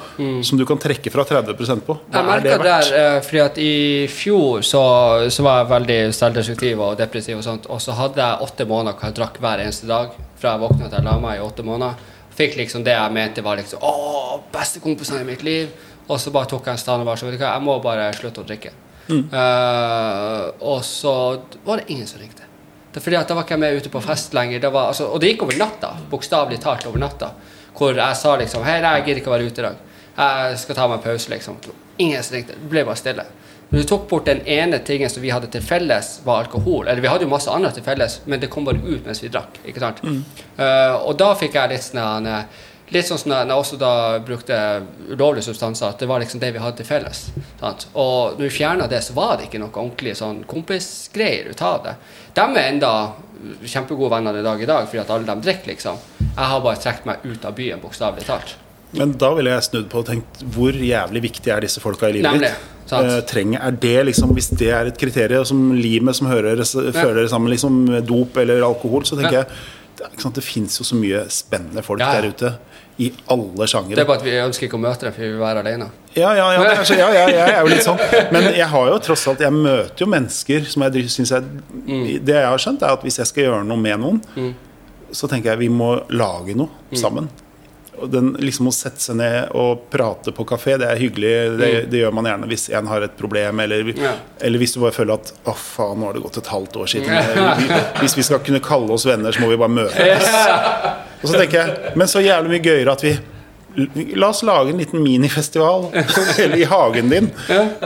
som 0.42 0.56
du 0.56 0.64
kan 0.64 0.78
trekke 0.80 1.10
fra 1.12 1.24
30% 1.28 1.82
på. 1.84 1.98
Hva 2.08 2.22
Mm. 2.22 2.28
Jeg 2.28 2.38
er 2.38 2.40
det 2.40 2.52
merka 2.52 2.62
der, 2.64 3.16
eh, 3.16 3.20
fordi 3.20 3.40
at 3.44 3.58
i 3.58 4.06
fjor 4.08 4.62
så, 4.64 4.82
så 5.30 5.42
var 5.44 5.58
jeg 5.64 5.70
veldig 5.74 6.14
selvdestruktiv 6.14 6.80
og 6.80 6.96
depressiv 6.96 7.36
og 7.36 7.44
sånt, 7.44 7.66
og 7.68 7.80
så 7.80 7.92
hadde 7.92 8.16
jeg 8.16 8.40
åtte 8.46 8.64
måneder 8.66 8.94
hvor 8.96 9.10
jeg 9.10 9.14
drakk 9.18 9.36
hver 9.42 9.60
eneste 9.66 9.86
dag. 9.86 10.10
Fra 10.38 10.54
jeg 10.54 10.60
våkna 10.64 10.88
til 10.88 10.96
jeg 10.96 11.04
la 11.04 11.18
meg 11.18 11.38
i 11.40 11.44
åtte 11.44 11.62
måneder. 11.66 11.94
Fikk 12.38 12.56
liksom 12.56 12.84
det 12.84 12.94
jeg 12.94 13.12
mente 13.12 13.42
var 13.42 13.56
liksom 13.58 13.80
Å, 13.82 14.40
bestekompisene 14.54 15.20
i 15.20 15.24
mitt 15.24 15.42
liv. 15.42 15.68
Og 16.08 16.20
så 16.20 16.32
bare 16.32 16.48
tok 16.50 16.66
jeg 16.66 16.78
en 16.78 16.80
stand 16.80 17.04
og 17.04 17.08
bare 17.10 17.20
så 17.20 17.26
vet 17.28 17.36
du 17.36 17.42
hva, 17.42 17.54
jeg 17.56 17.64
må 17.66 17.78
bare 17.84 18.10
slutte 18.16 18.42
å 18.42 18.46
drikke. 18.48 18.72
Eh, 19.08 20.44
og 20.68 20.84
så 20.84 21.14
var 21.64 21.80
det 21.80 21.88
ingen 21.92 22.06
som 22.08 22.20
ringte. 22.20 22.44
Det 22.92 23.00
er 23.00 23.04
fordi 23.04 23.18
at 23.20 23.28
Da 23.28 23.36
var 23.36 23.44
ikke 23.44 23.56
jeg 23.56 23.60
med 23.64 23.76
ute 23.82 23.92
på 23.92 24.00
fest 24.04 24.34
lenger. 24.36 24.60
Det 24.60 24.70
var, 24.72 24.88
altså, 24.92 25.08
og 25.12 25.20
det 25.20 25.34
gikk 25.34 25.44
over 25.46 25.58
natta. 25.60 25.92
Bokstavelig 26.10 26.60
talt 26.64 26.86
over 26.88 26.98
natta. 27.02 27.32
Hvor 27.78 27.94
jeg 27.94 28.16
sa 28.16 28.36
liksom 28.40 28.64
Hei, 28.66 28.80
nei, 28.82 28.94
jeg 28.98 29.06
gidder 29.06 29.20
ikke 29.22 29.30
å 29.32 29.36
være 29.36 29.50
ute 29.52 29.62
i 29.62 29.66
dag. 29.68 29.84
Jeg 30.18 30.58
skal 30.64 30.78
ta 30.78 30.88
meg 30.88 30.98
en 30.98 31.04
pause, 31.04 31.30
liksom. 31.30 31.60
Ingen 32.02 32.24
som 32.26 32.36
ringte. 32.38 32.56
Det 32.58 32.70
ble 32.72 32.84
bare 32.88 32.98
stille. 32.98 33.26
Men 33.68 33.82
du 33.82 33.86
tok 33.86 34.06
bort 34.08 34.24
den 34.24 34.40
ene 34.48 34.78
tingen 34.80 35.10
som 35.12 35.20
vi 35.22 35.28
hadde 35.30 35.50
til 35.52 35.60
felles, 35.62 36.20
var 36.24 36.46
alkohol. 36.46 36.88
Eller 36.88 37.04
vi 37.04 37.10
hadde 37.12 37.26
jo 37.26 37.30
masse 37.30 37.52
annet 37.52 37.76
til 37.76 37.84
felles, 37.84 38.20
men 38.24 38.40
det 38.40 38.48
kom 38.50 38.64
bare 38.64 38.80
ut 38.80 39.04
mens 39.06 39.20
vi 39.22 39.28
drakk. 39.28 39.60
ikke 39.68 39.82
sant? 39.82 40.00
Eh, 40.56 40.94
og 40.96 41.18
da 41.20 41.34
fikk 41.36 41.58
jeg 41.60 41.74
litt 41.74 41.84
sånn 41.84 42.26
eh, 42.26 42.64
Litt 42.94 43.06
sånn 43.08 43.18
som 43.20 43.32
jeg 43.34 43.50
også 43.52 43.76
da 43.80 43.92
brukte 44.24 44.56
ulovlige 45.10 45.44
substanser, 45.50 45.90
at 45.92 45.98
det 46.00 46.08
var 46.08 46.22
liksom 46.22 46.40
det 46.40 46.52
vi 46.54 46.62
hadde 46.62 46.80
til 46.80 46.88
felles. 46.88 47.26
Sant? 47.60 47.88
Og 47.94 48.38
når 48.38 48.46
vi 48.46 48.54
fjerna 48.58 48.86
det, 48.88 49.02
så 49.04 49.16
var 49.16 49.36
det 49.36 49.48
ikke 49.48 49.60
noe 49.60 49.72
ordentlig 49.74 50.14
sånn 50.16 50.44
kompisgreier 50.48 51.50
ut 51.52 51.62
av 51.62 51.82
det. 51.84 51.96
De 52.38 52.46
er 52.46 52.70
enda 52.70 52.92
kjempegode 53.64 54.10
venner 54.16 54.38
i 54.40 54.46
dag 54.46 54.62
i 54.62 54.66
dag, 54.70 54.86
fordi 54.88 55.02
at 55.02 55.12
alle 55.14 55.28
dem 55.28 55.42
drikker, 55.44 55.72
liksom. 55.74 56.00
Jeg 56.24 56.48
har 56.52 56.64
bare 56.64 56.80
trukket 56.82 57.06
meg 57.10 57.28
ut 57.28 57.44
av 57.44 57.54
byen, 57.58 57.82
bokstavelig 57.82 58.26
talt. 58.26 58.56
Men 58.96 59.12
da 59.20 59.34
ville 59.36 59.52
jeg 59.52 59.66
snudd 59.66 59.88
på 59.92 60.00
og 60.00 60.06
tenkt 60.08 60.42
hvor 60.54 60.72
jævlig 60.72 61.20
viktig 61.26 61.52
er 61.52 61.60
disse 61.60 61.80
folka 61.84 62.08
i 62.08 62.14
livet 62.16 62.30
Nemlig, 62.30 62.54
ditt? 62.56 62.92
Eh, 62.96 63.18
trenger, 63.28 63.60
er 63.60 63.74
det 63.82 64.06
liksom, 64.08 64.30
Hvis 64.32 64.48
det 64.56 64.70
er 64.72 64.88
et 64.88 64.96
kriterium 64.96 65.44
som 65.44 65.58
limet 65.76 66.16
som 66.16 66.30
hører, 66.30 66.56
dere 66.56 67.26
sammen, 67.28 67.52
liksom 67.52 67.82
dop 68.08 68.38
eller 68.40 68.64
alkohol, 68.64 69.04
så 69.04 69.18
tenker 69.18 69.42
Ja. 69.42 69.44
jeg 69.44 69.76
det, 69.98 70.08
sant, 70.22 70.34
det 70.38 70.44
fins 70.46 70.78
jo 70.80 70.86
så 70.86 70.96
mye 70.96 71.24
spennende 71.28 71.82
folk 71.84 72.00
Ja, 72.00 72.14
ja. 72.14 72.20
der 72.22 72.28
ute. 72.32 72.52
I 72.98 73.12
alle 73.30 73.66
Det 73.68 73.98
er 74.02 74.04
bare 74.08 74.18
at 74.18 74.24
vi 74.26 74.32
ønsker 74.42 74.66
ikke 74.66 74.74
å 74.74 74.82
møte 74.82 75.06
dem, 75.06 75.12
for 75.14 75.22
vi 75.22 75.28
vil 75.30 75.38
være 75.38 75.60
alene. 75.62 75.86
Ja, 76.16 76.32
ja, 76.34 76.46
ja, 76.56 76.62
er 76.66 76.82
så, 76.84 76.96
ja, 76.98 77.08
ja, 77.14 77.26
jeg 77.30 77.52
er 77.54 77.60
jo 77.62 77.68
litt 77.70 77.84
sånn. 77.86 78.00
Men 78.34 78.48
jeg 78.56 78.66
har 78.66 78.88
jo 78.90 78.96
tross 78.98 79.22
alt 79.30 79.40
Jeg 79.44 79.54
møter 79.54 80.02
jo 80.02 80.08
mennesker 80.10 80.64
som 80.66 80.82
jeg 80.88 81.04
syns 81.14 81.30
jeg 81.36 81.42
Mm. 81.88 82.06
Det 82.26 82.34
jeg 82.34 82.44
har 82.44 82.58
skjønt, 82.58 82.82
er 82.82 82.96
at 82.98 83.04
hvis 83.06 83.16
jeg 83.22 83.26
skal 83.30 83.44
gjøre 83.46 83.64
noe 83.64 83.78
med 83.80 84.00
noen, 84.02 84.54
så 85.14 85.28
tenker 85.30 85.52
jeg 85.54 85.58
vi 85.62 85.68
må 85.72 85.94
lage 86.10 86.56
noe 86.58 86.68
Mm. 86.90 86.96
sammen. 86.98 87.28
Og 87.98 88.10
den, 88.12 88.32
liksom 88.38 88.68
Å 88.70 88.72
sette 88.74 89.00
seg 89.02 89.16
ned 89.18 89.48
og 89.58 89.86
prate 89.90 90.30
på 90.34 90.44
kafé, 90.46 90.76
det 90.78 90.86
er 90.90 90.96
hyggelig. 91.00 91.32
Det, 91.58 91.70
det 91.90 91.98
gjør 92.02 92.12
man 92.14 92.24
gjerne 92.28 92.46
hvis 92.50 92.68
en 92.78 92.86
har 92.86 93.02
et 93.06 93.16
problem, 93.18 93.60
eller, 93.60 93.82
Mm. 93.94 94.20
Eller 94.40 94.58
hvis 94.58 94.74
du 94.74 94.80
bare 94.80 94.92
føler 94.94 95.14
at 95.14 95.32
å 95.46 95.54
faen, 95.54 95.98
nå 95.98 96.06
har 96.10 96.12
det 96.18 96.22
gått 96.22 96.38
et 96.42 96.46
halvt 96.52 96.76
år 96.82 96.86
siden. 96.86 97.10
Vi- 97.62 98.02
Hvis 98.02 98.16
vi 98.18 98.22
skal 98.22 98.38
kunne 98.42 98.60
kalle 98.60 98.90
oss 98.92 99.06
venner, 99.06 99.30
så 99.32 99.40
må 99.40 99.48
vi 99.50 99.56
bare 99.56 99.70
møtes. 99.70 100.28
Og 101.22 101.28
så 101.28 101.34
tenker 101.38 101.58
jeg, 101.58 101.92
men 101.98 102.10
så 102.10 102.22
jævlig 102.22 102.52
mye 102.52 102.62
gøyere 102.62 102.94
at 102.94 103.04
vi 103.04 103.14
La 104.18 104.30
oss 104.32 104.42
lage 104.42 104.72
en 104.72 104.80
liten 104.80 105.02
minifestival 105.04 105.88
i 106.58 106.64
hagen 106.66 107.12
din, 107.12 107.30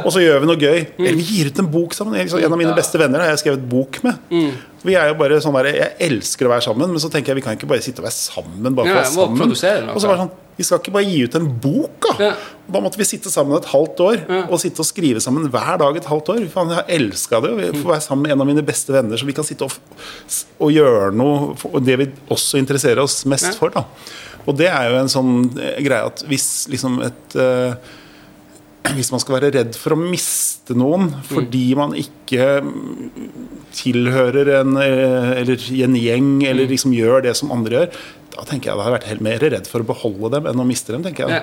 og 0.02 0.10
så 0.14 0.22
gjør 0.24 0.42
vi 0.42 0.48
noe 0.48 0.60
gøy. 0.60 0.84
Mm. 0.96 1.04
Eller 1.04 1.18
vi 1.20 1.26
gir 1.28 1.50
ut 1.52 1.62
en 1.62 1.70
bok 1.72 1.96
sammen. 1.96 2.16
En 2.16 2.52
av 2.52 2.60
mine 2.60 2.76
beste 2.76 3.00
venner 3.00 3.20
har 3.24 3.34
jeg 3.34 3.42
skrevet 3.44 3.66
bok 3.68 4.00
med. 4.06 4.20
Mm. 4.32 4.52
Vi 4.82 4.96
er 4.98 5.12
jo 5.12 5.14
bare 5.14 5.36
sånn 5.38 5.54
der, 5.60 5.68
Jeg 5.76 5.92
elsker 6.08 6.48
å 6.48 6.50
være 6.56 6.64
sammen, 6.64 6.90
men 6.90 6.98
så 7.02 7.06
tenker 7.12 7.30
jeg 7.30 7.38
vi 7.38 7.44
kan 7.44 7.54
ikke 7.58 7.68
bare 7.70 7.84
sitte 7.84 8.02
og 8.02 8.08
være 8.08 8.16
sammen. 8.18 8.72
Bare 8.74 8.88
for 8.88 8.96
å 8.96 9.02
være 9.02 9.12
sammen. 9.60 9.92
Og 9.92 10.00
så 10.02 10.10
bare 10.10 10.24
sånn, 10.24 10.32
Vi 10.58 10.64
skal 10.68 10.80
ikke 10.82 10.92
bare 10.92 11.08
gi 11.08 11.20
ut 11.24 11.36
en 11.38 11.46
bok, 11.62 11.94
da! 12.04 12.16
Ja. 12.20 12.32
Da 12.72 12.80
måtte 12.84 12.98
vi 13.00 13.06
sitte 13.08 13.30
sammen 13.32 13.56
et 13.56 13.68
halvt 13.70 14.00
år 14.04 14.18
og 14.42 14.58
sitte 14.60 14.82
og 14.84 14.86
skrive 14.88 15.20
sammen 15.22 15.46
hver 15.50 15.78
dag 15.80 15.96
et 15.96 16.08
halvt 16.10 16.28
år. 16.34 16.42
Faen, 16.52 16.72
jeg 16.74 16.78
har 16.80 16.90
elska 16.98 17.40
det. 17.44 17.52
Vi 17.58 17.70
får 17.80 17.88
være 17.94 18.04
sammen 18.04 18.26
med 18.26 18.34
en 18.34 18.44
av 18.44 18.50
mine 18.50 18.64
beste 18.66 18.92
venner, 18.94 19.16
så 19.18 19.28
vi 19.28 19.34
kan 19.36 19.46
sitte 19.48 19.66
og, 19.68 19.78
og 20.62 20.74
gjøre 20.74 21.08
noe 21.16 21.54
for 21.60 21.80
det 21.84 21.96
vi 22.02 22.08
også 22.32 22.60
interesserer 22.60 23.00
oss 23.04 23.22
mest 23.28 23.52
Ja. 23.52 23.56
for. 23.58 23.72
da 23.74 23.86
Og 24.46 24.56
det 24.58 24.70
er 24.70 24.90
jo 24.90 25.00
en 25.00 25.12
sånn 25.12 25.34
eh, 25.56 25.80
greie 25.84 26.08
at 26.08 26.24
hvis 26.28 26.48
liksom 26.72 27.00
et 27.06 27.36
uh, 27.38 27.76
hvis 28.96 29.12
man 29.14 29.22
skal 29.22 29.38
være 29.38 29.52
redd 29.54 29.78
for 29.78 29.94
å 29.94 30.00
miste 30.00 30.74
noen 30.78 31.12
fordi 31.28 31.66
man 31.78 31.94
ikke 31.98 32.48
mm, 32.66 33.10
tilhører 33.78 34.52
en, 34.60 34.76
eh, 34.82 35.32
eller 35.42 35.66
i 35.72 35.82
en 35.86 35.96
gjeng, 35.96 36.34
eller 36.48 36.70
liksom 36.70 36.94
gjør 36.96 37.24
det 37.28 37.36
som 37.38 37.52
andre 37.54 37.78
gjør, 37.78 37.98
da 38.34 38.46
tenker 38.48 38.70
jeg 38.70 38.78
da 38.78 38.84
har 38.84 38.90
jeg 38.90 38.98
vært 38.98 39.10
helt 39.12 39.26
mer 39.28 39.44
redd 39.54 39.68
for 39.70 39.84
å 39.84 39.90
beholde 39.92 40.32
dem 40.36 40.48
enn 40.50 40.64
å 40.64 40.68
miste 40.68 40.94
dem. 40.94 41.04
tenker 41.06 41.28
jeg 41.28 41.42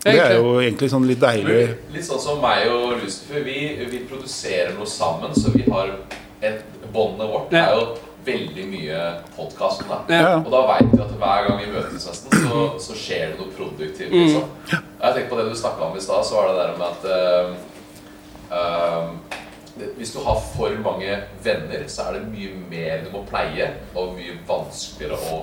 Det 0.00 0.16
er 0.16 0.38
jo 0.38 0.54
egentlig 0.62 0.88
sånn 0.88 1.04
litt 1.04 1.20
deilig 1.20 1.74
Litt 1.92 2.06
sånn 2.06 2.20
som 2.22 2.38
meg 2.40 2.70
og 2.72 3.02
Lucifer. 3.02 3.42
Vi, 3.44 3.84
vi 3.90 3.98
produserer 4.08 4.72
noe 4.72 4.88
sammen, 4.88 5.34
så 5.36 5.52
vi 5.52 5.66
har 5.68 5.92
et 6.40 6.64
Båndet 6.90 7.28
vårt 7.28 7.52
Ja. 7.52 7.66
er 7.66 7.74
jo 7.76 7.82
veldig 8.30 8.66
mye 8.70 9.00
podkast. 9.36 9.82
Ja. 10.10 10.36
Og 10.38 10.50
da 10.52 10.62
veit 10.68 10.92
vi 10.92 11.02
at 11.02 11.14
hver 11.20 11.48
gang 11.48 11.58
vi 11.60 11.70
møtes, 11.72 12.06
nesten, 12.06 12.46
så, 12.46 12.62
så 12.82 12.98
skjer 12.98 13.32
det 13.32 13.40
noe 13.40 13.54
produktivt. 13.56 14.14
Liksom. 14.14 14.46
Jeg 14.70 15.16
tenker 15.16 15.30
på 15.32 15.40
det 15.40 15.48
du 15.50 15.58
snakka 15.58 15.88
om 15.88 15.98
i 15.98 16.04
stad, 16.04 16.26
så 16.26 16.38
var 16.38 16.50
det 16.50 16.56
der 16.60 16.72
med 16.80 16.86
at 16.90 17.02
uh, 17.10 17.50
uh, 18.50 19.40
det, 19.76 19.92
Hvis 19.96 20.12
du 20.14 20.20
har 20.24 20.42
for 20.54 20.76
mange 20.84 21.22
venner, 21.44 21.86
så 21.88 22.08
er 22.08 22.18
det 22.18 22.28
mye 22.28 22.54
mer 22.70 23.04
du 23.06 23.10
må 23.14 23.24
pleie, 23.28 23.72
og 23.94 24.14
mye 24.18 24.36
vanskeligere 24.48 25.18
å 25.30 25.42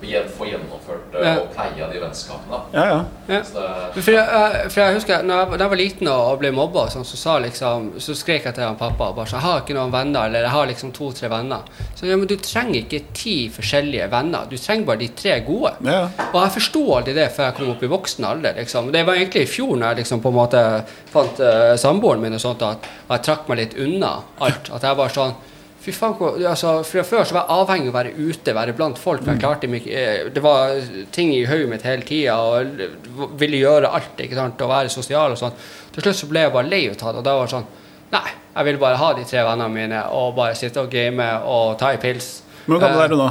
få 0.00 0.46
gjennomført 0.48 1.14
eh, 1.14 1.26
Ja. 1.26 1.34
og 1.40 1.50
pleia 1.54 1.88
de 1.92 2.00
vennskapene. 2.00 2.60
Ja, 2.72 2.84
ja. 2.86 3.04
Ja. 3.28 3.42
Så 3.42 3.60
det, 3.94 4.02
For 4.04 4.10
jeg, 4.10 4.26
jeg- 4.32 4.70
for 4.72 4.80
jeg 4.80 4.94
husker 4.94 5.22
når 5.22 5.34
jeg, 5.36 5.58
da 5.58 5.64
jeg 5.64 5.70
var 5.70 5.76
liten 5.76 6.08
og 6.08 6.38
ble 6.38 6.50
mobba, 6.52 6.86
sånn, 6.90 7.04
så, 7.04 7.16
sa 7.16 7.38
liksom, 7.38 7.92
så 8.00 8.14
skrek 8.14 8.44
jeg 8.44 8.54
til 8.54 8.64
han 8.64 8.76
pappa 8.76 9.12
bare 9.12 9.26
sånn, 9.26 9.40
'Jeg 9.40 9.50
har 9.50 9.60
ikke 9.60 9.74
noen 9.74 9.92
venner.' 9.92 10.26
Eller 10.26 10.40
'Jeg 10.42 10.50
har 10.50 10.66
liksom 10.66 10.92
to-tre 10.92 11.28
venner.' 11.28 11.62
Så 11.94 12.06
ja, 12.06 12.16
men 12.16 12.26
du 12.26 12.36
trenger 12.36 12.80
ikke 12.84 13.04
ti 13.14 13.48
forskjellige 13.50 14.10
venner. 14.10 14.46
Du 14.50 14.56
trenger 14.56 14.86
bare 14.86 14.98
de 14.98 15.08
tre 15.08 15.40
gode. 15.40 15.72
Ja, 15.84 15.92
ja. 15.92 16.08
Og 16.32 16.42
jeg 16.42 16.52
forsto 16.62 16.94
aldri 16.96 17.14
det 17.14 17.30
før 17.32 17.44
jeg 17.44 17.54
kom 17.54 17.70
opp 17.70 17.82
i 17.82 17.86
voksen 17.86 18.24
alder. 18.24 18.54
Liksom. 18.56 18.90
Det 18.92 19.04
var 19.06 19.14
egentlig 19.14 19.42
i 19.42 19.46
fjor 19.46 19.76
når 19.76 19.86
jeg 19.88 19.96
liksom 19.98 20.20
på 20.22 20.28
en 20.28 20.34
måte 20.34 20.84
fant 21.12 21.40
uh, 21.40 21.76
samboeren 21.76 22.20
min 22.20 22.34
og 22.34 22.40
sånt, 22.40 22.62
at 22.62 22.78
at 23.10 23.26
jeg 23.26 23.36
trakk 23.36 23.48
meg 23.48 23.58
litt 23.58 23.74
unna 23.78 24.22
alt. 24.40 24.70
At 24.72 24.82
jeg 24.82 24.96
bare 24.96 25.08
sånn 25.10 25.34
Fy 25.80 25.92
faen, 25.96 26.14
altså, 26.44 26.74
Fra 26.84 27.02
før 27.08 27.24
så 27.24 27.32
var 27.38 27.46
jeg 27.46 27.56
avhengig 27.56 27.88
av 27.88 27.94
å 27.94 27.96
være 27.96 28.10
ute, 28.18 28.52
være 28.54 28.74
blant 28.76 28.98
folk. 29.00 29.22
for 29.24 29.32
jeg 29.32 29.40
klarte 29.40 29.68
meg, 29.72 29.86
eh, 29.88 30.28
Det 30.34 30.42
var 30.44 30.74
ting 31.12 31.32
i 31.34 31.44
hodet 31.48 31.68
mitt 31.70 31.82
hele 31.88 32.02
tida, 32.02 32.36
og 32.36 33.36
ville 33.40 33.56
gjøre 33.62 33.88
alt. 33.88 34.18
ikke 34.18 34.34
sant, 34.36 34.60
Og 34.60 34.68
være 34.68 34.88
sosial 34.92 35.32
og 35.32 35.38
sånn. 35.38 35.52
Til 35.94 36.02
slutt 36.02 36.16
så 36.16 36.28
ble 36.28 36.40
jeg 36.40 36.52
bare 36.52 36.68
lei 36.68 36.82
av 36.90 36.96
det. 36.96 37.02
Og 37.16 37.24
da 37.24 37.36
var 37.38 37.46
det 37.46 37.54
sånn 37.54 37.66
Nei, 38.12 38.26
jeg 38.56 38.64
vil 38.64 38.78
bare 38.78 38.96
ha 38.96 39.12
de 39.14 39.22
tre 39.24 39.38
vennene 39.46 39.70
mine 39.70 40.02
og 40.10 40.34
bare 40.34 40.54
sitte 40.58 40.80
og 40.82 40.90
game 40.90 41.22
og 41.46 41.78
ta 41.78 41.92
en 41.92 41.98
pils. 42.02 42.42
Men 42.66 42.76
hvor 42.78 42.88
gammel 42.88 43.04
er 43.04 43.08
du 43.08 43.16
nå? 43.16 43.28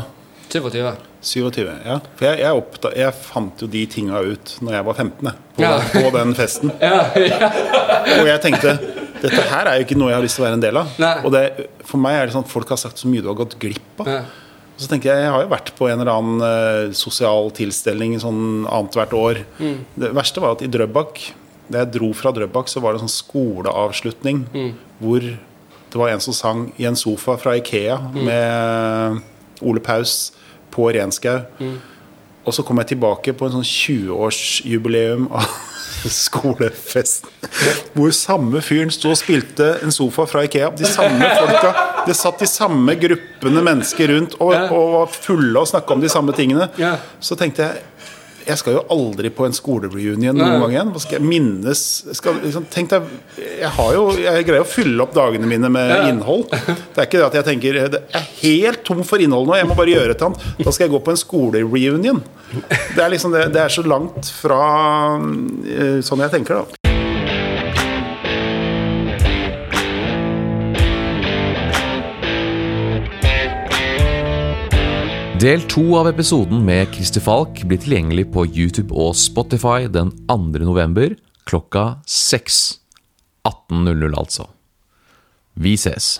27. 0.50 0.94
27. 1.22 1.66
Ja. 1.86 2.00
For 2.16 2.26
jeg, 2.26 2.40
jeg, 2.40 2.52
oppda, 2.56 2.92
jeg 2.96 3.14
fant 3.14 3.60
jo 3.62 3.68
de 3.68 3.86
tinga 3.92 4.22
ut 4.24 4.54
når 4.64 4.74
jeg 4.78 4.86
var 4.88 4.94
15, 4.94 5.34
på, 5.58 5.62
Ja. 5.62 5.74
på 5.94 6.12
den 6.16 6.34
festen. 6.34 6.72
Ja, 6.82 7.04
ja. 7.20 7.52
Og 8.22 8.26
jeg 8.32 8.42
tenkte 8.42 8.80
dette 9.22 9.42
her 9.52 9.66
er 9.68 9.80
jo 9.80 9.86
ikke 9.88 9.98
noe 10.00 10.10
jeg 10.12 10.18
har 10.20 10.24
lyst 10.26 10.36
til 10.40 10.44
å 10.44 10.48
være 10.48 10.58
en 10.60 10.64
del 10.68 10.78
av. 10.82 10.94
Nei. 11.02 11.16
Og 11.26 11.32
det, 11.36 11.44
for 11.86 11.98
meg 12.04 12.16
er 12.20 12.26
det 12.30 12.34
sånn 12.36 12.46
at 12.48 12.52
folk 12.54 12.70
har 12.70 12.78
sagt 12.82 12.98
så 13.02 13.08
mye 13.12 13.22
du 13.22 13.28
har 13.32 13.36
gått 13.40 13.58
glipp 13.60 14.04
av. 14.06 14.08
Og 14.80 14.84
så 14.86 14.88
tenker 14.94 15.10
jeg, 15.12 15.26
jeg 15.26 15.32
har 15.34 15.42
jo 15.44 15.50
vært 15.52 15.74
på 15.76 15.90
en 15.92 16.00
eller 16.00 16.14
annen 16.14 16.42
eh, 16.48 16.94
sosial 16.96 17.50
tilstelning 17.52 18.14
sånn 18.24 18.66
annethvert 18.72 19.12
år. 19.18 19.42
Mm. 19.60 19.78
Det 20.00 20.12
verste 20.16 20.40
var 20.44 20.56
at 20.56 20.64
i 20.64 20.70
Drøbak, 20.72 21.20
da 21.68 21.84
jeg 21.84 21.92
dro 21.98 22.14
fra 22.16 22.32
Drøbak, 22.32 22.72
så 22.72 22.80
var 22.82 22.94
det 22.96 23.02
en 23.02 23.08
sånn 23.10 23.18
skoleavslutning 23.20 24.46
Mm. 24.54 24.72
hvor 25.02 25.20
det 25.90 25.98
var 26.00 26.10
en 26.14 26.20
som 26.24 26.34
sang 26.34 26.72
i 26.78 26.86
en 26.86 26.96
sofa 26.96 27.36
fra 27.38 27.58
Ikea 27.60 27.98
Mm. 28.14 28.24
med 28.26 29.22
Ole 29.62 29.80
Paus 29.84 30.32
på 30.72 30.88
Renskau. 30.94 31.42
Mm. 31.60 31.80
Og 32.46 32.54
så 32.54 32.64
kom 32.64 32.78
jeg 32.78 32.88
tilbake 32.96 33.34
på 33.36 33.46
en 33.46 33.52
sånn 33.60 33.68
20-årsjubileum 33.68 35.28
av 35.32 35.46
skolefesten. 36.08 37.30
Hvor 37.94 38.14
samme 38.16 38.62
fyren 38.64 38.92
sto 38.94 39.12
og 39.12 39.20
spilte 39.20 39.74
en 39.84 39.92
sofa 39.92 40.24
fra 40.30 40.46
Ikea. 40.48 40.72
De 40.80 40.88
samme 40.88 41.28
folka. 41.36 41.74
Det 42.08 42.16
satt 42.16 42.40
de 42.40 42.48
samme 42.50 42.96
gruppene 43.02 43.64
mennesker 43.66 44.14
rundt 44.14 44.38
og, 44.40 44.54
og 44.72 44.94
var 44.96 45.12
fulle 45.14 45.60
og 45.60 45.68
snakka 45.70 45.98
om 45.98 46.02
de 46.04 46.12
samme 46.12 46.34
tingene. 46.38 46.70
Så 47.20 47.36
tenkte 47.40 47.68
jeg 47.68 47.84
jeg 48.50 48.58
skal 48.62 48.76
jo 48.80 48.82
aldri 48.94 49.30
på 49.34 49.46
en 49.48 49.54
skolereunion 49.56 50.36
noen 50.38 50.60
gang 50.64 50.74
igjen. 50.74 50.92
Hva 50.96 51.02
skal 51.04 51.20
jeg 51.20 51.28
minnes 51.30 51.84
skal, 52.18 52.40
liksom, 52.44 52.66
Tenk 52.74 52.90
deg, 52.92 53.08
jeg, 53.38 53.70
har 53.78 53.94
jo, 53.96 54.04
jeg 54.24 54.48
greier 54.48 54.66
å 54.66 54.70
fylle 54.70 55.06
opp 55.06 55.14
dagene 55.18 55.48
mine 55.50 55.70
med 55.72 55.94
Ja. 55.94 56.02
innhold. 56.10 56.48
Det 56.50 56.98
er 56.98 57.08
ikke 57.08 57.22
det 57.22 57.28
at 57.30 57.38
jeg 57.40 57.48
tenker 57.52 57.80
Det 57.94 58.02
er 58.18 58.28
helt 58.42 58.84
tom 58.88 59.04
for 59.08 59.22
innhold 59.22 59.48
nå, 59.50 59.56
jeg 59.60 59.70
må 59.70 59.78
bare 59.78 59.94
gjøre 59.94 60.16
et 60.16 60.22
eller 60.22 60.34
annet. 60.34 60.66
Da 60.66 60.74
skal 60.76 60.88
jeg 60.88 60.96
gå 60.98 61.04
på 61.06 61.14
en 61.16 61.22
skolereunion. 61.24 62.24
Det 62.96 63.04
er 63.06 63.14
liksom 63.14 63.32
det, 63.36 63.48
det 63.54 63.62
er 63.62 63.70
så 63.74 63.86
langt 63.86 64.34
fra 64.42 64.62
eh, 65.20 66.00
sånn 66.06 66.26
jeg 66.26 66.34
tenker, 66.40 66.64
da. 66.66 66.89
Del 75.40 75.62
to 75.72 75.94
av 75.96 76.10
episoden 76.10 76.66
med 76.68 76.90
Christer 76.92 77.24
Falk 77.24 77.62
blir 77.64 77.80
tilgjengelig 77.80 78.26
på 78.34 78.44
YouTube 78.44 78.92
og 78.92 79.14
Spotify 79.16 79.86
den 79.88 80.10
2. 80.28 80.66
november 80.68 81.14
klokka 81.48 82.02
6. 82.04 82.58
18.00 83.48 84.18
altså. 84.20 84.50
Vi 85.56 85.78
ses. 85.80 86.18